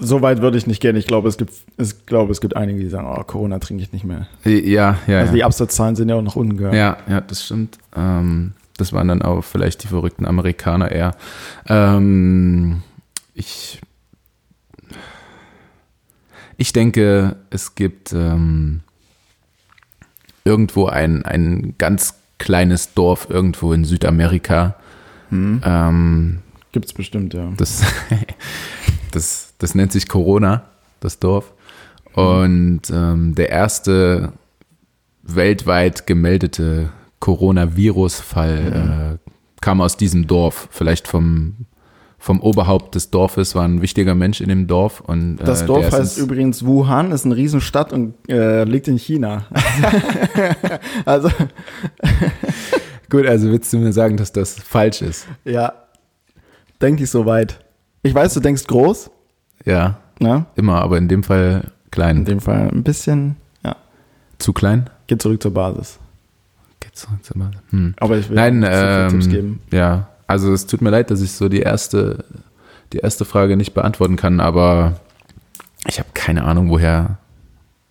So 0.00 0.22
weit 0.22 0.40
würde 0.40 0.58
ich 0.58 0.66
nicht 0.66 0.80
gehen. 0.80 0.96
Ich 0.96 1.06
glaube, 1.06 1.28
es 1.28 1.36
gibt, 1.36 1.52
ich 1.76 2.06
glaube, 2.06 2.32
es 2.32 2.40
gibt 2.40 2.56
einige, 2.56 2.80
die 2.80 2.88
sagen, 2.88 3.06
oh, 3.06 3.22
Corona 3.24 3.58
trinke 3.58 3.82
ich 3.82 3.92
nicht 3.92 4.04
mehr. 4.04 4.26
Ja, 4.44 4.98
ja, 5.06 5.20
Also 5.20 5.32
die 5.32 5.40
ja. 5.40 5.46
Absatzzahlen 5.46 5.96
sind 5.96 6.08
ja 6.08 6.16
auch 6.16 6.22
noch 6.22 6.34
unten. 6.34 6.60
Ja, 6.74 6.96
ja, 7.08 7.20
das 7.20 7.44
stimmt. 7.44 7.78
Ähm, 7.94 8.52
das 8.78 8.92
waren 8.92 9.08
dann 9.08 9.22
auch 9.22 9.42
vielleicht 9.44 9.84
die 9.84 9.88
verrückten 9.88 10.26
Amerikaner 10.26 10.90
eher. 10.90 11.14
Ähm, 11.68 12.82
ich, 13.34 13.80
ich 16.62 16.72
denke, 16.72 17.34
es 17.50 17.74
gibt 17.74 18.12
ähm, 18.12 18.82
irgendwo 20.44 20.86
ein, 20.86 21.24
ein 21.24 21.74
ganz 21.76 22.14
kleines 22.38 22.94
Dorf 22.94 23.26
irgendwo 23.28 23.72
in 23.72 23.84
Südamerika. 23.84 24.76
Hm. 25.30 25.60
Ähm, 25.64 26.38
Gibt's 26.70 26.92
bestimmt, 26.92 27.34
ja. 27.34 27.50
das, 27.56 27.82
das, 29.10 29.54
das 29.58 29.74
nennt 29.74 29.90
sich 29.90 30.06
Corona, 30.06 30.62
das 31.00 31.18
Dorf. 31.18 31.52
Und 32.14 32.82
ähm, 32.92 33.34
der 33.34 33.48
erste 33.48 34.32
weltweit 35.24 36.06
gemeldete 36.06 36.90
Coronavirus-Fall 37.18 39.18
äh, 39.24 39.30
kam 39.60 39.80
aus 39.80 39.96
diesem 39.96 40.28
Dorf. 40.28 40.68
Vielleicht 40.70 41.08
vom, 41.08 41.66
vom 42.22 42.40
Oberhaupt 42.40 42.94
des 42.94 43.10
Dorfes 43.10 43.56
war 43.56 43.64
ein 43.64 43.82
wichtiger 43.82 44.14
Mensch 44.14 44.40
in 44.40 44.48
dem 44.48 44.68
Dorf. 44.68 45.00
Und, 45.00 45.40
äh, 45.40 45.44
Das 45.44 45.66
Dorf 45.66 45.90
heißt 45.90 46.18
übrigens 46.18 46.64
Wuhan, 46.64 47.10
ist 47.10 47.26
eine 47.26 47.34
Riesenstadt 47.34 47.92
und 47.92 48.14
äh, 48.28 48.62
liegt 48.62 48.86
in 48.86 48.96
China. 48.96 49.44
also, 51.04 51.28
Gut, 53.10 53.26
also 53.26 53.50
willst 53.50 53.72
du 53.72 53.78
mir 53.78 53.92
sagen, 53.92 54.16
dass 54.16 54.32
das 54.32 54.54
falsch 54.54 55.02
ist? 55.02 55.26
ja, 55.44 55.72
denke 56.80 57.02
ich 57.04 57.10
so 57.10 57.26
weit. 57.26 57.58
Ich 58.02 58.14
weiß, 58.14 58.34
du 58.34 58.40
denkst 58.40 58.66
groß, 58.68 59.10
Ja, 59.64 59.98
ne? 60.20 60.46
immer, 60.54 60.80
aber 60.80 60.98
in 60.98 61.08
dem 61.08 61.22
Fall 61.24 61.62
In 61.86 61.90
klein. 61.90 62.24
dem 62.24 62.40
Fall 62.40 62.68
ein 62.72 62.82
bisschen, 62.84 63.36
ja. 63.64 63.76
Zu 64.38 64.52
klein? 64.52 64.88
Geht 65.08 65.20
zurück 65.22 65.42
zur 65.42 65.52
Basis. 65.52 65.98
Geht's 66.80 67.00
zurück 67.02 67.18
zur 67.24 67.36
Basis? 67.38 67.60
Hm. 67.70 67.94
Aber 67.98 68.16
ich 68.16 68.28
will 68.28 68.36
Nein, 68.36 68.62
viele 68.62 69.08
Tipps 69.10 69.26
ähm, 69.26 69.30
geben. 69.32 69.60
ja, 69.72 70.08
also 70.26 70.52
es 70.52 70.66
tut 70.66 70.82
mir 70.82 70.90
leid, 70.90 71.10
dass 71.10 71.20
ich 71.20 71.32
so 71.32 71.48
die 71.48 71.60
erste, 71.60 72.24
die 72.92 72.98
erste 72.98 73.24
Frage 73.24 73.56
nicht 73.56 73.74
beantworten 73.74 74.16
kann, 74.16 74.40
aber 74.40 75.00
ich 75.86 75.98
habe 75.98 76.08
keine 76.14 76.44
Ahnung, 76.44 76.70
woher, 76.70 77.18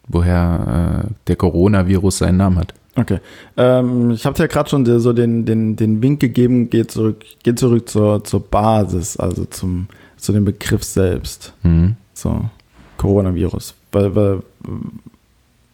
woher 0.07 1.05
äh, 1.05 1.13
der 1.27 1.35
Coronavirus 1.35 2.19
seinen 2.19 2.37
Namen 2.37 2.59
hat. 2.59 2.73
Okay. 2.95 3.19
Ähm, 3.57 4.11
ich 4.11 4.25
habe 4.25 4.37
ja 4.37 4.47
gerade 4.47 4.69
schon 4.69 4.85
so 4.99 5.13
den, 5.13 5.45
den, 5.45 5.75
den 5.75 6.01
Wink 6.01 6.19
gegeben, 6.19 6.69
geht 6.69 6.91
zurück, 6.91 7.23
geht 7.43 7.57
zurück 7.57 7.87
zur, 7.87 8.23
zur 8.23 8.41
Basis, 8.41 9.17
also 9.17 9.45
zum, 9.45 9.87
zu 10.17 10.33
dem 10.33 10.45
Begriff 10.45 10.83
selbst. 10.83 11.53
Mhm. 11.63 11.95
So, 12.13 12.49
Coronavirus. 12.97 13.75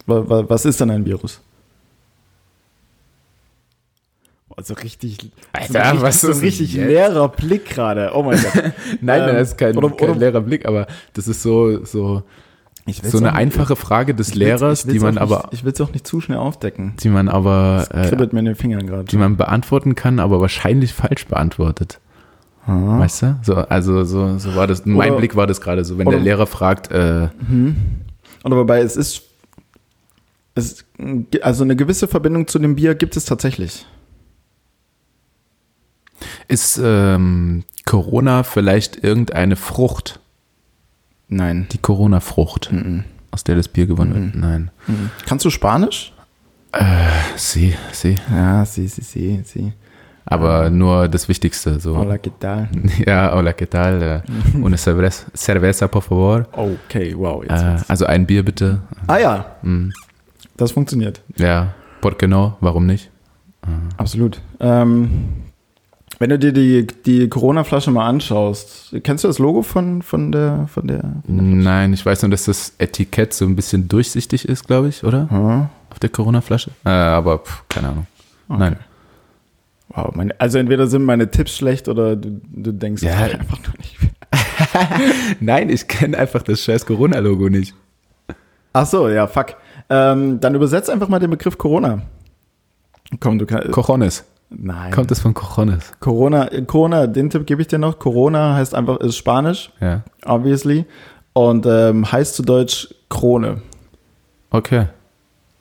Was 0.05 0.65
ist 0.65 0.79
denn 0.79 0.91
ein 0.91 1.05
Virus? 1.05 1.41
Also 4.59 4.73
richtig, 4.73 5.17
Alter, 5.53 5.71
so 5.71 5.77
ein 5.77 5.83
richtig, 5.85 6.01
was 6.01 6.21
so 6.21 6.27
ein 6.27 6.33
ist 6.33 6.41
richtig 6.41 6.71
denn 6.73 6.81
jetzt? 6.81 6.89
leerer 6.89 7.29
Blick 7.29 7.65
gerade. 7.69 8.11
Oh 8.15 8.23
mein 8.23 8.41
Gott. 8.41 8.71
Nein, 9.01 9.29
Ähm, 9.29 9.35
das 9.35 9.49
ist 9.49 9.57
kein, 9.57 9.77
oder- 9.77 9.91
kein 9.91 10.09
oder- 10.09 10.19
leerer 10.19 10.41
Blick, 10.41 10.65
aber 10.67 10.87
das 11.13 11.27
ist 11.27 11.43
so, 11.43 11.85
so, 11.85 11.85
so 11.85 12.23
eine 12.87 12.97
auch 12.97 13.13
nicht- 13.21 13.33
einfache 13.33 13.75
Frage 13.75 14.15
des 14.15 14.33
Lehrers, 14.33 14.83
die 14.83 14.97
man 14.99 15.19
auch 15.19 15.21
aber, 15.21 15.35
Nicht, 15.43 15.53
ich 15.53 15.63
will 15.63 15.73
es 15.73 15.79
auch 15.81 15.91
nicht 15.93 16.07
zu 16.07 16.21
schnell 16.21 16.39
aufdecken. 16.39 16.95
die 17.03 17.09
man 17.09 17.29
aber, 17.29 17.87
äh, 17.93 18.07
Kribbelt 18.07 18.33
mir 18.33 18.39
in 18.39 18.45
den 18.45 18.55
Fingern 18.55 18.87
gerade. 18.87 19.03
die 19.05 19.17
man 19.17 19.37
beantworten 19.37 19.93
kann, 19.93 20.19
aber 20.19 20.41
wahrscheinlich 20.41 20.91
falsch 20.91 21.27
beantwortet. 21.27 21.99
Ah. 22.65 22.97
Weißt 22.99 23.21
du? 23.21 23.39
So, 23.43 23.55
also 23.57 24.03
so, 24.05 24.39
so 24.39 24.55
war 24.55 24.65
das. 24.65 24.85
Mein 24.87 25.09
Oder- 25.11 25.19
Blick 25.19 25.35
war 25.35 25.45
das 25.45 25.61
gerade 25.61 25.85
so, 25.85 25.99
wenn 25.99 26.09
der 26.09 26.19
Lehrer 26.19 26.47
fragt, 26.47 26.91
äh, 26.91 27.27
Oder 28.43 28.57
wobei 28.57 28.79
es 28.81 28.97
ist, 28.97 29.21
es, 30.55 30.83
also 31.43 31.63
eine 31.63 31.75
gewisse 31.75 32.07
Verbindung 32.07 32.47
zu 32.47 32.57
dem 32.57 32.75
Bier 32.75 32.95
gibt 32.95 33.15
es 33.15 33.25
tatsächlich. 33.25 33.85
Ist 36.47 36.80
ähm, 36.84 37.63
Corona 37.86 38.43
vielleicht 38.43 39.03
irgendeine 39.03 39.56
Frucht? 39.56 40.19
Nein. 41.30 41.67
Die 41.71 41.77
Corona-Frucht, 41.77 42.71
Mhm. 42.71 43.03
aus 43.32 43.43
der 43.43 43.56
das 43.56 43.67
Bier 43.67 43.86
gewonnen 43.88 44.13
wird? 44.15 44.36
Nein. 44.36 44.71
Mhm. 44.88 45.10
Kannst 45.25 45.43
du 45.45 45.49
Spanisch? 45.49 46.13
Sie, 47.36 47.73
sie. 47.91 48.15
Ja, 48.32 48.65
sí, 48.65 48.88
sí, 48.88 49.01
sí, 49.01 49.41
sí. 49.43 49.73
Aber 50.25 50.69
nur 50.69 51.08
das 51.08 51.27
Wichtigste. 51.30 51.80
So. 51.80 51.97
Hola, 51.97 52.17
¿qué 52.17 52.30
tal? 52.38 52.69
Ja, 53.06 53.34
hola, 53.34 53.53
¿qué 53.53 53.65
tal? 53.65 54.01
Äh, 54.01 54.21
Una 54.62 54.77
cerveza, 54.77 55.25
cerveza 55.34 55.88
por 55.88 56.03
favor. 56.03 56.47
Okay, 56.51 57.15
wow. 57.17 57.41
Jetzt 57.43 57.63
Äh, 57.63 57.77
also 57.88 58.06
ein 58.06 58.25
Bier 58.27 58.43
bitte. 58.43 58.82
ah 59.08 59.17
ja, 59.17 59.45
Mhm. 59.63 59.93
das 60.58 60.71
funktioniert. 60.73 61.21
Ja, 61.38 61.73
por 62.01 62.17
qué 62.17 62.27
no? 62.27 62.58
Warum 62.60 62.86
nicht? 62.86 63.10
Absolut. 63.97 64.41
Ähm, 64.60 65.10
wenn 66.19 66.30
du 66.30 66.39
dir 66.39 66.51
die, 66.51 66.88
die 67.06 67.30
Corona-Flasche 67.30 67.91
mal 67.91 68.08
anschaust, 68.08 68.95
kennst 69.03 69.23
du 69.23 69.27
das 69.27 69.39
Logo 69.39 69.62
von, 69.62 70.01
von 70.01 70.32
der, 70.32 70.67
von 70.67 70.88
der? 70.88 71.03
Nein, 71.27 71.93
ich 71.93 72.06
weiß 72.06 72.23
nur, 72.23 72.32
dass 72.32 72.45
das 72.45 72.73
Etikett 72.77 73.34
so 73.34 73.45
ein 73.45 73.56
bisschen 73.56 73.88
durchsichtig 73.88 74.47
ist, 74.47 74.65
glaube 74.67 74.88
ich, 74.89 75.03
oder? 75.03 75.30
Hm? 75.30 75.67
Auf 75.89 75.99
der 75.99 76.10
Corona-Flasche. 76.10 76.71
Äh, 76.86 76.89
aber 76.89 77.39
pff, 77.39 77.63
keine 77.69 77.89
Ahnung. 77.89 78.08
Nein. 78.47 78.77
Wow, 79.89 80.13
meine, 80.15 80.39
also 80.39 80.58
entweder 80.58 80.88
sind 80.88 81.03
meine 81.06 81.32
Tipps 81.32 81.56
schlecht 81.58 81.88
oder 81.88 82.15
du, 82.15 82.41
du 82.51 82.71
denkst 82.73 83.03
Ja. 83.03 83.17
halt 83.17 83.39
einfach 83.39 83.58
nur 83.63 83.73
nicht. 83.77 83.97
Nein, 85.39 85.69
ich 85.69 85.88
kenne 85.88 86.17
einfach 86.17 86.41
das 86.43 86.62
scheiß 86.62 86.86
Corona-Logo 86.86 87.49
nicht. 87.49 87.73
Ach 88.73 88.86
so, 88.86 89.08
ja, 89.10 89.27
fuck. 89.27 89.56
Ähm, 89.89 90.39
dann 90.39 90.56
übersetzt 90.56 90.89
einfach 90.89 91.08
mal 91.08 91.19
den 91.19 91.30
Begriff 91.30 91.58
Corona. 91.58 92.01
Komm, 93.19 93.39
du 93.39 93.45
kannst. 93.45 93.71
Cojones. 93.71 94.25
Nein. 94.49 94.91
Kommt 94.91 95.12
das 95.12 95.19
von 95.19 95.33
Cojones? 95.33 95.91
Corona, 95.99 96.49
Corona, 96.65 97.05
den 97.07 97.29
Tipp 97.29 97.45
gebe 97.45 97.62
ich 97.62 97.67
dir 97.67 97.79
noch. 97.79 97.99
Corona 97.99 98.55
heißt 98.55 98.73
einfach, 98.75 98.97
ist 98.97 99.17
Spanisch, 99.17 99.71
Ja. 99.81 100.03
obviously. 100.25 100.86
Und 101.33 101.65
ähm, 101.65 102.10
heißt 102.12 102.36
zu 102.36 102.43
Deutsch 102.43 102.93
Krone. 103.10 103.62
Okay. 104.49 104.88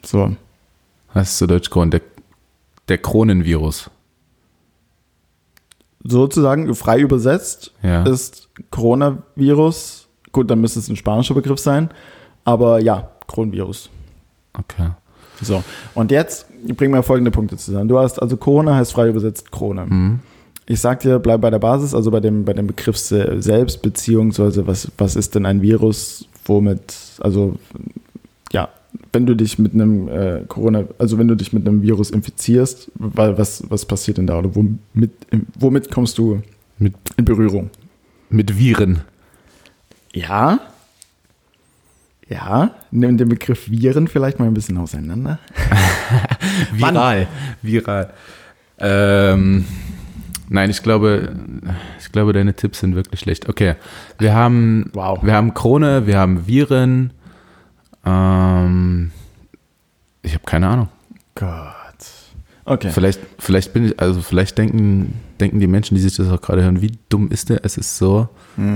So. 0.05 0.37
Heißt 1.15 1.37
zu 1.39 1.47
Deutsch 1.47 1.69
Kron. 1.71 1.91
Der, 1.91 2.01
der 2.89 2.99
Kronenvirus. 2.99 3.91
Sozusagen 6.05 6.73
frei 6.75 7.01
übersetzt 7.01 7.73
Ja. 7.83 8.05
ist 8.05 8.49
Coronavirus. 8.71 10.07
Gut, 10.33 10.51
dann 10.51 10.61
müsste 10.61 10.79
es 10.79 10.89
ein 10.89 10.97
spanischer 10.97 11.35
Begriff 11.35 11.59
sein. 11.59 11.91
Aber 12.45 12.81
ja, 12.81 13.11
Kronenvirus. 13.27 13.91
Okay. 14.55 14.91
So. 15.43 15.63
Und 15.95 16.11
jetzt 16.11 16.47
bringen 16.77 16.95
wir 16.95 17.03
folgende 17.03 17.31
Punkte 17.31 17.57
zusammen. 17.57 17.89
Du 17.89 17.99
hast 17.99 18.21
also 18.21 18.37
Corona 18.37 18.75
heißt 18.77 18.93
frei 18.93 19.09
übersetzt 19.09 19.51
Krone. 19.53 19.87
Mhm. 19.87 20.19
Ich 20.69 20.81
sag 20.81 21.01
dir, 21.01 21.19
bleib 21.21 21.41
bei 21.43 21.51
der 21.51 21.61
Basis, 21.61 21.95
also 21.95 22.11
bei 22.11 22.19
dem, 22.21 22.45
bei 22.45 22.53
dem 22.53 22.67
Begriff 22.67 22.97
se- 22.97 23.37
selbst, 23.41 23.83
beziehungsweise 23.83 24.67
was, 24.67 24.91
was 24.99 25.15
ist 25.15 25.35
denn 25.37 25.47
ein 25.47 25.63
Virus, 25.63 26.27
womit, 26.45 26.95
also 27.21 27.55
ja, 28.53 28.69
wenn 29.13 29.27
du 29.27 29.37
dich 29.37 29.59
mit 29.61 29.75
einem 29.75 30.09
äh, 30.09 30.41
Corona, 30.49 30.85
also 30.99 31.19
wenn 31.19 31.29
du 31.29 31.37
dich 31.37 31.53
mit 31.53 31.69
einem 31.69 31.83
Virus 31.83 32.11
infizierst, 32.11 32.91
weil 32.97 33.39
was, 33.39 33.63
was 33.69 33.85
passiert 33.85 34.19
denn 34.19 34.27
da 34.27 34.39
oder 34.39 34.55
womit, 34.57 35.11
womit 35.59 35.91
kommst 35.93 36.19
du 36.19 36.43
Mit, 36.79 36.95
in 37.17 37.25
Berührung. 37.25 37.71
mit 38.31 38.59
Viren. 38.59 39.01
Ja. 40.13 40.59
Ja, 42.29 42.73
nimm 42.91 43.17
den 43.19 43.29
Begriff 43.29 43.71
Viren 43.71 44.09
vielleicht 44.09 44.39
mal 44.41 44.47
ein 44.47 44.55
bisschen 44.55 44.79
auseinander. 44.79 45.39
Viral. 46.73 47.29
Viral. 47.63 48.11
Ähm, 48.79 49.65
nein, 50.49 50.71
ich 50.71 50.83
glaube, 50.83 51.37
ich 52.01 52.11
glaube, 52.11 52.33
deine 52.33 52.55
Tipps 52.55 52.81
sind 52.81 52.97
wirklich 52.97 53.21
schlecht. 53.21 53.49
Okay, 53.49 53.77
wir 54.19 54.35
haben, 54.35 54.91
Wow. 54.93 55.21
wir 55.23 55.35
haben 55.35 55.55
Krone, 55.55 56.07
wir 56.09 56.19
haben 56.19 56.47
Viren. 56.49 57.13
Ähm, 58.05 59.13
ich 60.23 60.35
habe 60.35 60.45
keine 60.45 60.67
Ahnung. 60.69 60.89
Gott. 61.37 61.76
Okay. 62.67 62.91
Vielleicht, 62.91 63.21
vielleicht 63.39 63.73
bin 63.73 63.87
ich, 63.87 64.01
also 64.01 64.21
vielleicht 64.21 64.59
denken, 64.59 65.15
denken 65.41 65.61
die 65.61 65.69
Menschen, 65.69 65.95
die 65.95 66.01
sich 66.01 66.17
das 66.17 66.29
auch 66.31 66.41
gerade 66.41 66.63
hören, 66.65 66.83
wie 66.83 66.93
dumm 67.09 67.31
ist 67.31 67.49
der? 67.49 67.65
Es 67.65 67.77
ist 67.79 67.97
so 67.97 68.29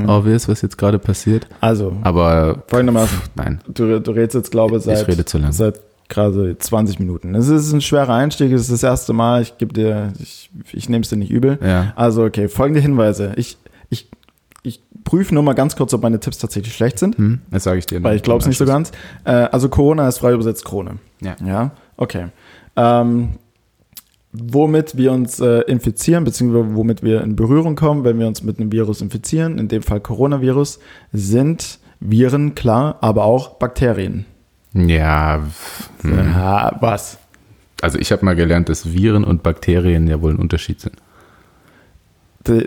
obvious, 0.07 0.49
was 0.49 0.63
jetzt 0.63 0.79
gerade 0.79 0.99
passiert. 0.99 1.49
Also, 1.61 1.97
Aber 2.03 2.63
folgendermaßen. 2.69 3.19
pff, 3.19 3.31
nein, 3.35 3.61
Du, 3.67 4.01
du 4.01 4.11
redest 4.13 4.35
jetzt, 4.37 4.51
glaube 4.51 4.77
ich, 4.77 4.85
seit, 4.85 5.01
ich 5.03 5.09
rede 5.09 5.25
zu 5.25 5.39
lang. 5.39 5.53
seit 5.53 5.81
gerade 6.09 6.57
20 6.59 6.99
Minuten. 7.01 7.35
Es 7.35 7.49
ist 7.49 7.73
ein 7.73 7.81
schwerer 7.81 8.15
Einstieg, 8.15 8.53
es 8.53 8.63
ist 8.63 8.73
das 8.73 8.83
erste 8.83 9.13
Mal. 9.13 9.43
Ich 9.43 9.59
gebe 9.59 9.73
dir, 9.73 10.13
ich, 10.21 10.51
ich 10.73 10.89
nehme 10.89 11.03
es 11.03 11.09
dir 11.09 11.17
nicht 11.17 11.31
übel. 11.31 11.59
Ja. 11.65 11.93
Also, 11.97 12.25
okay, 12.25 12.49
folgende 12.49 12.81
Hinweise. 12.81 13.33
Ich, 13.37 13.59
ich, 13.91 14.09
ich 14.63 14.83
prüfe 15.05 15.33
nur 15.35 15.43
mal 15.43 15.55
ganz 15.55 15.75
kurz, 15.77 15.95
ob 15.95 16.03
meine 16.03 16.21
Tipps 16.21 16.39
tatsächlich 16.39 16.75
schlecht 16.75 16.99
sind, 16.99 17.17
Hm, 17.17 17.41
das 17.51 17.65
sage 17.65 17.79
ich 17.79 17.87
dir. 17.87 18.03
weil 18.05 18.17
ich 18.17 18.23
glaube 18.23 18.41
es 18.41 18.47
nicht 18.47 18.59
so 18.59 18.67
ganz. 18.67 18.93
Äh, 19.25 19.31
also, 19.31 19.69
Corona 19.69 20.07
ist 20.09 20.19
frei 20.19 20.33
übersetzt 20.33 20.65
Krone. 20.65 20.97
Ja. 21.21 21.35
Ja, 21.45 21.71
okay. 21.97 22.27
Ähm, 22.77 23.31
womit 24.33 24.97
wir 24.97 25.13
uns 25.13 25.41
äh, 25.41 25.61
infizieren, 25.63 26.25
beziehungsweise 26.25 26.75
womit 26.75 27.03
wir 27.03 27.23
in 27.23 27.37
Berührung 27.37 27.75
kommen, 27.75 28.05
wenn 28.05 28.19
wir 28.19 28.27
uns 28.27 28.43
mit 28.43 28.59
einem 28.59 28.71
Virus 28.73 29.01
infizieren, 29.01 29.59
in 29.59 29.69
dem 29.69 29.83
Fall 29.83 30.01
Coronavirus, 30.01 30.79
sind 31.13 31.79
Viren, 31.99 32.55
klar, 32.55 32.99
aber 33.01 33.25
auch 33.25 33.59
Bakterien. 33.59 34.25
Ja, 34.73 35.43
hm. 36.03 36.13
Ja, 36.13 36.77
was? 36.81 37.19
also 37.83 37.99
ich 37.99 38.13
habe 38.13 38.25
mal 38.25 38.37
gelernt, 38.37 38.69
dass 38.69 38.93
Viren 38.93 39.25
und 39.25 39.43
Bakterien 39.43 40.07
ja 40.07 40.21
wohl 40.21 40.33
ein 40.33 40.39
Unterschied 40.39 40.81
sind. 40.81 40.97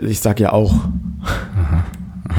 Ich 0.02 0.20
sag 0.20 0.40
ja 0.40 0.52
auch. 0.52 0.74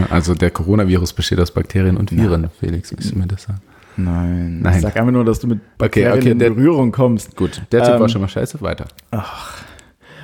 Also 0.09 0.33
der 0.33 0.51
Coronavirus 0.51 1.13
besteht 1.13 1.39
aus 1.39 1.51
Bakterien 1.51 1.97
und 1.97 2.11
Viren, 2.11 2.49
Felix, 2.59 2.91
willst 2.91 3.11
du 3.11 3.17
mir 3.17 3.27
das 3.27 3.43
sagen? 3.43 3.61
Nein. 3.97 4.59
Nein. 4.61 4.75
Ich 4.75 4.81
sag 4.81 4.95
einfach 4.97 5.11
nur, 5.11 5.23
dass 5.25 5.39
du 5.39 5.47
mit 5.47 5.59
Bakterien 5.77 6.19
okay, 6.19 6.31
in 6.31 6.39
der- 6.39 6.49
Berührung 6.49 6.91
kommst. 6.91 7.35
Gut, 7.35 7.61
der 7.71 7.83
Tipp 7.83 7.93
Ähm, 7.95 7.99
war 8.01 8.09
schon 8.09 8.21
mal 8.21 8.27
scheiße, 8.27 8.61
weiter. 8.61 8.85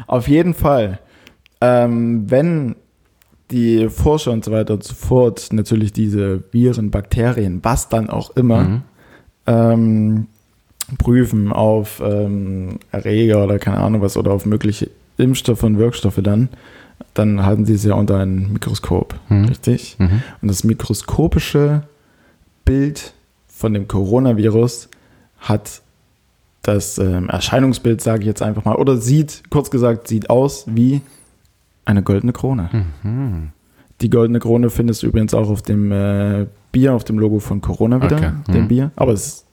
Auf 0.08 0.28
jeden 0.28 0.54
Fall, 0.54 1.00
ähm, 1.62 2.30
wenn 2.30 2.76
die 3.52 3.90
Forscher 3.90 4.32
und 4.32 4.46
so 4.46 4.52
weiter 4.52 4.74
und 4.76 4.84
so 4.84 4.94
fort 4.94 5.50
natürlich 5.52 5.92
diese 5.94 6.44
Viren, 6.52 6.90
Bakterien, 6.92 7.60
was 7.64 7.90
dann 7.90 8.10
auch 8.10 8.36
immer, 8.36 8.62
Mhm. 8.64 8.82
ähm, 9.48 10.28
prüfen 10.98 11.52
auf 11.52 12.02
ähm, 12.04 12.80
Erreger 12.92 13.44
oder 13.44 13.60
keine 13.60 13.78
Ahnung 13.78 14.02
was 14.02 14.18
oder 14.18 14.32
auf 14.32 14.46
mögliche 14.46 14.90
Impfstoffe 15.18 15.64
und 15.64 15.78
Wirkstoffe 15.78 16.20
dann, 16.22 16.50
dann 17.14 17.46
halten 17.46 17.66
sie 17.66 17.74
es 17.76 17.84
ja 17.84 17.94
unter 17.94 18.18
ein 18.20 18.52
Mikroskop, 18.54 19.16
Mhm. 19.30 19.46
richtig? 19.46 19.96
Mhm. 20.00 20.22
Und 20.42 20.48
das 20.50 20.64
mikroskopische 20.64 21.84
Bild 22.66 23.14
von 23.62 23.74
dem 23.74 23.88
Coronavirus 23.88 24.90
hat 25.40 25.82
das 26.64 26.98
ähm, 26.98 27.30
Erscheinungsbild, 27.30 28.02
sage 28.02 28.22
ich 28.22 28.28
jetzt 28.28 28.42
einfach 28.42 28.66
mal, 28.66 28.76
oder 28.76 28.98
sieht, 28.98 29.44
kurz 29.50 29.72
gesagt, 29.72 30.08
sieht 30.08 30.30
aus 30.30 30.66
wie 30.68 31.02
eine 31.86 32.04
goldene 32.04 32.34
Krone. 32.34 32.70
Mhm. 33.04 33.50
Die 34.02 34.10
goldene 34.10 34.40
Krone 34.40 34.70
findest 34.70 35.02
du 35.04 35.08
übrigens 35.08 35.34
auch 35.34 35.50
auf 35.50 35.62
dem 35.62 35.92
äh, 35.92 36.46
Bier, 36.72 36.94
auf 36.94 37.04
dem 37.04 37.18
Logo 37.20 37.40
von 37.40 37.62
Corona 37.62 38.02
wieder, 38.02 38.18
Okay. 38.18 38.32
dem 38.50 38.64
Mhm. 38.64 38.68
Bier. 38.68 38.92
Aber 38.96 39.14
es 39.14 39.46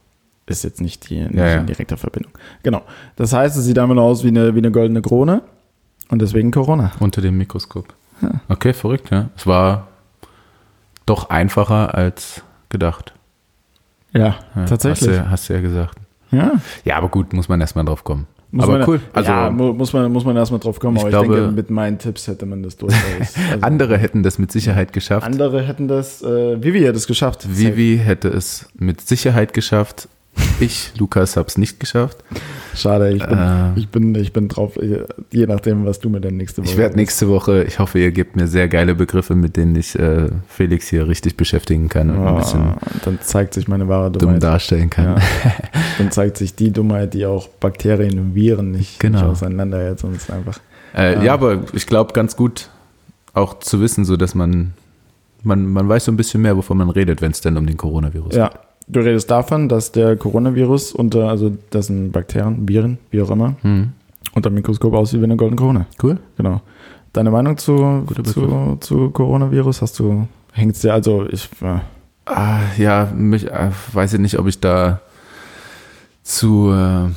ist 0.46 0.64
jetzt 0.64 0.80
nicht, 0.80 1.08
die, 1.10 1.20
nicht 1.20 1.34
Ja, 1.34 1.46
ja. 1.46 1.56
in 1.60 1.66
direkter 1.66 1.96
Verbindung. 1.96 2.32
Genau. 2.62 2.82
Das 3.16 3.32
heißt, 3.32 3.56
es 3.56 3.64
sieht 3.64 3.78
einmal 3.78 3.98
aus 3.98 4.24
wie 4.24 4.28
eine, 4.28 4.54
wie 4.54 4.58
eine 4.58 4.70
goldene 4.70 5.02
Krone 5.02 5.42
und 6.10 6.20
deswegen 6.22 6.50
Corona. 6.50 6.92
Unter 7.00 7.20
dem 7.20 7.36
Mikroskop. 7.38 7.86
Okay, 8.48 8.72
verrückt, 8.72 9.10
ja. 9.10 9.28
Es 9.36 9.46
war 9.46 9.88
doch 11.06 11.30
einfacher 11.30 11.94
als 11.94 12.42
gedacht. 12.68 13.12
Ja, 14.12 14.36
Ja, 14.56 14.64
tatsächlich. 14.64 15.10
Hast 15.10 15.18
du, 15.26 15.30
hast 15.30 15.48
du 15.48 15.52
ja 15.54 15.60
gesagt. 15.60 15.98
Ja. 16.30 16.52
Ja, 16.84 16.96
aber 16.96 17.08
gut, 17.08 17.32
muss 17.32 17.48
man 17.48 17.60
erstmal 17.60 17.84
drauf 17.84 18.04
kommen. 18.04 18.26
Muss 18.50 18.64
aber 18.64 18.78
man, 18.78 18.88
cool. 18.88 19.00
Also 19.12 19.30
ja, 19.30 19.50
mu- 19.50 19.74
muss 19.74 19.92
man, 19.92 20.10
muss 20.10 20.24
man 20.24 20.34
erstmal 20.36 20.58
drauf 20.60 20.80
kommen, 20.80 20.96
Ich 20.96 21.02
aber 21.02 21.10
glaube- 21.10 21.26
ich 21.26 21.32
denke, 21.40 21.52
mit 21.52 21.68
meinen 21.70 21.98
Tipps 21.98 22.26
hätte 22.28 22.46
man 22.46 22.62
das 22.62 22.76
durchaus. 22.78 22.98
Also, 23.52 23.60
andere 23.62 23.98
hätten 23.98 24.22
das 24.22 24.38
mit 24.38 24.50
Sicherheit 24.52 24.92
geschafft. 24.94 25.26
andere 25.26 25.62
hätten 25.62 25.86
das, 25.88 26.22
äh, 26.22 26.62
Vivi 26.62 26.82
hat 26.84 26.96
es 26.96 27.06
geschafft. 27.06 27.46
Vivi 27.58 28.00
hätte 28.02 28.28
es 28.28 28.68
mit 28.78 29.02
Sicherheit 29.02 29.52
geschafft. 29.52 30.08
Ich, 30.60 30.92
Lukas, 30.98 31.36
habe 31.36 31.46
es 31.48 31.56
nicht 31.56 31.78
geschafft. 31.78 32.18
Schade, 32.74 33.12
ich 33.12 33.24
bin, 33.24 33.38
Äh. 33.38 33.78
ich 33.78 33.88
bin, 33.88 34.14
ich 34.14 34.32
bin 34.32 34.48
drauf, 34.48 34.72
je 35.32 35.46
nachdem, 35.46 35.84
was 35.86 36.00
du 36.00 36.08
mir 36.10 36.20
dann 36.20 36.36
nächste 36.36 36.62
Woche 36.62 36.70
Ich 36.70 36.76
werde 36.76 36.96
nächste 36.96 37.28
Woche, 37.28 37.64
ich 37.64 37.78
hoffe, 37.78 37.98
ihr 37.98 38.10
gebt 38.10 38.34
mir 38.36 38.46
sehr 38.48 38.68
geile 38.68 38.94
Begriffe, 38.94 39.34
mit 39.34 39.56
denen 39.56 39.76
ich 39.76 39.96
äh, 39.98 40.28
Felix 40.48 40.88
hier 40.88 41.06
richtig 41.08 41.36
beschäftigen 41.36 41.88
kann 41.88 42.10
und 42.10 42.26
ein 42.26 42.36
bisschen 42.36 42.60
Ah, 42.60 42.76
dann 43.04 43.18
zeigt 43.22 43.54
sich 43.54 43.68
meine 43.68 43.88
wahre 43.88 44.10
dumm 44.10 44.20
Dummheit. 44.20 44.42
darstellen 44.42 44.90
kann. 44.90 45.04
Ja. 45.04 45.16
Dann 45.98 46.10
zeigt 46.12 46.36
sich 46.36 46.54
die 46.54 46.70
Dummheit, 46.72 47.14
die 47.14 47.26
auch 47.26 47.48
Bakterien 47.48 48.18
und 48.20 48.34
Viren 48.36 48.70
nicht, 48.70 49.00
Genau. 49.00 49.18
nicht 49.22 49.28
auseinander 49.30 49.88
jetzt 49.88 50.02
sonst 50.02 50.30
einfach. 50.30 50.58
Äh, 50.94 51.16
Ah. 51.16 51.22
Ja, 51.22 51.34
aber 51.34 51.64
ich 51.72 51.86
glaube, 51.86 52.12
ganz 52.12 52.36
gut 52.36 52.68
auch 53.34 53.58
zu 53.60 53.80
wissen, 53.80 54.04
so 54.04 54.16
dass 54.16 54.34
man, 54.34 54.72
man, 55.42 55.66
man 55.66 55.88
weiß 55.88 56.04
so 56.06 56.12
ein 56.12 56.16
bisschen 56.16 56.42
mehr, 56.42 56.56
wovon 56.56 56.78
man 56.78 56.90
redet, 56.90 57.20
wenn 57.20 57.30
es 57.32 57.40
denn 57.40 57.56
um 57.56 57.66
den 57.66 57.76
Coronavirus 57.76 58.34
Ja, 58.34 58.50
du 58.88 59.00
redest 59.00 59.30
davon, 59.30 59.68
dass 59.68 59.92
der 59.92 60.16
Coronavirus 60.16 60.92
unter, 60.92 61.28
also 61.28 61.56
das 61.70 61.86
sind 61.86 62.12
Bakterien, 62.12 62.68
Viren, 62.68 62.98
wie 63.10 63.22
auch 63.22 63.30
immer, 63.30 63.50
geht. 63.50 63.62
Hm. 63.62 63.92
unter 64.34 64.50
dem 64.50 64.54
Mikroskop 64.54 64.94
aussieht 64.94 65.20
wie 65.20 65.24
eine 65.24 65.36
goldene 65.36 65.60
Krone. 65.60 65.86
Cool. 66.02 66.18
Genau. 66.36 66.60
Deine 67.12 67.30
Meinung 67.30 67.56
zu, 67.56 68.04
zu, 68.24 68.76
zu 68.80 69.10
Coronavirus? 69.10 69.82
Hast 69.82 69.98
du, 69.98 70.28
hängst 70.52 70.84
dir, 70.84 70.92
also 70.92 71.26
ich, 71.30 71.48
äh, 71.62 71.78
Ah, 72.30 72.60
ja, 72.76 73.10
mich, 73.14 73.46
äh, 73.50 73.70
weiß 73.92 74.14
ich 74.14 74.20
nicht, 74.20 74.38
ob 74.38 74.46
ich 74.46 74.60
da 74.60 75.00
zu, 76.22 76.70
äh, 76.70 77.08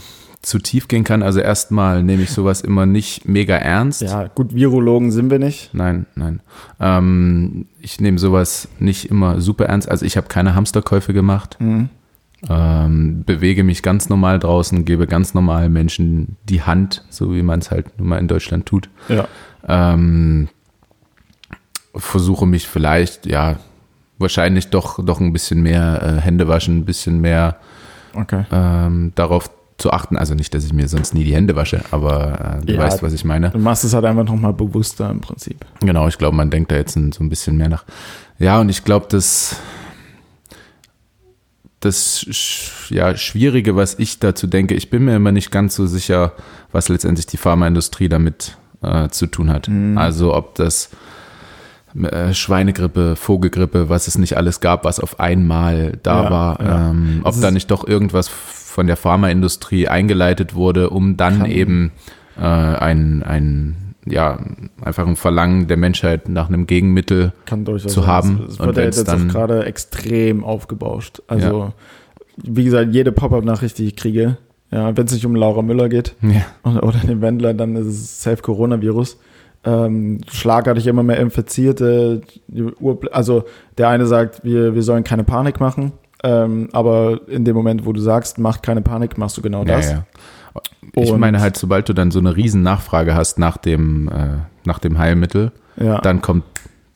zu 0.42 0.60
tief 0.60 0.88
gehen 0.88 1.04
kann. 1.04 1.22
Also 1.24 1.40
erstmal 1.40 2.04
nehme 2.04 2.24
ich 2.24 2.32
sowas 2.32 2.62
immer 2.62 2.86
nicht 2.86 3.28
mega 3.28 3.56
ernst. 3.56 4.02
ja, 4.02 4.28
gut, 4.28 4.56
Virologen 4.56 5.12
sind 5.12 5.30
wir 5.30 5.40
nicht. 5.40 5.74
Nein, 5.74 6.06
nein. 6.16 6.42
Ähm, 6.80 7.68
ich 7.80 8.00
nehme 8.00 8.18
sowas 8.18 8.68
nicht 8.80 9.10
immer 9.10 9.40
super 9.40 9.66
ernst. 9.66 9.90
Also 9.90 10.06
ich 10.06 10.18
habe 10.18 10.28
keine 10.28 10.56
Hamsterkäufe 10.56 11.14
gemacht. 11.14 11.58
Mhm. 11.60 11.90
Ähm, 12.50 13.24
bewege 13.24 13.64
mich 13.64 13.84
ganz 13.84 14.10
normal 14.10 14.40
draußen, 14.40 14.84
gebe 14.84 15.06
ganz 15.06 15.36
normal 15.36 15.70
Menschen 15.70 16.38
die 16.50 16.64
Hand, 16.64 17.06
so 17.12 17.36
wie 17.36 17.44
man 17.44 17.60
es 17.60 17.70
halt 17.70 18.00
nun 18.00 18.08
mal 18.08 18.18
in 18.18 18.28
Deutschland 18.28 18.66
tut. 18.66 18.90
Ja. 19.10 19.28
Ähm, 19.68 20.50
versuche 21.96 22.48
mich 22.48 22.68
vielleicht, 22.68 23.28
ja, 23.28 23.58
wahrscheinlich 24.18 24.70
doch, 24.70 25.06
doch 25.06 25.20
ein 25.20 25.34
bisschen 25.34 25.62
mehr 25.62 26.02
äh, 26.02 26.22
Hände 26.22 26.48
waschen, 26.48 26.80
ein 26.80 26.86
bisschen 26.86 27.22
mehr 27.22 27.58
Okay. 28.14 28.44
ähm, 28.52 29.12
darauf 29.16 29.50
zu 29.82 29.92
achten. 29.92 30.16
Also 30.18 30.34
nicht, 30.36 30.54
dass 30.54 30.64
ich 30.64 30.74
mir 30.74 30.88
sonst 30.88 31.14
nie 31.14 31.24
die 31.24 31.34
Hände 31.36 31.56
wasche, 31.56 31.82
aber 31.92 32.60
äh, 32.62 32.66
du 32.66 32.74
Ja. 32.74 32.80
weißt, 32.80 33.02
was 33.04 33.14
ich 33.14 33.26
meine. 33.26 33.50
Du 33.50 33.58
machst 33.60 33.84
es 33.84 33.94
halt 33.94 34.06
einfach 34.06 34.24
nochmal 34.26 34.54
bewusster 34.54 35.10
im 35.10 35.20
Prinzip. 35.22 35.66
Genau, 35.82 36.08
ich 36.08 36.18
glaube, 36.18 36.36
man 36.38 36.50
denkt 36.50 36.72
da 36.72 36.76
jetzt 36.76 36.96
ein, 36.96 37.12
so 37.12 37.24
ein 37.24 37.30
bisschen 37.30 37.58
mehr 37.58 37.70
nach. 37.70 37.84
Ja, 38.40 38.60
und 38.62 38.70
ich 38.70 38.84
glaube, 38.84 39.08
das, 39.10 39.58
das 41.80 42.88
ja, 42.90 43.16
Schwierige, 43.18 43.76
was 43.76 43.98
ich 43.98 44.20
dazu 44.20 44.46
denke, 44.48 44.76
ich 44.76 44.90
bin 44.90 45.06
mir 45.06 45.16
immer 45.16 45.32
nicht 45.32 45.52
ganz 45.52 45.76
so 45.76 45.88
sicher, 45.88 46.34
was 46.72 46.90
letztendlich 46.90 47.26
die 47.26 47.38
Pharmaindustrie 47.38 48.08
damit 48.08 48.58
äh, 48.84 49.10
zu 49.10 49.26
tun 49.28 49.50
hat. 49.50 49.70
Also 49.96 50.36
ob 50.36 50.56
das 50.56 50.90
äh, 52.00 52.34
Schweinegrippe, 52.34 53.16
Vogelgrippe, 53.16 53.90
was 53.90 54.08
es 54.08 54.18
nicht 54.18 54.38
alles 54.38 54.60
gab, 54.60 54.86
was 54.86 55.00
auf 55.00 55.20
einmal 55.20 55.98
da 56.04 56.24
Ja, 56.26 56.30
war, 56.32 56.62
ja. 56.64 56.90
ähm, 56.92 57.22
ob 57.24 57.40
da 57.42 57.50
nicht 57.52 57.72
doch 57.72 57.88
irgendwas 57.88 58.30
von 58.72 58.88
der 58.88 58.96
Pharmaindustrie 58.98 59.88
eingeleitet 59.88 60.56
wurde, 60.56 60.90
um 60.90 61.18
dann 61.18 61.40
Kann- 61.40 61.52
eben 61.52 61.92
äh, 62.38 62.42
ein, 62.42 63.22
ein, 63.24 63.96
ja, 64.06 64.40
einfach 64.82 65.06
ein 65.06 65.16
Verlangen 65.16 65.68
der 65.68 65.78
Menschheit 65.78 66.28
nach 66.30 66.48
einem 66.48 66.66
Gegenmittel. 66.66 67.34
Zu 67.86 68.08
haben. 68.08 68.46
Es 68.48 68.60
Und 68.60 68.68
wird 68.68 68.78
ja 68.78 68.84
jetzt 68.84 69.08
dann- 69.08 69.28
gerade 69.28 69.66
extrem 69.66 70.44
aufgebauscht. 70.44 71.22
Also, 71.28 71.74
wie 72.44 72.64
gesagt, 72.64 72.94
jede 72.94 73.12
Pop-Up-Nachricht, 73.12 73.78
die 73.78 73.88
ich 73.88 73.96
kriege, 73.96 74.38
ja, 74.72 74.96
wenn 74.96 75.06
es 75.06 75.12
nicht 75.12 75.26
um 75.26 75.36
Laura 75.36 75.62
Müller 75.62 75.90
geht 75.90 76.16
Ja. 76.22 76.46
oder, 76.82 76.98
den 77.00 77.22
Wendler, 77.22 77.54
dann 77.54 77.76
ist 77.76 77.88
es 77.88 78.24
safe 78.24 78.42
Coronavirus. 78.42 79.20
Ähm, 79.64 80.22
schlagartig 80.32 80.88
immer 80.88 81.04
mehr 81.04 81.20
Infizierte. 81.20 82.22
Also 83.12 83.44
der 83.78 83.90
eine 83.90 84.08
sagt, 84.08 84.44
wir, 84.44 84.74
wir 84.74 84.82
sollen 84.82 85.04
keine 85.04 85.24
Panik 85.24 85.60
machen. 85.60 85.92
Ähm, 86.24 86.70
aber 86.72 87.22
in 87.28 87.46
dem 87.46 87.56
Moment, 87.56 87.86
wo 87.86 87.94
du 87.94 88.00
sagst, 88.02 88.38
macht 88.38 88.62
keine 88.64 88.82
Panik, 88.82 89.18
machst 89.18 89.38
du 89.38 89.42
genau 89.42 89.64
das. 89.64 89.90
Ja, 89.90 89.92
ja. 89.92 90.04
Ich 90.96 91.12
Und- 91.12 91.20
meine 91.20 91.40
halt, 91.40 91.58
sobald 91.58 91.88
du 91.90 91.94
dann 91.94 92.12
so 92.12 92.20
eine 92.20 92.36
riesen 92.36 92.62
Nachfrage 92.62 93.16
hast 93.16 93.40
nach 93.40 93.58
dem, 93.58 94.08
äh, 94.10 94.38
nach 94.66 94.80
dem 94.80 94.98
Heilmittel, 94.98 95.52
Ja. 95.78 96.00
Dann 96.02 96.22
kommt, 96.22 96.44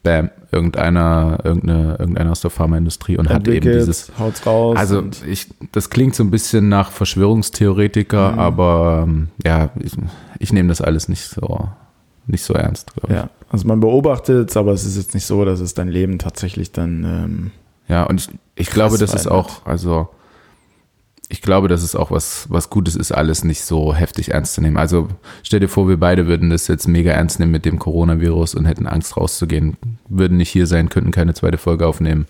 bam, 0.04 0.30
irgendeiner, 0.52 1.40
irgendeine, 1.44 1.96
irgendeiner 1.98 2.32
aus 2.32 2.42
der 2.42 2.52
Pharmaindustrie 2.52 3.18
und 3.18 3.30
hat 3.30 3.48
eben 3.48 3.62
dieses. 3.72 4.12
haut's 4.20 4.46
raus. 4.46 4.78
Also 4.78 5.04
ich, 5.26 5.48
das 5.72 5.90
klingt 5.90 6.14
so 6.14 6.24
ein 6.24 6.30
bisschen 6.30 6.68
nach 6.70 6.92
Verschwörungstheoretiker, 6.92 8.34
Mhm. 8.34 8.40
aber 8.40 9.04
ähm, 9.08 9.28
ja, 9.44 9.70
ich, 9.80 9.94
ich 10.40 10.52
nehme 10.54 10.70
das 10.70 10.82
alles 10.82 11.08
nicht 11.10 11.24
so, 11.24 11.70
nicht 12.28 12.44
so 12.44 12.54
ernst, 12.54 12.94
glaube 12.94 13.14
ich. 13.14 13.20
ja, 13.20 13.30
also 13.50 13.68
man 13.68 13.80
beobachtet 13.80 14.50
es, 14.50 14.58
aber 14.58 14.74
es 14.74 14.86
ist 14.86 14.98
jetzt 14.98 15.14
nicht 15.14 15.26
so, 15.26 15.46
dass 15.46 15.60
es 15.62 15.74
dein 15.74 15.88
Leben 15.88 16.20
tatsächlich 16.20 16.72
dann. 16.74 17.04
Ähm, 17.04 17.52
Ja, 17.88 18.04
und 18.04 18.20
ich, 18.22 18.30
ich 18.56 18.70
glaube, 18.72 18.98
das 18.98 19.14
ist 19.14 19.28
auch, 19.28 19.66
also 19.66 20.10
ich 21.28 21.42
glaube, 21.42 21.68
dass 21.68 21.82
es 21.82 21.96
auch 21.96 22.12
was, 22.12 22.46
was 22.50 22.70
Gutes 22.70 22.96
ist, 22.96 23.12
alles 23.12 23.44
nicht 23.44 23.64
so 23.64 23.96
heftig 23.96 24.30
ernst 24.32 24.54
zu 24.54 24.62
nehmen. 24.62 24.78
Also 24.78 25.08
stell 25.42 25.60
dir 25.60 25.68
vor, 25.68 25.88
wir 25.90 25.98
beide 26.00 26.28
würden 26.28 26.52
das 26.52 26.68
jetzt 26.68 26.88
mega 26.88 27.12
ernst 27.12 27.40
nehmen 27.40 27.52
mit 27.52 27.66
dem 27.66 27.80
Coronavirus 27.80 28.54
und 28.54 28.66
hätten 28.66 28.86
Angst 28.86 29.18
rauszugehen, 29.18 29.76
würden 30.08 30.38
nicht 30.38 30.50
hier 30.52 30.68
sein, 30.68 30.88
könnten 30.90 31.10
keine 31.10 31.34
zweite 31.34 31.58
Folge 31.58 31.88
aufnehmen. 31.88 32.28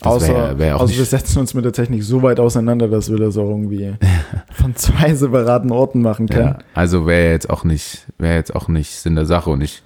Das 0.00 0.12
außer 0.14 0.34
wär- 0.34 0.58
wär 0.58 0.76
auch 0.76 0.80
außer 0.80 0.88
nicht- 0.88 0.98
wir 0.98 1.04
setzen 1.06 1.38
uns 1.38 1.54
mit 1.54 1.64
der 1.64 1.72
Technik 1.72 2.02
so 2.02 2.22
weit 2.22 2.40
auseinander, 2.40 2.88
dass 2.88 3.10
wir 3.12 3.18
das 3.18 3.38
auch 3.38 3.48
irgendwie 3.48 3.94
von 4.52 4.74
zwei 4.74 5.14
separaten 5.14 5.70
Orten 5.70 6.02
machen 6.02 6.28
können. 6.28 6.48
Ja, 6.48 6.58
also 6.74 7.06
wäre 7.06 7.30
jetzt 7.30 7.48
auch 7.48 7.62
nicht, 7.62 8.08
wäre 8.18 8.34
jetzt 8.34 8.56
auch 8.56 8.66
nicht 8.66 8.90
Sinn 8.90 9.14
der 9.14 9.26
Sache. 9.26 9.50
Und 9.50 9.60
ich, 9.60 9.84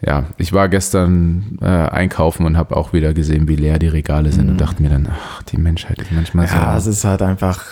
ja, 0.00 0.24
ich 0.36 0.52
war 0.52 0.68
gestern 0.68 1.58
äh, 1.62 1.66
einkaufen 1.66 2.44
und 2.46 2.56
habe 2.58 2.76
auch 2.76 2.92
wieder 2.92 3.14
gesehen, 3.14 3.48
wie 3.48 3.56
leer 3.56 3.78
die 3.78 3.88
Regale 3.88 4.32
sind 4.32 4.48
und 4.50 4.60
dachte 4.60 4.82
mir 4.82 4.90
dann, 4.90 5.08
ach, 5.10 5.42
die 5.44 5.56
Menschheit 5.56 5.98
ist 6.00 6.12
manchmal 6.12 6.46
Mhm. 6.46 6.52
Ja, 6.52 6.76
es 6.76 6.84
so. 6.84 6.90
ist 6.90 7.04
halt 7.04 7.22
einfach, 7.22 7.64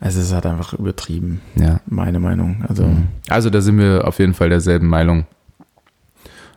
es 0.00 0.16
ist 0.16 0.32
halt 0.32 0.46
einfach 0.46 0.72
übertrieben, 0.74 1.40
Ja. 1.54 1.80
meine 1.86 2.18
Meinung. 2.18 2.64
Also 2.68 2.86
Also 3.28 3.50
da 3.50 3.60
sind 3.60 3.78
wir 3.78 4.06
auf 4.06 4.18
jeden 4.18 4.34
Fall 4.34 4.48
derselben 4.48 4.88
Meinung. 4.88 5.26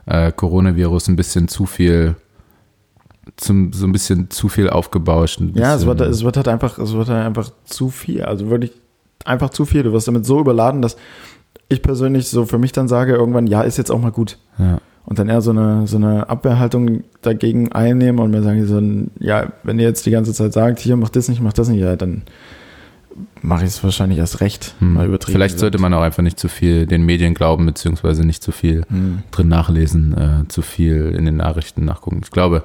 Äh, 0.05 0.31
Coronavirus 0.31 1.09
ein 1.09 1.15
bisschen 1.17 1.47
zu 1.47 1.65
viel, 1.65 2.15
zum, 3.35 3.73
so 3.73 3.85
ein 3.85 3.91
bisschen 3.91 4.29
zu 4.29 4.47
viel 4.49 4.69
aufgebauscht. 4.69 5.41
ja, 5.53 5.75
es 5.75 5.85
wird, 5.85 5.99
es 6.01 6.23
wird 6.23 6.37
halt 6.37 6.47
einfach, 6.47 6.79
es 6.79 6.93
wird 6.93 7.09
halt 7.09 7.25
einfach 7.25 7.51
zu 7.65 7.89
viel. 7.89 8.23
Also 8.23 8.49
wirklich 8.49 8.71
einfach 9.25 9.49
zu 9.49 9.65
viel. 9.65 9.83
Du 9.83 9.91
wirst 9.91 10.07
damit 10.07 10.25
so 10.25 10.39
überladen, 10.39 10.81
dass 10.81 10.95
ich 11.69 11.81
persönlich 11.81 12.27
so 12.29 12.45
für 12.45 12.57
mich 12.57 12.71
dann 12.71 12.87
sage, 12.87 13.13
irgendwann, 13.13 13.47
ja, 13.47 13.61
ist 13.61 13.77
jetzt 13.77 13.91
auch 13.91 13.99
mal 14.01 14.11
gut. 14.11 14.37
ja. 14.57 14.79
Und 15.05 15.19
dann 15.19 15.29
eher 15.29 15.39
so 15.39 15.51
eine, 15.51 15.87
so 15.87 15.95
eine 15.95 16.27
Abwehrhaltung 16.29 17.05
dagegen 17.21 17.71
einnehmen 17.71 18.19
und 18.19 18.29
mir 18.29 18.43
sagen, 18.43 18.65
so, 18.67 18.81
ja, 19.25 19.53
wenn 19.63 19.79
ihr 19.79 19.87
jetzt 19.87 20.05
die 20.05 20.11
ganze 20.11 20.33
Zeit 20.33 20.51
sagt, 20.51 20.79
hier, 20.79 20.97
mach 20.97 21.07
das 21.07 21.29
nicht, 21.29 21.41
mach 21.41 21.53
das 21.53 21.69
nicht, 21.69 21.79
ja, 21.79 21.95
dann 21.95 22.23
mache 23.41 23.63
ich 23.63 23.69
es 23.69 23.83
wahrscheinlich 23.85 24.19
erst 24.19 24.41
recht. 24.41 24.75
Hm. 24.79 24.95
Mal 24.95 25.07
übertrieben 25.07 25.31
Vielleicht 25.37 25.55
gesagt. 25.55 25.61
sollte 25.61 25.79
man 25.79 25.93
auch 25.93 26.01
einfach 26.01 26.23
nicht 26.23 26.37
zu 26.37 26.49
viel 26.49 26.85
den 26.85 27.03
Medien 27.05 27.33
glauben, 27.35 27.65
beziehungsweise 27.65 28.25
nicht 28.25 28.43
zu 28.43 28.51
viel 28.51 28.83
Hm. 28.89 29.19
drin 29.31 29.47
nachlesen, 29.47 30.13
äh, 30.17 30.47
zu 30.49 30.61
viel 30.61 31.15
in 31.17 31.23
den 31.23 31.37
Nachrichten 31.37 31.85
nachgucken. 31.85 32.19
Ich 32.23 32.31
glaube, 32.31 32.63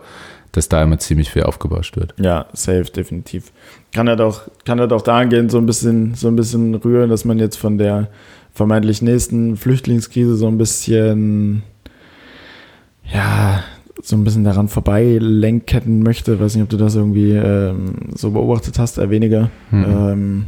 dass 0.50 0.68
da 0.68 0.82
immer 0.82 0.98
ziemlich 0.98 1.30
viel 1.30 1.44
aufgebauscht 1.44 1.96
wird. 1.96 2.12
Ja, 2.18 2.46
safe, 2.54 2.84
definitiv. 2.84 3.52
Kann 3.94 4.08
halt 4.08 4.20
auch, 4.20 4.42
kann 4.64 4.80
halt 4.80 4.92
auch 4.92 5.02
dahingehend 5.02 5.52
so 5.52 5.58
ein 5.58 5.66
bisschen, 5.66 6.14
so 6.14 6.26
ein 6.26 6.34
bisschen 6.36 6.74
rühren, 6.74 7.08
dass 7.08 7.24
man 7.24 7.38
jetzt 7.38 7.56
von 7.56 7.78
der 7.78 8.08
vermeintlich 8.52 9.02
nächsten 9.02 9.56
Flüchtlingskrise 9.56 10.36
so 10.36 10.46
ein 10.46 10.58
bisschen, 10.58 11.62
ja, 13.12 13.62
so 14.02 14.16
ein 14.16 14.24
bisschen 14.24 14.44
daran 14.44 14.68
vorbeilenken 14.68 16.02
möchte. 16.02 16.38
Weiß 16.40 16.54
nicht, 16.54 16.64
ob 16.64 16.70
du 16.70 16.76
das 16.76 16.94
irgendwie 16.94 17.32
ähm, 17.32 17.94
so 18.14 18.32
beobachtet 18.32 18.78
hast, 18.78 18.98
eher 18.98 19.10
weniger. 19.10 19.50
Mhm. 19.70 19.84
Ähm, 19.84 20.44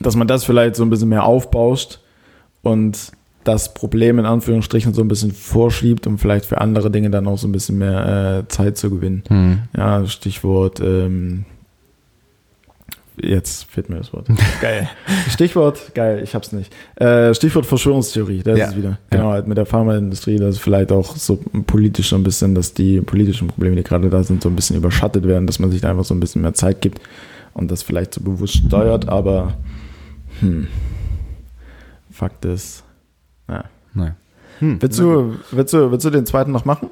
dass 0.00 0.16
man 0.16 0.26
das 0.26 0.44
vielleicht 0.44 0.76
so 0.76 0.82
ein 0.82 0.90
bisschen 0.90 1.10
mehr 1.10 1.24
aufbauscht 1.24 2.00
und 2.62 3.12
das 3.44 3.74
Problem 3.74 4.18
in 4.18 4.26
Anführungsstrichen 4.26 4.94
so 4.94 5.02
ein 5.02 5.08
bisschen 5.08 5.32
vorschiebt, 5.32 6.06
um 6.06 6.18
vielleicht 6.18 6.46
für 6.46 6.60
andere 6.60 6.90
Dinge 6.90 7.10
dann 7.10 7.26
auch 7.26 7.38
so 7.38 7.48
ein 7.48 7.52
bisschen 7.52 7.78
mehr 7.78 8.44
äh, 8.44 8.48
Zeit 8.48 8.78
zu 8.78 8.90
gewinnen. 8.90 9.24
Hm. 9.28 9.58
Ja, 9.76 10.06
Stichwort, 10.06 10.80
ähm, 10.80 11.44
jetzt 13.22 13.64
fehlt 13.70 13.88
mir 13.88 13.96
das 13.96 14.12
Wort. 14.12 14.26
Geil. 14.60 14.88
Stichwort, 15.30 15.94
geil, 15.94 16.20
ich 16.22 16.34
hab's 16.34 16.52
nicht. 16.52 16.72
Äh, 16.96 17.34
Stichwort 17.34 17.66
Verschwörungstheorie, 17.66 18.42
da 18.42 18.52
ist 18.52 18.58
Ja. 18.58 18.66
es 18.68 18.76
wieder. 18.76 18.98
Genau, 19.10 19.30
halt 19.30 19.46
mit 19.46 19.56
der 19.56 19.66
Pharmaindustrie, 19.66 20.36
das 20.36 20.56
ist 20.56 20.60
vielleicht 20.62 20.92
auch 20.92 21.16
so 21.16 21.36
politisch 21.66 22.08
so 22.10 22.16
ein 22.16 22.22
bisschen, 22.22 22.54
dass 22.54 22.74
die 22.74 23.00
politischen 23.00 23.48
Probleme, 23.48 23.76
die 23.76 23.82
gerade 23.82 24.10
da 24.10 24.22
sind, 24.22 24.42
so 24.42 24.48
ein 24.48 24.56
bisschen 24.56 24.76
überschattet 24.76 25.26
werden, 25.26 25.46
dass 25.46 25.58
man 25.58 25.70
sich 25.70 25.80
da 25.80 25.90
einfach 25.90 26.04
so 26.04 26.14
ein 26.14 26.20
bisschen 26.20 26.42
mehr 26.42 26.54
Zeit 26.54 26.80
gibt 26.80 27.00
und 27.54 27.70
das 27.70 27.82
vielleicht 27.82 28.14
so 28.14 28.20
bewusst 28.20 28.54
steuert, 28.56 29.08
aber 29.08 29.54
hm, 30.40 30.66
Fakt 32.10 32.44
ist, 32.44 32.84
ja. 33.48 33.64
Nein. 33.94 34.14
Willst 34.60 34.98
du, 34.98 35.34
willst, 35.50 35.74
du, 35.74 35.90
willst 35.90 36.04
du 36.06 36.10
den 36.10 36.24
zweiten 36.26 36.52
noch 36.52 36.64
machen? 36.64 36.90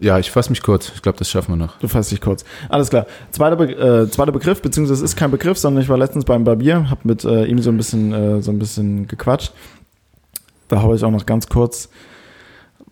Ja, 0.00 0.18
ich 0.18 0.30
fasse 0.30 0.50
mich 0.50 0.62
kurz. 0.62 0.92
Ich 0.94 1.02
glaube, 1.02 1.18
das 1.18 1.28
schaffen 1.28 1.52
wir 1.52 1.56
noch. 1.56 1.78
Du 1.78 1.88
fasst 1.88 2.12
dich 2.12 2.20
kurz. 2.20 2.44
Alles 2.68 2.88
klar. 2.88 3.06
Zweiter, 3.32 3.56
Be 3.56 3.72
äh, 3.72 4.08
zweiter 4.08 4.30
Begriff, 4.30 4.62
beziehungsweise 4.62 5.02
es 5.02 5.10
ist 5.10 5.16
kein 5.16 5.32
Begriff, 5.32 5.58
sondern 5.58 5.82
ich 5.82 5.88
war 5.88 5.98
letztens 5.98 6.24
beim 6.24 6.44
Barbier, 6.44 6.88
habe 6.88 7.00
mit 7.02 7.24
äh, 7.24 7.46
ihm 7.46 7.58
so 7.58 7.70
ein 7.70 7.76
bisschen 7.76 8.12
äh, 8.12 8.40
so 8.40 8.52
ein 8.52 8.60
bisschen 8.60 9.08
gequatscht. 9.08 9.52
Da 10.68 10.82
habe 10.82 10.94
ich 10.94 11.02
auch 11.02 11.10
noch 11.10 11.26
ganz 11.26 11.48
kurz, 11.48 11.88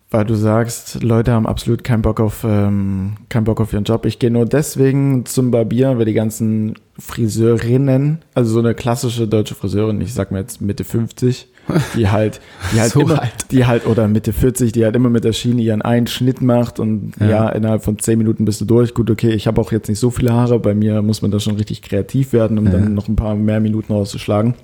weil 0.09 0.25
du 0.25 0.35
sagst, 0.35 1.01
Leute 1.01 1.31
haben 1.31 1.47
absolut 1.47 1.83
keinen 1.85 2.01
Bock 2.01 2.19
auf 2.19 2.43
ähm, 2.43 3.15
keinen 3.29 3.45
Bock 3.45 3.61
auf 3.61 3.71
ihren 3.71 3.85
Job. 3.85 4.05
Ich 4.05 4.19
gehe 4.19 4.31
nur 4.31 4.45
deswegen 4.45 5.25
zum 5.25 5.51
Barbier, 5.51 5.97
weil 5.97 6.05
die 6.05 6.13
ganzen 6.13 6.75
Friseurinnen, 6.99 8.19
also 8.33 8.51
so 8.51 8.59
eine 8.59 8.75
klassische 8.75 9.29
deutsche 9.29 9.55
Friseurin, 9.55 10.01
ich 10.01 10.13
sag 10.13 10.31
mal 10.31 10.41
jetzt 10.41 10.59
Mitte 10.59 10.83
50, 10.83 11.47
die 11.95 12.09
halt, 12.09 12.39
die 12.73 12.79
halt 12.79 12.91
So 12.91 13.01
immer, 13.01 13.21
alt. 13.21 13.51
die 13.51 13.65
halt, 13.65 13.85
oder 13.85 14.07
Mitte 14.07 14.33
40, 14.33 14.71
die 14.71 14.83
halt 14.85 14.95
immer 14.95 15.09
mit 15.09 15.23
der 15.23 15.33
Schiene 15.33 15.61
ihren 15.61 15.81
einen 15.81 16.07
Schnitt 16.07 16.41
macht 16.41 16.79
und 16.79 17.13
ja, 17.19 17.27
Ja. 17.27 17.49
innerhalb 17.49 17.83
von 17.83 17.99
10 17.99 18.17
Minuten 18.17 18.45
bist 18.45 18.61
du 18.61 18.65
durch. 18.65 18.93
Gut, 18.93 19.09
okay, 19.11 19.31
ich 19.31 19.47
habe 19.47 19.59
auch 19.61 19.71
jetzt 19.71 19.87
nicht 19.89 19.99
so 19.99 20.09
viele 20.11 20.33
Haare, 20.33 20.59
bei 20.59 20.73
mir 20.73 21.01
muss 21.01 21.21
man 21.21 21.31
da 21.31 21.39
schon 21.39 21.55
richtig 21.55 21.81
kreativ 21.81 22.33
werden, 22.33 22.57
um 22.57 22.65
Ja. 22.65 22.71
dann 22.71 22.93
noch 22.93 23.07
ein 23.07 23.15
paar 23.15 23.35
mehr 23.35 23.59
Minuten 23.59 23.93
rauszuschlagen. 23.93 24.55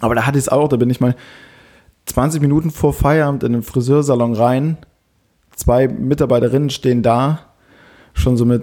Aber 0.00 0.14
da 0.14 0.26
hatte 0.26 0.38
ich 0.38 0.44
es 0.44 0.48
auch, 0.48 0.68
da 0.68 0.76
bin 0.76 0.90
ich 0.90 1.00
mal 1.00 1.14
20 2.06 2.40
Minuten 2.40 2.70
vor 2.70 2.92
Feierabend 2.94 3.42
in 3.44 3.52
den 3.52 3.62
Friseursalon 3.62 4.34
rein, 4.34 4.76
zwei 5.54 5.88
Mitarbeiterinnen 5.88 6.70
stehen 6.70 7.02
da, 7.02 7.40
schon 8.14 8.36
so 8.36 8.44
mit, 8.44 8.62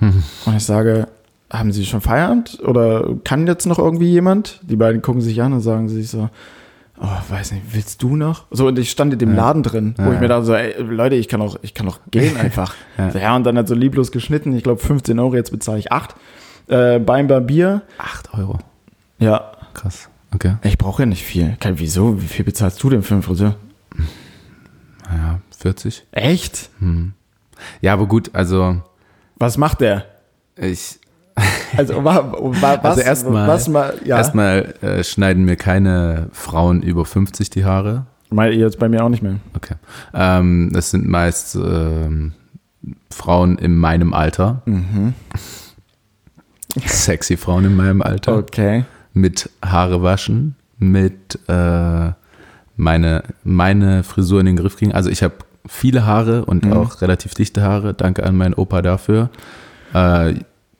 und 0.00 0.56
ich 0.56 0.64
sage, 0.64 1.08
haben 1.50 1.72
Sie 1.72 1.84
schon 1.86 2.00
Feierabend 2.00 2.58
oder 2.62 3.14
kann 3.24 3.46
jetzt 3.46 3.66
noch 3.66 3.78
irgendwie 3.78 4.10
jemand? 4.10 4.60
Die 4.68 4.76
beiden 4.76 5.00
gucken 5.00 5.22
sich 5.22 5.40
an 5.42 5.52
und 5.54 5.60
sagen 5.60 5.88
sich 5.88 6.10
so, 6.10 6.28
oh, 7.00 7.06
weiß 7.28 7.52
nicht, 7.52 7.64
willst 7.72 8.02
du 8.02 8.16
noch? 8.16 8.46
So, 8.50 8.66
und 8.68 8.78
ich 8.78 8.90
stand 8.90 9.12
in 9.12 9.18
dem 9.18 9.30
Ja. 9.30 9.36
Laden 9.36 9.62
drin, 9.62 9.94
wo 9.98 10.02
Ja, 10.04 10.12
ich 10.14 10.20
mir 10.20 10.28
dachte 10.28 10.44
so, 10.44 10.54
ey, 10.54 10.74
Leute, 10.82 11.14
ich 11.16 11.28
kann 11.28 11.40
auch, 11.42 11.56
ich 11.62 11.74
kann 11.74 11.88
auch 11.88 11.98
gehen 12.10 12.36
einfach. 12.38 12.74
Ja. 12.98 13.06
ja. 13.06 13.10
So, 13.12 13.18
ja, 13.18 13.36
und 13.36 13.44
dann 13.44 13.58
hat 13.58 13.68
so 13.68 13.74
lieblos 13.74 14.12
geschnitten, 14.12 14.54
ich 14.56 14.62
glaube 14.62 14.80
15 14.82 15.18
Euro, 15.18 15.34
jetzt 15.34 15.50
bezahle 15.50 15.78
ich 15.78 15.92
8. 15.92 16.14
Äh, 16.68 16.98
beim 16.98 17.26
Barbier, 17.28 17.82
8 17.98 18.34
Euro. 18.34 18.58
ja, 19.18 19.52
Krass. 19.74 20.08
Okay. 20.34 20.56
ich 20.62 20.76
brauche 20.78 21.02
ja 21.02 21.06
nicht 21.06 21.22
viel. 21.24 21.56
Kein, 21.60 21.78
wieso? 21.78 22.20
Wie 22.20 22.26
viel 22.26 22.44
bezahlst 22.44 22.82
du 22.82 22.90
denn 22.90 23.02
für 23.02 23.14
einen 23.14 23.22
Friseur? 23.22 23.56
Ja, 25.10 25.40
40. 25.58 26.04
Echt? 26.12 26.70
Hm. 26.80 27.12
Ja, 27.80 27.92
aber 27.92 28.06
gut, 28.06 28.30
also 28.34 28.82
Was 29.36 29.56
macht 29.58 29.80
der? 29.80 30.04
ich 30.56 30.98
Also, 31.76 32.02
wa, 32.04 32.32
wa, 32.32 32.78
was, 32.82 32.84
Also 32.84 33.00
erstmal- 33.02 33.48
was 33.48 33.68
mal, 33.68 33.94
ja. 34.04 34.16
erstmal 34.16 34.74
äh, 34.80 35.04
schneiden 35.04 35.44
mir 35.44 35.56
keine 35.56 36.28
Frauen 36.32 36.82
über 36.82 37.04
50 37.04 37.50
die 37.50 37.64
Haare. 37.64 38.06
Jetzt 38.50 38.78
bei 38.78 38.88
mir 38.88 39.04
auch 39.04 39.08
nicht 39.10 39.22
mehr. 39.22 39.36
Okay. 39.54 39.74
Ähm, 40.14 40.70
das 40.72 40.90
sind 40.90 41.06
meist 41.06 41.54
ähm, 41.56 42.32
Frauen 43.10 43.58
in 43.58 43.76
meinem 43.76 44.14
Alter. 44.14 44.62
Mhm. 44.64 45.14
Sexy 46.84 47.36
Frauen 47.36 47.64
in 47.64 47.76
meinem 47.76 48.02
Alter. 48.02 48.36
Okay. 48.36 48.84
Mit 49.12 49.50
Haare 49.64 50.02
waschen, 50.02 50.56
mit 50.78 51.38
äh, 51.48 52.10
meine, 52.76 53.22
meine 53.44 54.02
Frisur 54.02 54.40
in 54.40 54.46
den 54.46 54.56
Griff 54.56 54.76
kriegen. 54.76 54.92
Also 54.92 55.08
ich 55.08 55.22
habe 55.22 55.34
viele 55.66 56.04
Haare 56.06 56.44
und 56.44 56.64
Mhm. 56.66 56.72
auch 56.74 57.00
relativ 57.00 57.34
dichte 57.34 57.62
Haare. 57.62 57.94
Danke 57.94 58.24
an 58.24 58.36
meinen 58.36 58.54
Opa 58.54 58.82
dafür. 58.82 59.30
Äh, 59.94 60.34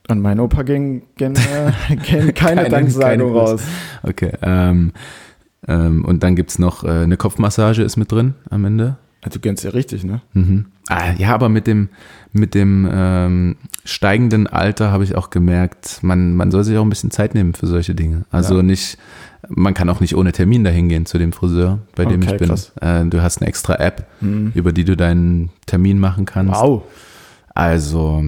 An 0.09 0.21
meinen 0.21 0.41
Opa 0.41 0.63
ging, 0.63 1.03
ging, 1.17 1.35
äh, 1.35 1.97
ging 1.97 2.33
keine, 2.33 2.33
Keine- 2.33 2.69
Danksagung 2.69 3.09
keine 3.09 3.25
raus. 3.25 3.63
okay. 4.05 4.33
Ähm, 4.43 4.93
ähm, 5.67 6.05
und 6.05 6.23
dann 6.23 6.37
gibt 6.37 6.51
es 6.51 6.59
noch 6.61 6.85
äh, 6.85 6.89
eine 6.89 7.17
Kopfmassage 7.17 7.83
ist 7.83 7.97
mit 7.97 8.13
drin 8.13 8.35
am 8.51 8.65
Ende. 8.65 8.97
Du 9.29 9.41
kennst 9.41 9.65
ja 9.65 9.71
richtig, 9.71 10.05
ne? 10.05 10.21
Mhm. 10.35 10.67
Ah, 10.89 11.11
ja, 11.19 11.35
aber 11.35 11.49
mit 11.49 11.67
dem, 11.67 11.89
mit 12.33 12.55
dem 12.55 12.89
ähm, 12.93 13.57
steigenden 13.85 14.47
Alter 14.47 14.93
habe 14.93 15.03
ich 15.03 15.17
auch 15.17 15.31
gemerkt, 15.31 15.99
man, 16.03 16.37
man 16.37 16.53
soll 16.53 16.63
sich 16.63 16.79
auch 16.79 16.83
ein 16.85 16.89
bisschen 16.91 17.11
Zeit 17.11 17.35
nehmen 17.35 17.53
für 17.55 17.67
solche 17.67 17.97
Dinge. 17.97 18.25
Also 18.31 18.59
Ja. 18.59 18.63
nicht, 18.63 18.99
man 19.49 19.75
kann 19.75 19.89
auch 19.89 19.99
nicht 19.99 20.15
ohne 20.15 20.31
Termin 20.31 20.63
dahin 20.63 20.89
gehen 20.89 21.07
zu 21.07 21.19
dem 21.19 21.33
Friseur, 21.33 21.81
bei 21.97 22.05
dem 22.05 22.23
Okay, 22.23 22.35
ich 22.35 22.39
bin. 22.39 22.55
Äh, 22.81 23.05
du 23.07 23.21
hast 23.21 23.39
eine 23.41 23.49
extra 23.49 23.75
App, 23.81 24.07
Mhm. 24.21 24.53
über 24.55 24.73
die 24.73 24.85
du 24.85 24.97
deinen 24.97 25.51
Termin 25.67 25.99
machen 25.99 26.25
kannst. 26.27 26.55
Wow. 26.55 26.85
Also, 27.53 28.23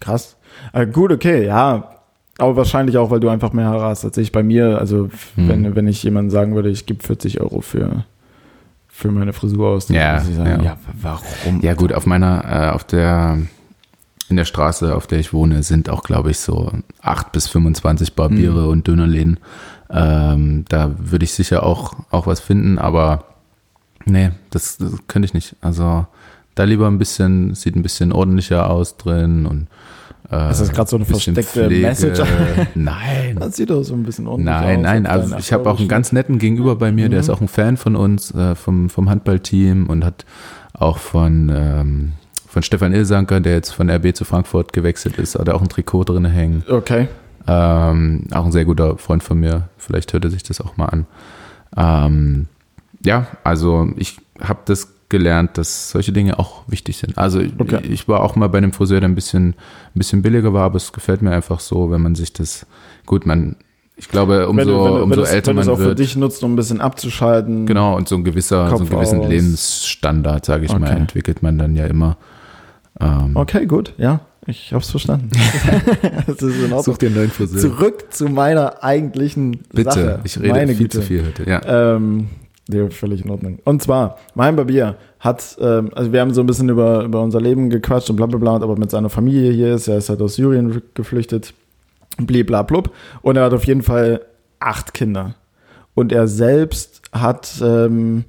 Krass. 0.00 0.36
Äh, 0.72 0.86
gut, 0.86 1.12
okay, 1.12 1.46
ja. 1.46 1.90
Aber 2.38 2.56
wahrscheinlich 2.56 2.98
auch, 2.98 3.10
weil 3.10 3.20
du 3.20 3.28
einfach 3.28 3.52
mehr 3.52 3.66
Haare 3.66 3.84
hast 3.84 4.04
als 4.04 4.16
ich. 4.18 4.32
Bei 4.32 4.42
mir, 4.42 4.78
also 4.78 5.08
Mhm. 5.36 5.48
wenn, 5.48 5.76
wenn 5.76 5.86
ich 5.86 6.02
jemandem 6.02 6.30
sagen 6.30 6.54
würde, 6.54 6.68
ich 6.68 6.84
gebe 6.86 7.02
40 7.02 7.40
Euro 7.40 7.60
für, 7.60 8.04
für 8.88 9.10
meine 9.10 9.32
Frisur 9.32 9.68
aus. 9.68 9.88
Ja, 9.88 10.14
muss 10.18 10.28
ich 10.28 10.34
sagen, 10.36 10.62
ja. 10.64 10.70
ja. 10.72 10.76
warum? 11.00 11.60
Ja 11.62 11.74
gut, 11.74 11.92
auf 11.92 12.06
meiner, 12.06 12.44
äh, 12.44 12.70
auf 12.70 12.82
der, 12.84 13.38
in 14.28 14.36
der 14.36 14.44
Straße, 14.46 14.96
auf 14.96 15.06
der 15.06 15.20
ich 15.20 15.32
wohne, 15.32 15.62
sind 15.62 15.88
auch, 15.88 16.02
glaube 16.02 16.32
ich, 16.32 16.38
so 16.40 16.72
8 17.02 17.30
bis 17.30 17.46
25 17.48 18.14
Barbiere 18.14 18.68
und 18.68 18.88
Dönerläden. 18.88 19.38
Ähm, 19.90 20.64
da 20.68 20.90
würde 20.98 21.24
ich 21.24 21.34
sicher 21.34 21.62
auch, 21.62 21.92
auch 22.10 22.26
was 22.26 22.40
finden, 22.40 22.78
aber 22.78 23.26
nee, 24.06 24.30
das, 24.50 24.78
das 24.78 24.92
könnte 25.06 25.26
ich 25.26 25.34
nicht. 25.34 25.54
Also 25.60 26.06
da 26.56 26.64
lieber 26.64 26.88
ein 26.88 26.98
bisschen, 26.98 27.54
sieht 27.54 27.76
ein 27.76 27.82
bisschen 27.82 28.10
ordentlicher 28.12 28.70
aus 28.70 28.96
drin 28.96 29.46
und 29.46 29.68
äh, 30.30 30.50
Ist 30.50 30.60
das 30.60 30.72
gerade 30.72 30.88
so 30.88 30.96
eine 30.96 31.04
versteckte 31.04 31.42
Pflege. 31.42 31.86
Message? 31.86 32.22
Nein. 32.74 33.36
Das 33.40 33.56
sieht 33.56 33.70
doch 33.70 33.82
so 33.82 33.94
ein 33.94 34.04
bisschen 34.04 34.26
ordentlich 34.26 34.54
Nein, 34.54 34.78
aus. 34.78 34.82
nein, 34.82 35.06
also 35.06 35.36
ich 35.36 35.52
habe 35.52 35.68
auch 35.70 35.78
einen 35.78 35.88
ganz 35.88 36.12
netten 36.12 36.38
Gegenüber 36.38 36.76
bei 36.76 36.92
mir, 36.92 37.08
der 37.08 37.20
ist 37.20 37.30
auch 37.30 37.40
ein 37.40 37.48
Fan 37.48 37.76
von 37.76 37.96
uns, 37.96 38.32
äh, 38.34 38.54
vom, 38.54 38.88
vom 38.88 39.10
Handballteam 39.10 39.88
und 39.88 40.04
hat 40.04 40.24
auch 40.72 40.98
von, 40.98 41.50
ähm, 41.54 42.12
von 42.46 42.62
Stefan 42.62 42.92
Ilsanker, 42.92 43.40
der 43.40 43.54
jetzt 43.54 43.70
von 43.70 43.90
RB 43.90 44.14
zu 44.14 44.24
Frankfurt 44.24 44.72
gewechselt 44.72 45.18
ist, 45.18 45.38
hat 45.38 45.48
er 45.48 45.56
auch 45.56 45.62
ein 45.62 45.68
Trikot 45.68 46.04
drin 46.04 46.24
hängen. 46.24 46.64
Okay. 46.68 47.08
Ähm, 47.46 48.24
auch 48.32 48.46
ein 48.46 48.52
sehr 48.52 48.64
guter 48.64 48.96
Freund 48.98 49.22
von 49.22 49.38
mir, 49.38 49.68
vielleicht 49.76 50.12
hört 50.12 50.24
er 50.24 50.30
sich 50.30 50.42
das 50.42 50.60
auch 50.60 50.76
mal 50.76 50.86
an. 50.86 51.06
Ähm, 51.76 52.46
ja, 53.04 53.26
also 53.42 53.88
ich 53.96 54.18
habe 54.40 54.60
das 54.64 54.93
gelernt, 55.08 55.58
dass 55.58 55.90
solche 55.90 56.12
Dinge 56.12 56.38
auch 56.38 56.62
wichtig 56.66 56.96
sind. 56.96 57.16
Also 57.18 57.40
Okay. 57.58 57.80
ich, 57.88 58.08
war 58.08 58.22
auch 58.22 58.36
mal 58.36 58.48
bei 58.48 58.58
einem 58.58 58.72
Friseur, 58.72 59.00
der 59.00 59.08
ein 59.08 59.14
bisschen, 59.14 59.48
ein 59.48 59.54
bisschen 59.98 60.22
billiger 60.22 60.52
war, 60.52 60.64
aber 60.64 60.76
es 60.76 60.92
gefällt 60.92 61.22
mir 61.22 61.30
einfach 61.32 61.60
so, 61.60 61.90
wenn 61.90 62.00
man 62.00 62.14
sich 62.14 62.32
das, 62.32 62.66
gut, 63.06 63.26
man, 63.26 63.56
ich 63.96 64.08
glaube, 64.08 64.48
umso, 64.48 64.60
wenn 64.60 64.68
du, 64.68 64.84
wenn 64.84 64.94
du, 64.94 65.02
umso 65.02 65.22
älter 65.22 65.48
wenn 65.50 65.56
du 65.56 65.60
es 65.62 65.66
man 65.66 65.74
auch 65.74 65.78
für 65.78 65.84
wird, 65.86 65.98
dich 66.00 66.16
nutzt, 66.16 66.42
um 66.42 66.54
ein 66.54 66.56
bisschen 66.56 66.80
abzuschalten. 66.80 67.66
genau, 67.66 67.96
und 67.96 68.08
so 68.08 68.16
ein 68.16 68.24
gewisser, 68.24 68.64
so 68.70 68.76
einen 68.76 68.78
Kopf 68.88 68.90
gewissen 68.90 69.20
aus. 69.20 69.28
Lebensstandard, 69.28 70.44
sage 70.44 70.64
ich 70.64 70.72
mal, 70.76 70.90
Okay. 70.90 70.98
entwickelt 71.00 71.42
man 71.42 71.58
dann 71.58 71.76
ja 71.76 71.86
immer. 71.86 72.16
Ähm, 73.00 73.32
Okay, 73.36 73.66
gut. 73.66 73.92
Ja, 73.98 74.20
ich 74.46 74.72
hab's 74.72 74.90
verstanden. 74.90 75.30
das 76.26 76.42
ist 76.42 76.62
in 76.64 76.72
Ordnung. 76.72 76.98
dir 76.98 77.06
einen 77.06 77.14
neuen 77.16 77.30
Friseur. 77.30 77.60
Zurück 77.60 78.06
zu 78.12 78.28
meiner 78.28 78.82
eigentlichen 78.82 79.58
Bitte, 79.72 79.90
Sache. 79.92 80.20
ich 80.24 80.38
rede 80.40 80.48
Meine 80.48 80.74
viel 80.74 80.76
Güte. 80.84 81.00
zu 81.00 81.02
viel 81.06 81.26
heute. 81.26 81.48
Ja. 81.48 81.94
Ähm, 81.96 82.28
nee, 82.68 82.88
völlig 82.90 83.24
in 83.24 83.30
Ordnung. 83.30 83.58
Und 83.64 83.82
zwar, 83.82 84.18
mein 84.34 84.56
Barbier 84.56 84.96
hat, 85.20 85.56
ähm, 85.60 85.90
also 85.94 86.12
wir 86.12 86.20
haben 86.20 86.32
so 86.34 86.40
ein 86.40 86.46
bisschen 86.46 86.68
über, 86.68 87.04
über 87.04 87.22
unser 87.22 87.40
Leben 87.40 87.70
gequatscht 87.70 88.10
und 88.10 88.16
bla 88.16 88.26
bla 88.26 88.38
bla, 88.38 88.54
aber 88.56 88.76
mit 88.76 88.90
seiner 88.90 89.10
Familie 89.10 89.52
hier 89.52 89.74
ist, 89.74 89.88
er 89.88 89.98
ist 89.98 90.08
halt 90.08 90.20
aus 90.22 90.34
Syrien 90.36 90.82
geflüchtet, 90.94 91.54
bliblablub. 92.18 92.90
Und 93.22 93.36
er 93.36 93.44
hat 93.44 93.54
auf 93.54 93.64
jeden 93.66 93.82
Fall 93.82 94.20
acht 94.60 94.94
Kinder. 94.94 95.34
Und 95.94 96.12
er 96.12 96.26
selbst 96.26 97.02
hat 97.12 97.60
ähm, 97.62 98.24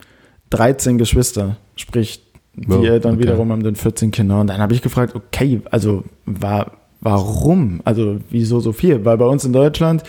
13 0.52 0.98
Geschwister, 0.98 1.58
sprich, 1.76 2.22
die 2.56 2.70
Wow, 2.70 2.86
Eltern 2.86 3.16
okay. 3.16 3.24
wiederum 3.24 3.52
haben 3.52 3.64
dann 3.64 3.76
14 3.76 4.12
Kinder. 4.12 4.40
Und 4.40 4.48
dann 4.48 4.60
habe 4.62 4.74
ich 4.74 4.82
gefragt, 4.82 5.14
okay, 5.16 5.62
also 5.72 6.04
war, 6.26 6.72
warum? 7.02 7.82
Also 7.84 8.18
wieso 8.30 8.60
so 8.62 8.72
viel? 8.72 9.04
Weil 9.04 9.18
bei 9.18 9.26
uns 9.26 9.44
in 9.44 9.52
Deutschland 9.52 10.04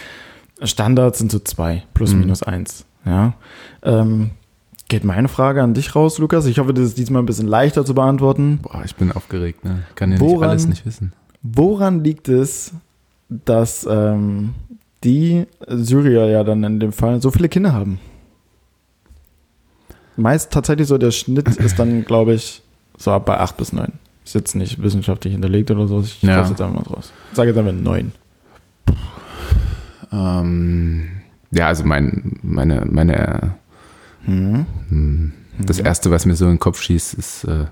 Standards 0.62 1.18
sind 1.18 1.32
so 1.32 1.38
zwei, 1.40 1.82
plus 1.92 2.12
Mhm. 2.14 2.20
minus 2.20 2.42
eins. 2.42 2.84
Ja. 3.06 3.34
Ähm, 3.82 4.30
geht 4.88 5.04
meine 5.04 5.28
Frage 5.28 5.62
an 5.62 5.72
dich 5.74 5.94
raus, 5.94 6.18
Lukas. 6.18 6.44
Ich 6.46 6.58
hoffe, 6.58 6.74
das 6.74 6.84
ist 6.84 6.98
diesmal 6.98 7.22
ein 7.22 7.26
bisschen 7.26 7.46
leichter 7.48 7.84
zu 7.84 7.94
beantworten. 7.94 8.58
Boah, 8.62 8.82
ich 8.84 8.94
bin 8.96 9.12
aufgeregt, 9.12 9.64
ne? 9.64 9.84
Kann 9.94 10.10
ja 10.10 10.18
nicht 10.18 10.28
Woran- 10.28 10.50
alles 10.50 10.66
nicht 10.68 10.84
wissen. 10.84 11.12
Woran 11.42 12.02
liegt 12.04 12.28
es, 12.28 12.72
dass 13.28 13.86
ähm, 13.88 14.54
die 15.04 15.46
Syrier 15.68 16.26
ja 16.26 16.42
dann 16.44 16.62
in 16.64 16.80
dem 16.80 16.92
Fall 16.92 17.22
so 17.22 17.30
viele 17.30 17.48
Kinder 17.48 17.72
haben? 17.72 17.98
Meist 20.16 20.52
tatsächlich 20.52 20.88
so 20.88 20.98
der 20.98 21.10
Schnitt 21.12 21.46
ist 21.56 21.78
dann, 21.78 22.04
glaube 22.06 22.34
ich, 22.34 22.62
so 22.96 23.12
ab 23.12 23.26
bei 23.26 23.38
acht 23.38 23.56
bis 23.56 23.72
neun. 23.72 23.92
Ist 24.24 24.34
jetzt 24.34 24.56
nicht 24.56 24.82
wissenschaftlich 24.82 25.32
hinterlegt 25.34 25.70
oder 25.70 25.86
so. 25.86 26.00
Ich 26.00 26.20
Ja. 26.22 26.38
jetzt 26.40 26.60
einfach 26.60 26.74
mal 26.74 26.82
draus. 26.82 27.12
Sage 27.34 27.50
jetzt 27.50 27.58
einfach 27.58 27.72
neun. 27.72 28.10
Ähm, 30.12 31.08
ja, 31.50 31.66
also 31.68 31.84
mein, 31.84 32.38
meine, 32.42 32.84
meine, 32.90 33.54
Hm. 34.24 34.66
hm, 34.88 35.32
das 35.58 35.78
erste, 35.78 36.10
was 36.10 36.26
mir 36.26 36.34
so 36.36 36.44
in 36.46 36.52
den 36.52 36.58
Kopf 36.58 36.80
schießt, 36.82 37.14
ist, 37.14 37.44
äh, 37.44 37.66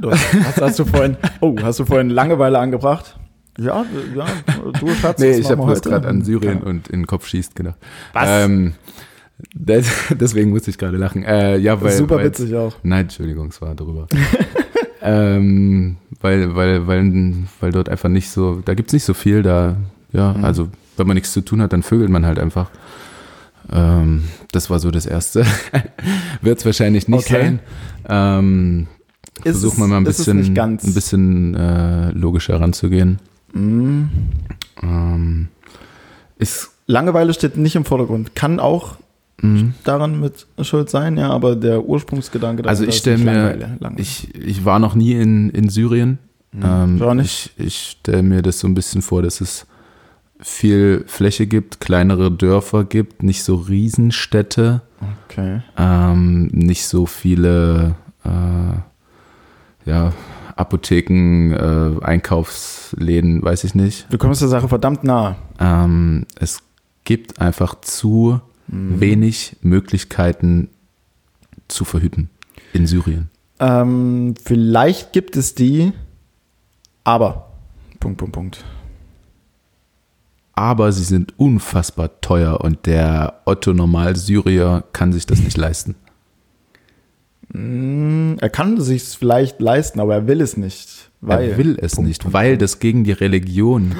Du, 0.00 0.10
hast, 0.44 0.60
hast 0.60 0.78
du 0.78 0.84
vorhin, 0.84 1.16
oh, 1.40 1.54
hast 1.62 1.78
du 1.80 1.84
vorhin 1.84 2.10
Langeweile 2.10 2.58
angebracht? 2.58 3.18
Ja, 3.58 3.84
ja, 4.14 4.26
du 4.80 4.88
Schatz. 4.94 5.20
nee, 5.20 5.32
ich 5.32 5.46
habe 5.50 5.56
bloß 5.62 5.78
heute? 5.78 5.88
gerade 5.90 6.08
an 6.08 6.22
Syrien 6.22 6.60
Keine- 6.60 6.64
und 6.70 6.88
in 6.88 7.00
den 7.00 7.06
Kopf 7.06 7.26
schießt 7.26 7.54
gedacht. 7.54 7.76
Was? 8.14 8.24
Ähm, 8.26 8.72
das, 9.54 9.86
deswegen 10.10 10.50
musste 10.50 10.70
ich 10.70 10.78
gerade 10.78 10.96
lachen. 10.96 11.22
Äh, 11.24 11.56
ja, 11.58 11.80
weil, 11.82 11.92
Super 11.92 12.16
weil, 12.16 12.26
witzig 12.26 12.54
auch. 12.54 12.74
Nein, 12.82 13.02
Entschuldigung, 13.02 13.48
es 13.48 13.60
war 13.60 13.74
drüber. 13.74 14.06
ähm, 15.02 15.96
weil, 16.20 16.54
weil, 16.54 16.86
weil, 16.86 17.34
weil 17.60 17.72
dort 17.72 17.88
einfach 17.88 18.08
nicht 18.08 18.30
so, 18.30 18.60
da 18.64 18.74
gibt's 18.74 18.92
nicht 18.92 19.04
so 19.04 19.14
viel, 19.14 19.42
da, 19.42 19.76
ja, 20.12 20.32
Mhm. 20.32 20.44
also 20.44 20.68
wenn 20.96 21.06
man 21.06 21.14
nichts 21.14 21.32
zu 21.32 21.40
tun 21.40 21.60
hat, 21.62 21.72
dann 21.72 21.82
vögelt 21.82 22.10
man 22.10 22.24
halt 22.26 22.38
einfach. 22.38 22.70
Ähm, 23.72 24.24
das 24.52 24.70
war 24.70 24.78
so 24.80 24.90
das 24.90 25.06
Erste. 25.06 25.44
Wird's 26.42 26.64
wahrscheinlich 26.64 27.08
nicht 27.08 27.26
Okay. 27.26 27.42
sein. 27.42 27.58
Ähm, 28.08 28.86
versuchen 29.42 29.72
es- 29.74 29.78
wir 29.78 29.86
mal 29.86 29.96
ein 29.98 30.06
es 30.06 30.16
bisschen, 30.18 30.58
ein 30.58 30.94
bisschen 30.94 31.54
äh, 31.54 32.10
logischer 32.12 32.60
ranzugehen. 32.60 33.18
Mhm. 33.52 34.08
Ähm, 34.82 35.48
ist, 36.38 36.70
Langeweile 36.86 37.32
steht 37.34 37.56
nicht 37.56 37.76
im 37.76 37.84
Vordergrund. 37.84 38.34
Kann 38.34 38.58
auch 38.58 38.96
mh. 39.42 39.72
daran 39.84 40.20
mit 40.20 40.46
schuld 40.62 40.90
sein, 40.90 41.16
ja, 41.16 41.30
aber 41.30 41.54
der 41.54 41.84
Ursprungsgedanke 41.84 42.64
Also 42.68 42.84
ich 42.84 42.96
stelle 42.96 43.18
mir, 43.18 43.24
Langeweile. 43.32 43.58
Langeweile. 43.78 44.00
ich, 44.00 44.34
ich 44.34 44.64
war 44.64 44.78
noch 44.78 44.94
nie 44.94 45.12
in, 45.12 45.50
in 45.50 45.68
Syrien. 45.68 46.18
Ähm, 46.60 47.00
auch 47.00 47.14
nicht. 47.14 47.52
Ich, 47.56 47.66
ich 47.66 47.96
stelle 48.00 48.24
mir 48.24 48.42
das 48.42 48.58
so 48.58 48.66
ein 48.66 48.74
bisschen 48.74 49.02
vor, 49.02 49.22
dass 49.22 49.40
es 49.40 49.66
viel 50.42 51.04
Fläche 51.06 51.46
gibt, 51.46 51.80
kleinere 51.80 52.30
Dörfer 52.30 52.84
gibt, 52.84 53.22
nicht 53.22 53.42
so 53.44 53.56
Riesenstädte, 53.56 54.82
Okay. 55.30 55.62
ähm, 55.78 56.46
nicht 56.48 56.86
so 56.86 57.06
viele 57.06 57.94
äh, 58.24 59.88
ja, 59.88 60.12
Apotheken, 60.56 61.52
äh, 61.52 62.04
Einkaufsläden, 62.04 63.42
weiß 63.42 63.64
ich 63.64 63.74
nicht. 63.74 64.06
Du 64.10 64.18
kommst 64.18 64.42
der 64.42 64.48
Sache 64.48 64.68
verdammt 64.68 65.04
nahe. 65.04 65.36
Ähm, 65.58 66.26
es 66.36 66.62
gibt 67.04 67.40
einfach 67.40 67.80
zu 67.80 68.40
Mhm. 68.68 69.00
wenig 69.00 69.56
Möglichkeiten 69.62 70.68
zu 71.66 71.84
verhüten 71.84 72.30
in 72.72 72.86
Syrien. 72.86 73.28
Ähm, 73.58 74.34
vielleicht 74.44 75.12
gibt 75.12 75.34
es 75.36 75.54
die, 75.56 75.92
aber. 77.02 77.50
Punkt, 77.98 78.18
Punkt, 78.18 78.32
Punkt. 78.34 78.64
Aber 80.60 80.92
sie 80.92 81.04
sind 81.04 81.38
unfassbar 81.38 82.20
teuer 82.20 82.60
und 82.60 82.84
der 82.84 83.40
Otto 83.46 83.72
Normal 83.72 84.14
Syrier 84.16 84.84
kann 84.92 85.10
sich 85.12 85.24
das 85.24 85.40
nicht 85.40 85.56
leisten. 85.56 85.94
Mm, 87.52 88.34
Er 88.40 88.50
kann 88.50 88.76
es 88.76 88.84
sich 88.86 89.02
vielleicht 89.04 89.60
leisten, 89.60 90.00
aber 90.00 90.14
er 90.14 90.26
will 90.26 90.40
es 90.42 90.56
nicht. 90.58 91.10
Weil, 91.22 91.50
er 91.50 91.58
will 91.58 91.78
es 91.80 91.94
Punkt, 91.96 92.08
nicht, 92.08 92.22
Punkt, 92.22 92.34
weil 92.34 92.50
Punkt. 92.50 92.62
das 92.62 92.78
gegen 92.78 93.04
die 93.04 93.12
Religion 93.12 93.94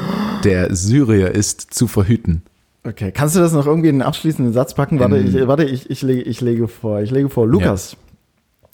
der 0.44 0.74
Syrier 0.74 1.30
ist, 1.32 1.72
zu 1.74 1.86
verhüten. 1.86 2.42
Okay, 2.84 3.10
kannst 3.10 3.36
du 3.36 3.40
das 3.40 3.52
noch 3.52 3.66
irgendwie 3.66 3.88
in 3.88 3.96
einen 3.96 4.02
abschließenden 4.02 4.52
Satz 4.54 4.74
packen? 4.74 4.98
Warte, 5.00 5.16
In- 5.16 5.34
ich, 5.34 5.46
warte 5.46 5.64
ich, 5.64 5.88
ich, 5.90 6.02
lege, 6.02 6.22
ich 6.22 6.40
lege 6.42 6.68
vor. 6.68 7.00
Ich 7.00 7.10
lege 7.10 7.28
vor, 7.30 7.46
Lukas, 7.46 7.96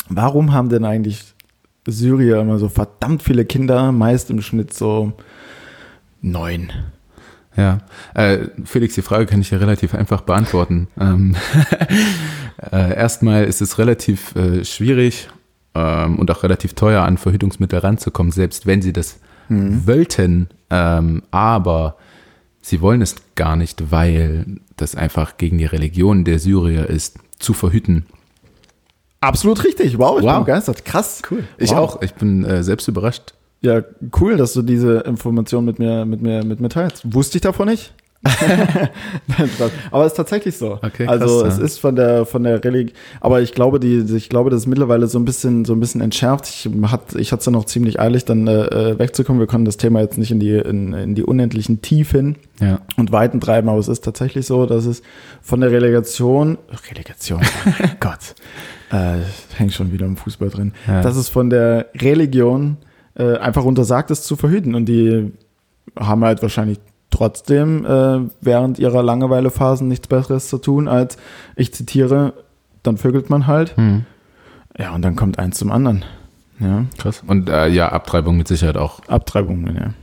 warum 0.09 0.53
haben 0.53 0.68
denn 0.68 0.84
eigentlich 0.84 1.24
Syrier 1.87 2.41
immer 2.41 2.59
so 2.59 2.68
verdammt 2.68 3.22
viele 3.22 3.45
Kinder, 3.45 3.91
meist 3.93 4.30
im 4.30 4.43
Schnitt 4.43 4.74
so 4.74 5.12
neun? 6.20 6.70
Ja, 7.57 7.78
äh, 8.14 8.48
Felix, 8.64 8.94
die 8.94 9.02
Frage 9.02 9.26
kann 9.26 9.40
ich 9.40 9.50
ja 9.50 9.59
relativ 9.59 9.94
einfach 9.94 10.20
beantworten. 10.22 10.88
Ähm, 11.00 11.36
äh, 12.72 12.94
erstmal 12.96 13.44
ist 13.44 13.61
es 13.61 13.78
relativ 13.78 14.34
äh, 14.34 14.64
schwierig 14.64 15.28
ähm, 15.74 16.18
und 16.18 16.30
auch 16.30 16.42
relativ 16.42 16.74
teuer, 16.74 17.02
an 17.02 17.18
Verhütungsmittel 17.18 17.78
ranzukommen, 17.78 18.32
selbst 18.32 18.66
wenn 18.66 18.82
sie 18.82 18.92
das 18.92 19.18
wollten. 19.48 20.48
Ähm, 20.70 21.22
aber 21.30 21.96
sie 22.61 22.80
wollen 22.80 23.00
es 23.00 23.14
gar 23.36 23.54
nicht, 23.54 23.92
weil 23.92 24.44
das 24.76 24.96
einfach 24.96 25.36
gegen 25.36 25.59
die 25.59 25.66
Religion 25.66 26.24
der 26.24 26.40
Syrier 26.40 26.86
ist, 26.90 27.18
zu 27.38 27.52
verhüten. 27.54 28.07
Absolut 29.20 29.62
richtig. 29.64 29.98
Wow, 29.98 30.18
ich 30.18 30.24
Wow. 30.24 30.34
bin 30.36 30.44
begeistert. 30.46 30.84
Krass. 30.84 31.22
Cool. 31.30 31.44
Ich 31.59 31.70
wow. 31.70 31.78
auch, 31.78 32.02
ich 32.02 32.14
bin 32.14 32.44
äh, 32.44 32.62
selbst 32.64 32.88
überrascht. 32.88 33.34
Ja, 33.62 33.82
cool, 34.20 34.36
dass 34.36 34.52
du 34.52 34.62
diese 34.62 34.98
Information 35.00 35.64
mit 35.64 35.78
mir, 35.78 36.04
mit 36.04 36.22
mir, 36.22 36.44
mit 36.44 36.61
mir 36.61 36.68
teilst. 36.68 37.12
Wusste 37.14 37.38
ich 37.38 37.42
davon 37.42 37.68
nicht, 37.68 37.92
aber 39.90 40.04
es 40.04 40.12
ist 40.12 40.16
tatsächlich 40.16 40.57
so. 40.57 40.74
Okay, 40.74 41.07
krass, 41.07 41.20
also 41.20 41.44
es 41.46 41.59
ja. 41.59 41.64
ist 41.64 41.78
von 41.78 41.96
der 41.96 42.26
von 42.26 42.42
der 42.42 42.62
Religion, 42.64 42.96
aber 43.20 43.40
ich 43.40 43.52
glaube, 43.52 43.78
die 43.80 43.98
ich 44.16 44.28
glaube, 44.28 44.50
das 44.50 44.61
ist 44.61 44.66
mittlerweile 44.66 45.07
so 45.07 45.18
ein 45.18 45.24
bisschen 45.24 45.64
so 45.64 45.74
ein 45.74 45.80
bisschen 45.80 46.00
entschärft. 46.00 46.46
Ich 46.48 46.68
hat 46.90 47.14
ich 47.14 47.32
hatte 47.32 47.40
es 47.40 47.44
dann 47.44 47.54
noch 47.54 47.66
ziemlich 47.66 48.00
eilig, 48.00 48.24
dann 48.24 48.46
äh, 48.48 48.98
wegzukommen. 48.98 49.40
Wir 49.40 49.46
konnten 49.46 49.64
das 49.66 49.76
Thema 49.76 50.00
jetzt 50.00 50.18
nicht 50.18 50.30
in 50.30 50.40
die 50.40 50.52
in, 50.57 50.92
in 50.92 51.14
die 51.14 51.22
unendlichen 51.22 51.82
Tiefen 51.82 52.36
Ja. 52.61 52.80
und 52.96 53.12
Weiten 53.12 53.40
treiben, 53.40 53.68
aber 53.68 53.78
es 53.78 53.88
ist 53.88 54.04
tatsächlich 54.04 54.46
so, 54.46 54.66
dass 54.66 54.86
es 54.86 55.02
von 55.42 55.61
der 55.61 55.70
Relegation 55.70 56.59
Relegation, 56.90 57.40
oh 57.66 57.70
Gott, 58.00 58.34
äh, 58.90 59.18
hängt 59.57 59.72
schon 59.72 59.92
wieder 59.92 60.07
im 60.07 60.16
Fußball 60.16 60.48
drin, 60.50 60.72
Ja. 60.86 61.02
dass 61.02 61.16
es 61.16 61.28
von 61.28 61.50
der 61.50 61.86
Religion 61.94 62.78
äh, 63.16 63.36
einfach 63.38 63.64
untersagt 63.64 64.10
ist 64.10 64.24
zu 64.24 64.36
verhüten 64.36 64.74
und 64.74 64.86
die 64.86 65.32
haben 65.98 66.24
halt 66.24 66.42
wahrscheinlich 66.42 66.78
trotzdem 67.10 67.84
äh, 67.86 68.20
während 68.40 68.78
ihrer 68.78 69.02
Langeweilephasen 69.02 69.88
nichts 69.88 70.08
Besseres 70.08 70.48
zu 70.48 70.58
tun, 70.58 70.88
als, 70.88 71.16
ich 71.54 71.72
zitiere, 71.72 72.34
dann 72.82 72.96
vögelt 72.96 73.30
man 73.30 73.46
halt. 73.46 73.76
Hm. 73.76 74.04
Ja, 74.78 74.94
und 74.94 75.02
dann 75.02 75.16
kommt 75.16 75.38
eins 75.38 75.58
zum 75.58 75.72
anderen. 75.72 76.04
Ja, 76.58 76.84
Krass. 76.98 77.22
Und 77.26 77.48
äh, 77.48 77.68
ja, 77.68 77.90
Abtreibung 77.90 78.36
mit 78.36 78.48
Sicherheit 78.48 78.76
auch. 78.76 79.00
Abtreibungen, 79.08 79.76
ja. 79.76 79.94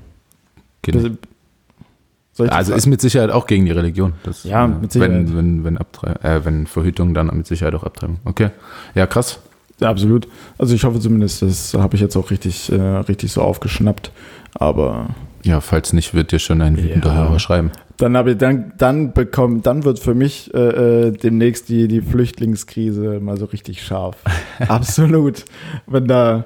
Das 2.36 2.49
Also 2.49 2.74
ist 2.74 2.88
mit 2.88 2.99
Sicherheit 2.99 3.30
auch 3.30 3.45
gegen 3.45 3.66
die 3.66 3.72
Religion. 3.72 4.14
Das, 4.24 4.43
Ja, 4.43 4.66
äh, 4.66 4.68
mit 4.68 4.91
Sicherheit. 4.91 5.11
Wenn, 5.11 5.38
wenn, 5.38 5.64
wenn, 5.64 5.78
Abtrei 5.78 6.14
äh, 6.24 6.43
wenn 6.45 6.68
Verhütung, 6.68 7.14
dann 7.14 7.28
mit 7.28 7.47
Sicherheit 7.47 7.76
auch 7.76 7.84
Abtreibung. 7.84 8.18
Okay. 8.26 8.49
Ja, 8.95 9.05
krass. 9.07 9.39
Ja, 9.80 9.90
absolut. 9.90 10.28
Also 10.58 10.76
ich 10.76 10.84
hoffe 10.84 11.00
zumindest, 11.00 11.42
das 11.42 11.74
habe 11.74 11.96
ich 11.96 12.02
jetzt 12.02 12.16
auch 12.16 12.32
richtig, 12.32 12.72
äh, 12.72 12.76
richtig 12.80 13.32
so 13.32 13.42
aufgeschnappt. 13.42 14.12
Aber 14.56 15.08
Ja, 15.44 15.60
falls 15.60 15.92
nicht, 15.94 16.14
wird 16.14 16.32
dir 16.32 16.40
schon 16.40 16.62
ein 16.62 16.78
wütender 16.78 17.10
Ja. 17.10 17.16
Hörer 17.16 17.40
schreiben. 17.40 17.72
dann 17.98 18.16
habe 18.16 18.32
ich 18.32 18.38
dann, 18.38 18.72
dann 18.78 19.12
bekommen, 19.14 19.62
dann 19.62 19.84
wird 19.84 20.00
für 20.00 20.14
mich 20.16 20.54
äh, 20.54 21.08
äh, 21.08 21.12
demnächst 21.12 21.68
die, 21.70 21.88
die 21.90 22.02
Flüchtlingskrise 22.02 23.20
mal 23.20 23.38
so 23.38 23.46
richtig 23.46 23.84
scharf. 23.84 24.16
absolut. 24.68 25.44
Wenn 25.86 26.08
da 26.08 26.46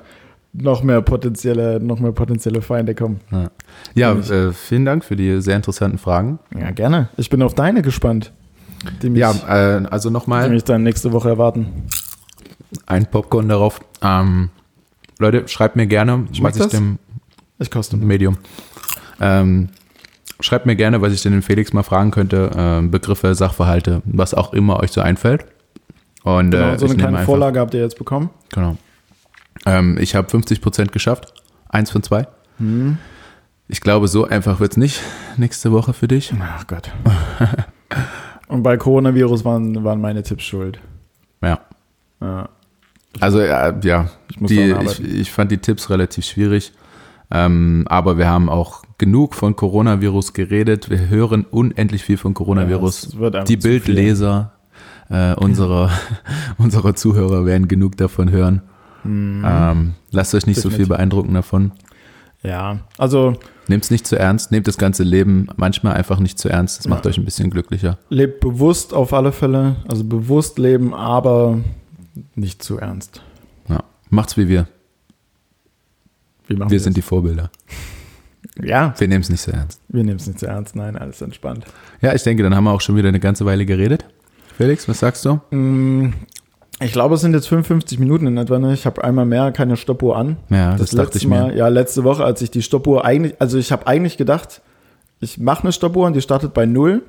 noch 0.54 0.82
mehr 0.82 1.02
potenzielle, 1.02 1.80
noch 1.80 2.00
mehr 2.00 2.12
potenzielle 2.12 2.62
Feinde 2.62 2.96
kommen. 2.96 3.20
Ja, 3.32 3.52
ja 3.94 4.14
äh, 4.14 4.52
vielen 4.54 4.86
Dank 4.86 5.04
für 5.06 5.16
die 5.16 5.40
sehr 5.42 5.56
interessanten 5.56 6.00
Fragen. 6.00 6.40
Ja, 6.60 6.72
gerne. 6.72 7.10
Ich 7.18 7.30
bin 7.30 7.42
auf 7.44 7.54
deine 7.54 7.82
gespannt. 7.84 8.32
Die 9.02 9.10
mich, 9.10 9.20
Ja, 9.20 9.32
äh, 9.48 9.86
also 9.88 10.10
die 10.10 10.14
nochmal 10.14 10.50
mich 10.50 10.64
dann 10.64 10.84
nächste 10.84 11.12
Woche 11.12 11.30
erwarten. 11.30 11.68
Ein 12.86 13.06
Popcorn 13.10 13.48
darauf. 13.50 13.80
Ähm, 14.02 14.50
Leute, 15.20 15.48
schreibt 15.48 15.76
mir 15.76 15.88
gerne, 15.88 16.26
Schmeckt 16.32 16.56
was 16.60 16.66
ich 16.68 16.72
das? 16.72 16.72
dem 16.72 17.00
Ich 17.60 17.72
koste. 17.72 17.98
Medium. 17.98 18.38
Ähm, 19.20 19.70
schreibt 20.40 20.66
mir 20.66 20.76
gerne, 20.76 21.02
was 21.02 21.14
ich 21.14 21.22
denn 21.24 21.32
den 21.32 21.42
Felix 21.42 21.74
mal 21.74 21.84
fragen 21.84 22.12
könnte. 22.12 22.52
Ähm, 22.56 22.92
Begriffe, 22.92 23.34
Sachverhalte, 23.34 24.02
was 24.06 24.34
auch 24.34 24.54
immer 24.54 24.80
euch 24.80 24.92
so 24.92 25.02
einfällt. 25.02 25.46
Und 26.24 26.52
Genau, 26.52 26.72
äh, 26.74 26.78
so 26.80 26.86
eine 26.86 26.96
kleine 26.96 27.18
einfach- 27.18 27.26
Vorlage 27.26 27.60
habt 27.60 27.74
ihr 27.74 27.80
jetzt 27.82 27.98
bekommen. 27.98 28.30
Genau. 28.54 28.78
Ähm, 29.66 29.98
ich 30.00 30.14
habe 30.16 30.28
50% 30.30 30.92
geschafft. 30.92 31.34
Eins 31.70 31.90
von 31.90 32.04
zwei. 32.04 32.28
Hm. 32.60 32.98
Ich 33.68 33.82
glaube, 33.82 34.08
so 34.08 34.26
einfach 34.26 34.60
wird's 34.60 34.78
nicht 34.78 35.02
nächste 35.38 35.72
Woche 35.72 35.94
für 35.94 36.08
dich. 36.08 36.34
Ach 36.40 36.68
Gott. 36.68 36.92
Und 38.48 38.64
bei 38.64 38.78
Coronavirus 38.78 39.44
waren, 39.44 39.84
waren 39.84 40.00
meine 40.00 40.24
Tipps 40.24 40.44
schuld. 40.46 40.80
Ja. 41.42 41.60
Ja. 42.22 42.50
Also 43.22 43.42
ja, 43.42 43.74
ja 43.84 44.10
Ich 44.30 44.40
muss 44.40 44.50
die, 44.50 44.72
ich, 44.86 45.04
ich 45.04 45.32
fand 45.32 45.52
die 45.52 45.58
Tipps 45.58 45.90
relativ 45.90 46.26
schwierig. 46.26 46.72
Ähm, 47.30 47.86
aber 47.90 48.18
wir 48.18 48.28
haben 48.30 48.50
auch 48.50 48.84
genug 48.98 49.36
von 49.36 49.56
Coronavirus 49.56 50.34
geredet. 50.34 50.90
Wir 50.90 51.10
hören 51.10 51.46
unendlich 51.50 52.04
viel 52.04 52.18
von 52.18 52.32
Ja, 52.32 52.36
Coronavirus. 52.38 53.18
einfach 53.20 53.44
die. 53.46 53.58
Bildleser 53.58 54.54
äh, 55.10 55.34
unserer, 55.36 55.90
unserer 56.58 56.96
Zuhörer 56.96 57.46
werden 57.46 57.68
genug 57.68 57.98
davon 57.98 58.32
hören. 58.32 58.62
Ähm, 59.06 59.94
lasst 60.12 60.36
euch 60.36 60.48
nicht 60.48 60.58
so 60.58 60.64
viel 60.70 60.80
Definitiv. 60.80 60.90
beeindrucken 60.98 61.34
davon. 61.34 61.72
Ja, 62.44 62.80
also 62.98 63.36
Nehmt 63.70 63.84
es 63.84 63.92
nicht 63.92 64.08
zu 64.08 64.18
ernst, 64.18 64.52
nehmt 64.52 64.68
das 64.68 64.78
ganze 64.78 65.04
Leben 65.04 65.48
manchmal 65.58 65.94
einfach 65.96 66.20
nicht 66.20 66.40
zu 66.40 66.48
ernst. 66.50 66.80
Das 66.80 66.88
macht 66.88 67.04
Ja. 67.06 67.10
euch 67.10 67.18
ein 67.18 67.26
bisschen 67.26 67.50
glücklicher. 67.50 67.98
lebt 68.10 68.40
bewusst 68.40 68.94
auf 68.94 69.14
alle 69.14 69.32
Fälle. 69.34 69.76
Also 69.90 70.04
bewusst 70.06 70.58
leben, 70.60 70.94
aber 70.94 71.60
nicht 72.36 72.64
zu 72.64 72.78
ernst. 72.78 73.22
Ja. 73.70 73.84
Macht's 74.10 74.38
wie 74.38 74.48
wir. 74.48 74.68
Wie 76.48 76.58
Wir 76.70 76.80
sind 76.80 76.96
die 76.98 77.02
Vorbilder. 77.02 77.52
Ja, 78.64 78.94
Wir 78.98 79.08
nehmen 79.08 79.22
es 79.22 79.30
nicht 79.30 79.42
so 79.42 79.52
ernst. 79.52 79.80
wir 79.90 80.04
nehmen 80.04 80.18
es 80.18 80.28
nicht 80.28 80.40
zu 80.40 80.48
ernst. 80.48 80.76
Nein, 80.76 80.96
alles 80.98 81.22
entspannt. 81.22 81.66
Ja, 82.02 82.14
ich 82.16 82.24
denke, 82.24 82.44
dann 82.44 82.56
haben 82.56 82.64
wir 82.64 82.72
auch 82.72 82.82
schon 82.82 82.96
wieder 82.96 83.10
eine 83.10 83.20
ganze 83.20 83.46
Weile 83.46 83.66
geredet. 83.66 84.06
Felix, 84.58 84.88
was 84.88 85.00
sagst 85.00 85.26
du? 85.26 85.40
Mm, 85.56 86.14
Ich 86.80 86.92
glaube, 86.92 87.16
es 87.16 87.22
sind 87.22 87.34
jetzt 87.34 87.48
55 87.50 88.00
Minuten 88.00 88.26
in 88.28 88.38
etwa. 88.38 88.58
Ne? 88.58 88.74
Ich 88.74 88.86
habe 88.86 89.04
einmal 89.04 89.26
mehr 89.26 89.52
keine 89.52 89.78
Stoppuhr 89.78 90.16
an. 90.18 90.38
Ja, 90.50 90.72
das, 90.72 90.92
Das, 90.92 90.92
dachte 90.92 91.18
ich 91.18 91.28
mir. 91.28 91.42
Mal, 91.42 91.58
ja, 91.58 91.68
letzte 91.68 92.04
Woche, 92.04 92.24
als 92.24 92.42
ich 92.42 92.50
die 92.50 92.62
Stoppuhr 92.64 93.04
eigentlich, 93.06 93.36
also 93.40 93.58
ich 93.58 93.72
habe 93.72 93.86
eigentlich 93.86 94.18
gedacht, 94.18 94.62
ich 95.20 95.38
mache 95.38 95.64
eine 95.64 95.72
Stoppuhr 95.72 96.08
und 96.08 96.16
die 96.16 96.22
startet 96.22 96.54
bei 96.54 96.66
null. 96.66 97.04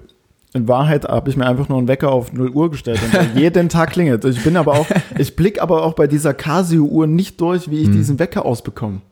In 0.55 0.67
Wahrheit 0.67 1.05
habe 1.05 1.29
ich 1.29 1.37
mir 1.37 1.47
einfach 1.47 1.69
nur 1.69 1.77
einen 1.79 1.89
Wecker 1.89 2.11
auf 2.11 2.33
0 2.33 2.51
Uhr 2.51 2.71
gestellt 2.71 3.01
und 3.03 3.39
jeden 3.39 3.69
Tag 3.69 3.91
klingelt. 3.91 4.25
Ich 4.25 4.43
bin 4.43 4.57
aber 4.57 4.73
auch, 4.75 4.87
ich 5.19 5.37
blicke 5.37 5.61
aber 5.61 5.83
auch 5.85 5.93
bei 5.93 6.07
dieser 6.07 6.33
Casio-Uhr 6.33 7.07
nicht 7.07 7.41
durch, 7.41 7.71
wie 7.71 7.81
ich 7.83 7.91
diesen 7.91 8.19
Wecker 8.19 8.47
ausbekomme. 8.47 9.03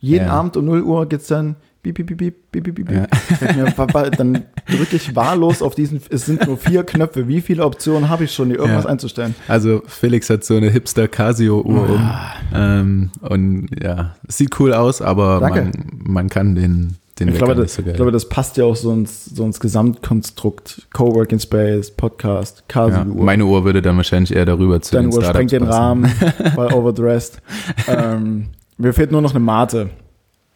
Jeden 0.00 0.24
Hm. 0.26 0.28
Ja. 0.28 0.34
Abend 0.34 0.56
um 0.58 0.66
0 0.66 0.82
Uhr 0.82 1.06
geht's 1.08 1.26
dann 1.28 1.56
piep, 1.82 1.94
piep, 1.94 2.06
piep, 2.18 2.18
piep, 2.52 2.64
piep, 2.64 2.74
piep. 2.74 2.90
Ja. 2.90 3.06
Mir, 3.54 4.10
dann 4.10 4.42
drücke 4.68 4.96
ich 4.96 5.16
wahllos 5.16 5.62
auf 5.62 5.74
diesen, 5.74 6.00
es 6.10 6.26
sind 6.26 6.46
nur 6.46 6.58
vier 6.58 6.84
Knöpfe. 6.84 7.26
Wie 7.28 7.40
viele 7.40 7.64
Optionen 7.64 8.08
habe 8.10 8.24
ich 8.24 8.32
schon, 8.34 8.48
hier 8.48 8.58
irgendwas 8.58 8.84
Ja. 8.84 8.90
einzustellen? 8.90 9.34
Also 9.48 9.82
Felix 9.86 10.28
hat 10.28 10.44
so 10.44 10.56
eine 10.56 10.68
Hipster 10.70 11.08
Casio 11.08 11.62
Uhr 11.62 11.88
um. 11.88 12.10
Ähm, 12.54 13.10
und 13.22 13.68
ja, 13.82 14.14
es 14.28 14.36
sieht 14.36 14.58
cool 14.60 14.74
aus, 14.74 15.00
aber 15.00 15.40
man, 15.40 15.72
man 16.04 16.28
kann 16.28 16.54
den, 16.54 16.96
den 17.20 17.28
Ich 17.28 17.34
Wecker 17.34 17.46
glaube, 17.46 17.62
das, 17.62 17.74
so 17.74 17.82
ich 17.82 17.94
glaube, 17.94 18.12
das 18.12 18.28
passt 18.28 18.56
ja 18.56 18.64
auch 18.64 18.76
so 18.76 18.92
ins, 18.92 19.24
so 19.26 19.44
ins 19.44 19.60
Gesamtkonstrukt. 19.60 20.86
Coworking 20.92 21.38
Space, 21.40 21.90
Podcast, 21.90 22.58
ja, 22.58 22.64
Casio-Uhr. 22.68 23.24
meine 23.24 23.44
Uhr 23.44 23.64
würde 23.64 23.82
dann 23.82 23.96
wahrscheinlich 23.96 24.34
eher 24.34 24.44
darüber 24.46 24.80
zu 24.80 24.92
Deine 24.94 25.08
Uhr 25.08 25.22
sprengt 25.24 25.52
den. 25.52 25.62
Rahmen, 25.64 26.10
weil 26.54 26.72
overdressed. 26.72 27.40
ähm, 27.86 28.46
mir 28.76 28.92
fehlt 28.92 29.10
nur 29.12 29.20
noch 29.22 29.30
eine 29.30 29.40
Mate, 29.40 29.90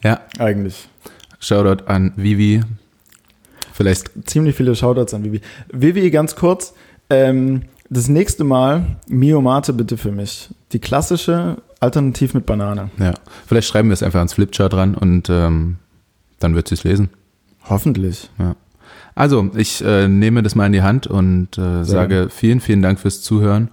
Ja, 0.02 0.20
eigentlich. 0.38 0.88
Shoutout 1.40 1.84
an 1.86 2.12
Vivi. 2.16 2.60
Vielleicht, 3.72 4.10
Ziemlich 4.28 4.54
viele 4.54 4.76
Shoutouts 4.76 5.14
an 5.14 5.24
Vivi. 5.24 5.40
Vivi, 5.72 6.10
ganz 6.10 6.36
kurz. 6.36 6.74
Ähm, 7.10 7.62
das 7.88 8.08
nächste 8.08 8.44
Mal 8.44 8.96
Mio 9.08 9.40
Mate 9.40 9.72
bitte 9.72 9.96
für 9.96 10.12
mich. 10.12 10.50
Die 10.72 10.78
klassische 10.78 11.56
Alternativ 11.80 12.32
mit 12.34 12.46
Banane. 12.46 12.90
ja, 12.98 13.12
vielleicht 13.46 13.66
schreiben 13.68 13.88
wir 13.88 13.94
es 13.94 14.02
einfach 14.02 14.20
ans 14.20 14.34
Flipchart 14.34 14.72
ran 14.74 14.94
und 14.94 15.28
ähm, 15.30 15.78
dann 16.42 16.54
wird 16.54 16.68
sie 16.68 16.74
es 16.74 16.84
lesen. 16.84 17.10
Hoffentlich. 17.68 18.30
Ja. 18.38 18.56
Also, 19.14 19.50
ich 19.56 19.84
äh, 19.84 20.08
nehme 20.08 20.42
das 20.42 20.54
mal 20.54 20.66
in 20.66 20.72
die 20.72 20.82
Hand 20.82 21.06
und 21.06 21.58
äh, 21.58 21.84
sage 21.84 22.28
vielen, 22.30 22.60
vielen 22.60 22.82
Dank 22.82 22.98
fürs 22.98 23.22
Zuhören. 23.22 23.68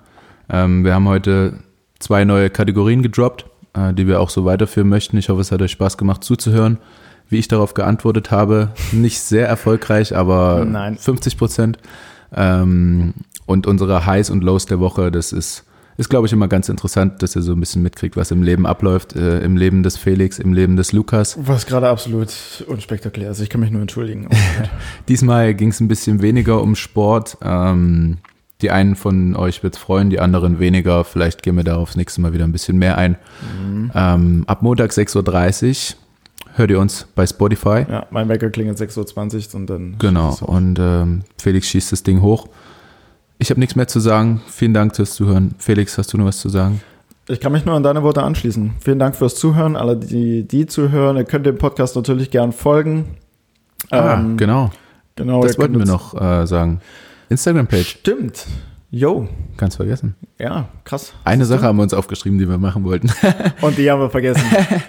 Ähm, 0.50 0.84
wir 0.84 0.94
haben 0.94 1.08
heute 1.08 1.54
zwei 2.00 2.26
neue 2.26 2.50
Kategorien 2.50 3.02
gedroppt, 3.02 3.46
äh, 3.74 3.94
die 3.94 4.08
wir 4.08 4.20
auch 4.20 4.30
so 4.30 4.46
weiterführen 4.46 4.90
möchten. 4.90 5.18
Ich 5.18 5.30
hoffe, 5.30 5.42
es 5.42 5.52
hat 5.52 5.62
euch 5.62 5.72
Spaß 5.72 5.98
gemacht 5.98 6.24
zuzuhören. 6.24 6.78
Wie 7.30 7.38
ich 7.38 7.48
darauf 7.48 7.76
geantwortet 7.76 8.32
habe, 8.32 8.70
nicht 8.92 9.20
sehr 9.20 9.48
erfolgreich, 9.48 10.16
aber 10.16 10.66
Nein. 10.66 10.98
50 10.98 11.38
Prozent. 11.38 11.78
Ähm, 12.36 13.14
und 13.46 13.68
unsere 13.68 14.06
Highs 14.06 14.30
und 14.30 14.44
Lows 14.44 14.66
der 14.66 14.80
Woche, 14.80 15.12
das 15.12 15.32
ist, 15.32 15.64
ist 16.00 16.08
glaube 16.08 16.28
ich, 16.28 16.34
immer 16.34 16.48
ganz 16.48 16.70
interessant, 16.70 17.22
dass 17.22 17.36
ihr 17.36 17.42
so 17.42 17.52
ein 17.52 17.60
bisschen 17.60 17.82
mitkriegt, 17.84 18.16
was 18.16 18.32
im 18.32 18.42
Leben 18.42 18.66
abläuft, 18.66 19.18
äh, 19.18 19.42
im 19.42 19.58
Leben 19.58 19.84
des 19.84 19.98
Felix, 19.98 20.40
im 20.40 20.54
Leben 20.54 20.78
des 20.78 20.94
Lukas. 20.94 21.38
Was 21.42 21.66
gerade 21.66 21.90
absolut 21.90 22.30
unspektakulär 22.68 23.32
ist. 23.32 23.42
Ich 23.42 23.50
kann 23.50 23.60
mich 23.60 23.70
nur 23.70 23.82
entschuldigen. 23.82 24.30
Oh. 24.32 24.36
Diesmal 25.10 25.54
ging 25.54 25.72
es 25.72 25.82
ein 25.82 25.90
bisschen 25.90 26.22
weniger 26.22 26.62
um 26.62 26.76
Sport. 26.76 27.38
Ähm, 27.42 28.20
die 28.62 28.72
einen 28.72 28.96
von 28.96 29.36
euch 29.36 29.62
wird 29.62 29.76
freuen, 29.76 30.10
die 30.10 30.22
anderen 30.22 30.60
weniger. 30.60 31.04
Vielleicht 31.04 31.44
gehen 31.44 31.58
wir 31.58 31.66
darauf 31.66 31.90
das 31.90 31.98
nächste 31.98 32.22
Mal 32.22 32.32
wieder 32.32 32.46
ein 32.46 32.54
bisschen 32.54 32.78
mehr 32.78 32.98
ein. 32.98 33.18
Ähm, 33.94 34.46
ab 34.48 34.62
Montag 34.62 34.92
6.30 34.92 35.96
Uhr 35.96 35.98
hört 36.56 36.72
ihr 36.72 36.80
uns 36.80 37.08
bei 37.14 37.28
Spotify. 37.28 37.86
ja, 37.90 38.06
mein 38.10 38.30
Wecker 38.30 38.50
klingelt 38.50 38.78
6.20 38.78 39.50
Uhr 39.50 39.56
und 39.56 39.70
dann. 39.70 39.96
Genau. 40.00 40.30
es. 40.30 40.42
Und 40.42 40.80
ähm, 40.80 41.24
Felix 41.38 41.68
schießt 41.68 41.92
das 41.92 42.04
Ding 42.04 42.22
hoch. 42.22 42.48
Ich 43.42 43.50
habe 43.50 43.60
nichts 43.60 43.76
mehr 43.76 43.88
zu 43.88 44.00
sagen. 44.00 44.42
Vielen 44.48 44.74
Dank 44.74 44.96
fürs 44.96 45.14
Zuhören. 45.14 45.56
Felix, 45.58 45.98
hast 45.98 46.12
du 46.14 46.18
noch 46.18 46.26
was 46.26 46.40
zu 46.40 46.50
sagen? 46.50 46.82
Ich 47.30 47.40
kann 47.40 47.52
mich 47.52 47.64
nur 47.66 47.76
an 47.76 47.84
deine 47.84 48.04
Worte 48.04 48.22
anschließen. 48.24 48.72
Vielen 48.80 49.00
Dank 49.00 49.16
fürs 49.16 49.36
Zuhören. 49.36 49.76
Alle, 49.76 49.96
die, 49.96 50.44
die 50.48 50.66
zuhören, 50.66 51.16
ihr 51.16 51.24
könnt 51.26 51.46
dem 51.46 51.58
Podcast 51.58 51.96
natürlich 51.96 52.32
gern 52.32 52.52
folgen. 52.52 53.06
Ah, 53.92 54.16
Ähm, 54.16 54.36
genau. 54.36 54.72
genau. 55.16 55.42
Das 55.44 55.58
wollten 55.58 55.78
wir 55.80 55.86
noch 55.86 56.20
äh, 56.20 56.46
sagen. 56.48 56.82
Instagram-Page. 57.30 57.88
Stimmt. 57.88 58.46
Yo, 58.92 59.28
Ganz 59.56 59.76
vergessen. 59.76 60.16
ja, 60.40 60.68
krass. 60.84 61.14
Eine? 61.24 61.46
Sache 61.46 61.62
haben 61.62 61.78
wir 61.78 61.84
uns 61.84 61.94
aufgeschrieben, 61.94 62.40
die 62.40 62.50
wir 62.50 62.58
machen 62.58 62.84
wollten. 62.84 63.12
Und 63.62 63.78
die 63.78 63.90
haben 63.92 64.02
wir 64.02 64.10
vergessen. 64.10 64.42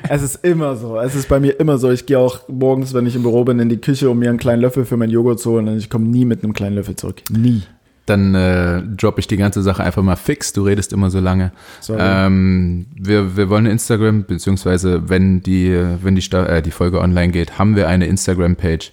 es 0.08 0.22
ist 0.22 0.42
immer 0.42 0.74
so. 0.76 0.98
Es 0.98 1.14
ist 1.14 1.28
bei 1.28 1.38
mir 1.38 1.60
immer 1.60 1.76
so. 1.76 1.90
Ich 1.90 2.06
gehe 2.06 2.18
auch 2.18 2.48
morgens, 2.48 2.94
wenn 2.94 3.04
ich 3.04 3.14
im 3.14 3.22
Büro 3.22 3.44
bin, 3.44 3.58
in 3.60 3.68
die 3.68 3.76
Küche, 3.76 4.08
um 4.08 4.18
mir 4.18 4.30
einen 4.30 4.38
kleinen 4.38 4.62
Löffel 4.62 4.86
für 4.86 4.96
meinen 4.96 5.10
Joghurt 5.10 5.38
zu 5.38 5.50
holen. 5.50 5.68
Und 5.68 5.76
ich 5.76 5.90
komme 5.90 6.06
nie 6.06 6.24
mit 6.24 6.42
einem 6.42 6.54
kleinen 6.54 6.76
Löffel 6.76 6.96
zurück. 6.96 7.20
Nie. 7.30 7.62
Dann 8.10 8.34
äh, 8.34 8.82
droppe 8.82 9.20
ich 9.20 9.28
die 9.28 9.36
ganze 9.36 9.62
Sache 9.62 9.84
einfach 9.84 10.02
mal 10.02 10.16
fix. 10.16 10.52
Du 10.52 10.64
redest 10.64 10.92
immer 10.92 11.10
so 11.10 11.20
lange. 11.20 11.52
Ähm, 11.88 12.86
wir, 12.96 13.36
wir 13.36 13.48
wollen 13.48 13.66
eine 13.66 13.70
Instagram, 13.70 14.24
beziehungsweise 14.24 15.08
wenn 15.08 15.42
die, 15.42 15.70
wenn 16.02 16.16
die, 16.16 16.36
äh, 16.36 16.60
die 16.60 16.72
Folge 16.72 17.00
online 17.00 17.30
geht, 17.30 17.56
haben 17.58 17.76
wir 17.76 17.86
eine 17.86 18.06
Instagram-Page, 18.06 18.90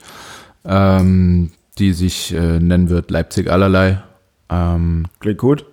ähm, 0.66 1.52
die 1.80 1.94
sich 1.94 2.32
äh, 2.34 2.60
nennen 2.60 2.90
wird 2.90 3.10
Leipzig 3.10 3.50
allerlei. 3.50 4.04
Ähm, 4.52 5.06
Klingt 5.20 5.40
gut. 5.40 5.66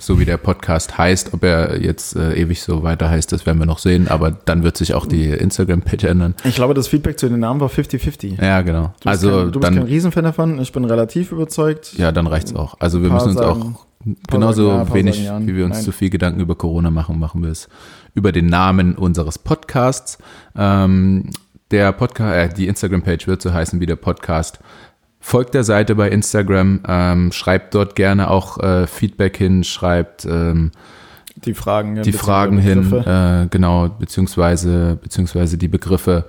So 0.00 0.18
wie 0.18 0.24
der 0.24 0.36
Podcast 0.38 0.98
heißt. 0.98 1.32
Ob 1.34 1.44
er 1.44 1.80
jetzt 1.80 2.16
äh, 2.16 2.32
ewig 2.34 2.62
so 2.62 2.82
weiter 2.82 3.08
heißt, 3.08 3.30
das 3.30 3.46
werden 3.46 3.58
wir 3.58 3.66
noch 3.66 3.78
sehen. 3.78 4.08
Aber 4.08 4.30
dann 4.30 4.62
wird 4.64 4.76
sich 4.76 4.94
auch 4.94 5.06
die 5.06 5.26
Instagram-Page 5.30 6.04
ändern. 6.04 6.34
Ich 6.44 6.56
glaube, 6.56 6.74
das 6.74 6.88
Feedback 6.88 7.18
zu 7.18 7.28
den 7.28 7.38
Namen 7.40 7.60
war 7.60 7.68
50-50. 7.68 8.42
Ja, 8.42 8.62
genau. 8.62 8.82
Du 8.82 8.90
bist 8.90 9.06
also 9.06 9.30
kein, 9.30 9.52
du 9.52 9.60
bist 9.60 9.64
kein 9.64 9.74
dann, 9.76 9.84
Riesenfan 9.86 10.24
davon. 10.24 10.58
Ich 10.60 10.72
bin 10.72 10.84
relativ 10.84 11.30
überzeugt. 11.32 11.94
ja, 11.96 12.10
dann 12.10 12.26
reicht's 12.26 12.54
auch. 12.54 12.74
Also 12.80 13.02
wir 13.02 13.10
müssen 13.10 13.28
uns 13.30 13.38
sagen- 13.38 13.76
auch 13.76 13.86
genauso 14.28 14.68
paar 14.70 14.94
wenig, 14.94 15.24
ja. 15.24 15.38
wie 15.46 15.54
wir 15.54 15.66
uns 15.66 15.76
Nein. 15.76 15.84
zu 15.84 15.92
viel 15.92 16.08
Gedanken 16.10 16.40
über 16.40 16.54
Corona 16.54 16.90
machen, 16.90 17.18
machen 17.18 17.42
wir 17.42 17.50
es 17.50 17.68
über 18.14 18.32
den 18.32 18.46
Namen 18.46 18.94
unseres 18.96 19.38
Podcasts. 19.38 20.18
Ähm, 20.56 21.30
der 21.70 21.92
Podcast, 21.92 22.52
äh, 22.52 22.54
die 22.54 22.66
Instagram-Page 22.66 23.26
wird 23.26 23.42
so 23.42 23.52
heißen 23.52 23.78
wie 23.78 23.86
der 23.86 23.96
Podcast. 23.96 24.58
Folgt 25.20 25.54
der 25.54 25.64
Seite 25.64 25.94
bei 25.94 26.08
Instagram, 26.08 26.80
ähm, 26.88 27.32
schreibt 27.32 27.74
dort 27.74 27.94
gerne 27.94 28.30
auch 28.30 28.58
äh, 28.58 28.86
Feedback 28.86 29.36
hin, 29.36 29.64
schreibt 29.64 30.24
ähm, 30.24 30.72
Die 31.44 31.54
Fragen. 31.54 32.02
die 32.02 32.12
Fragen 32.12 32.58
hin, 32.58 32.92
äh, 32.92 33.46
genau, 33.50 33.88
beziehungsweise, 33.88 34.98
beziehungsweise 35.00 35.58
die 35.58 35.68
Begriffe. 35.68 36.24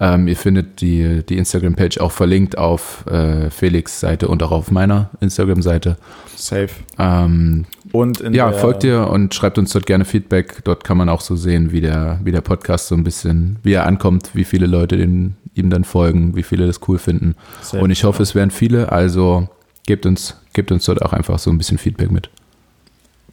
Ähm, 0.00 0.26
ihr 0.26 0.36
findet 0.36 0.80
die, 0.80 1.24
die 1.24 1.38
Instagram-Page 1.38 1.98
auch 1.98 2.10
verlinkt 2.10 2.58
auf 2.58 3.06
äh, 3.06 3.48
Felix' 3.50 4.00
Seite 4.00 4.26
und 4.26 4.42
auch 4.42 4.50
auf 4.50 4.72
meiner 4.72 5.10
Instagram-Seite. 5.20 5.96
Safe. 6.34 6.70
Ähm, 6.98 7.64
Und 7.92 8.20
in 8.20 8.34
ja, 8.34 8.50
folgt 8.50 8.82
ihr 8.82 9.08
und 9.08 9.32
schreibt 9.32 9.56
uns 9.56 9.72
dort 9.72 9.86
gerne 9.86 10.04
Feedback. 10.04 10.64
Dort 10.64 10.82
kann 10.82 10.96
man 10.96 11.08
auch 11.08 11.20
so 11.20 11.36
sehen, 11.36 11.70
wie 11.70 11.80
der, 11.80 12.18
wie 12.24 12.32
der 12.32 12.40
Podcast 12.40 12.88
so 12.88 12.96
ein 12.96 13.04
bisschen, 13.04 13.60
wie 13.62 13.74
er 13.74 13.86
ankommt, 13.86 14.30
wie 14.34 14.42
viele 14.42 14.66
Leute 14.66 14.96
den, 14.96 15.36
ihm 15.54 15.70
dann 15.70 15.84
folgen, 15.84 16.34
wie 16.36 16.42
viele 16.42 16.66
das 16.66 16.80
cool 16.88 16.98
finden. 16.98 17.34
Safe, 17.62 17.82
und 17.82 17.90
ich 17.90 18.04
hoffe, 18.04 18.22
es 18.22 18.34
werden 18.34 18.50
viele, 18.50 18.90
also 18.92 19.48
gebt 19.86 20.06
uns, 20.06 20.36
gebt 20.52 20.72
uns 20.72 20.84
dort 20.84 21.02
auch 21.02 21.12
einfach 21.12 21.38
so 21.38 21.50
ein 21.50 21.58
bisschen 21.58 21.78
Feedback 21.78 22.10
mit. 22.10 22.30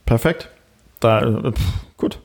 Perfekt. 0.05 0.49
Da, 0.99 1.21
äh, 1.21 1.51
pff, 1.51 1.61
gut. 1.97 2.19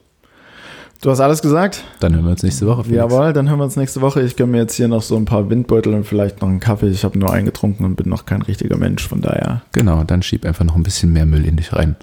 Du 1.02 1.10
hast 1.10 1.20
alles 1.20 1.42
gesagt? 1.42 1.84
Dann 2.00 2.14
hören 2.14 2.24
wir 2.24 2.30
uns 2.30 2.42
nächste 2.42 2.66
Woche. 2.66 2.82
Felix. 2.84 2.96
Jawohl, 2.98 3.32
dann 3.34 3.48
hören 3.48 3.58
wir 3.58 3.64
uns 3.64 3.76
nächste 3.76 4.00
Woche. 4.00 4.22
Ich 4.22 4.34
gönne 4.34 4.52
mir 4.52 4.58
jetzt 4.58 4.74
hier 4.74 4.88
noch 4.88 5.02
so 5.02 5.16
ein 5.16 5.26
paar 5.26 5.48
Windbeutel 5.50 5.92
und 5.94 6.04
vielleicht 6.04 6.40
noch 6.40 6.48
einen 6.48 6.58
Kaffee. 6.58 6.88
Ich 6.88 7.04
habe 7.04 7.18
nur 7.18 7.30
eingetrunken 7.32 7.84
und 7.84 7.96
bin 7.96 8.08
noch 8.08 8.24
kein 8.26 8.42
richtiger 8.42 8.76
Mensch, 8.78 9.06
von 9.06 9.20
daher. 9.20 9.62
Genau, 9.72 10.04
dann 10.04 10.22
schieb 10.22 10.44
einfach 10.46 10.64
noch 10.64 10.74
ein 10.74 10.82
bisschen 10.82 11.12
mehr 11.12 11.26
Müll 11.26 11.44
in 11.44 11.56
dich 11.56 11.72
rein. 11.74 11.96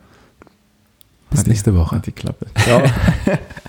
Bis 1.31 1.43
die- 1.43 1.49
nächste 1.49 1.75
Woche. 1.75 2.01
Die 2.05 2.11
Klappe. 2.11 2.45
Ciao. 2.55 2.81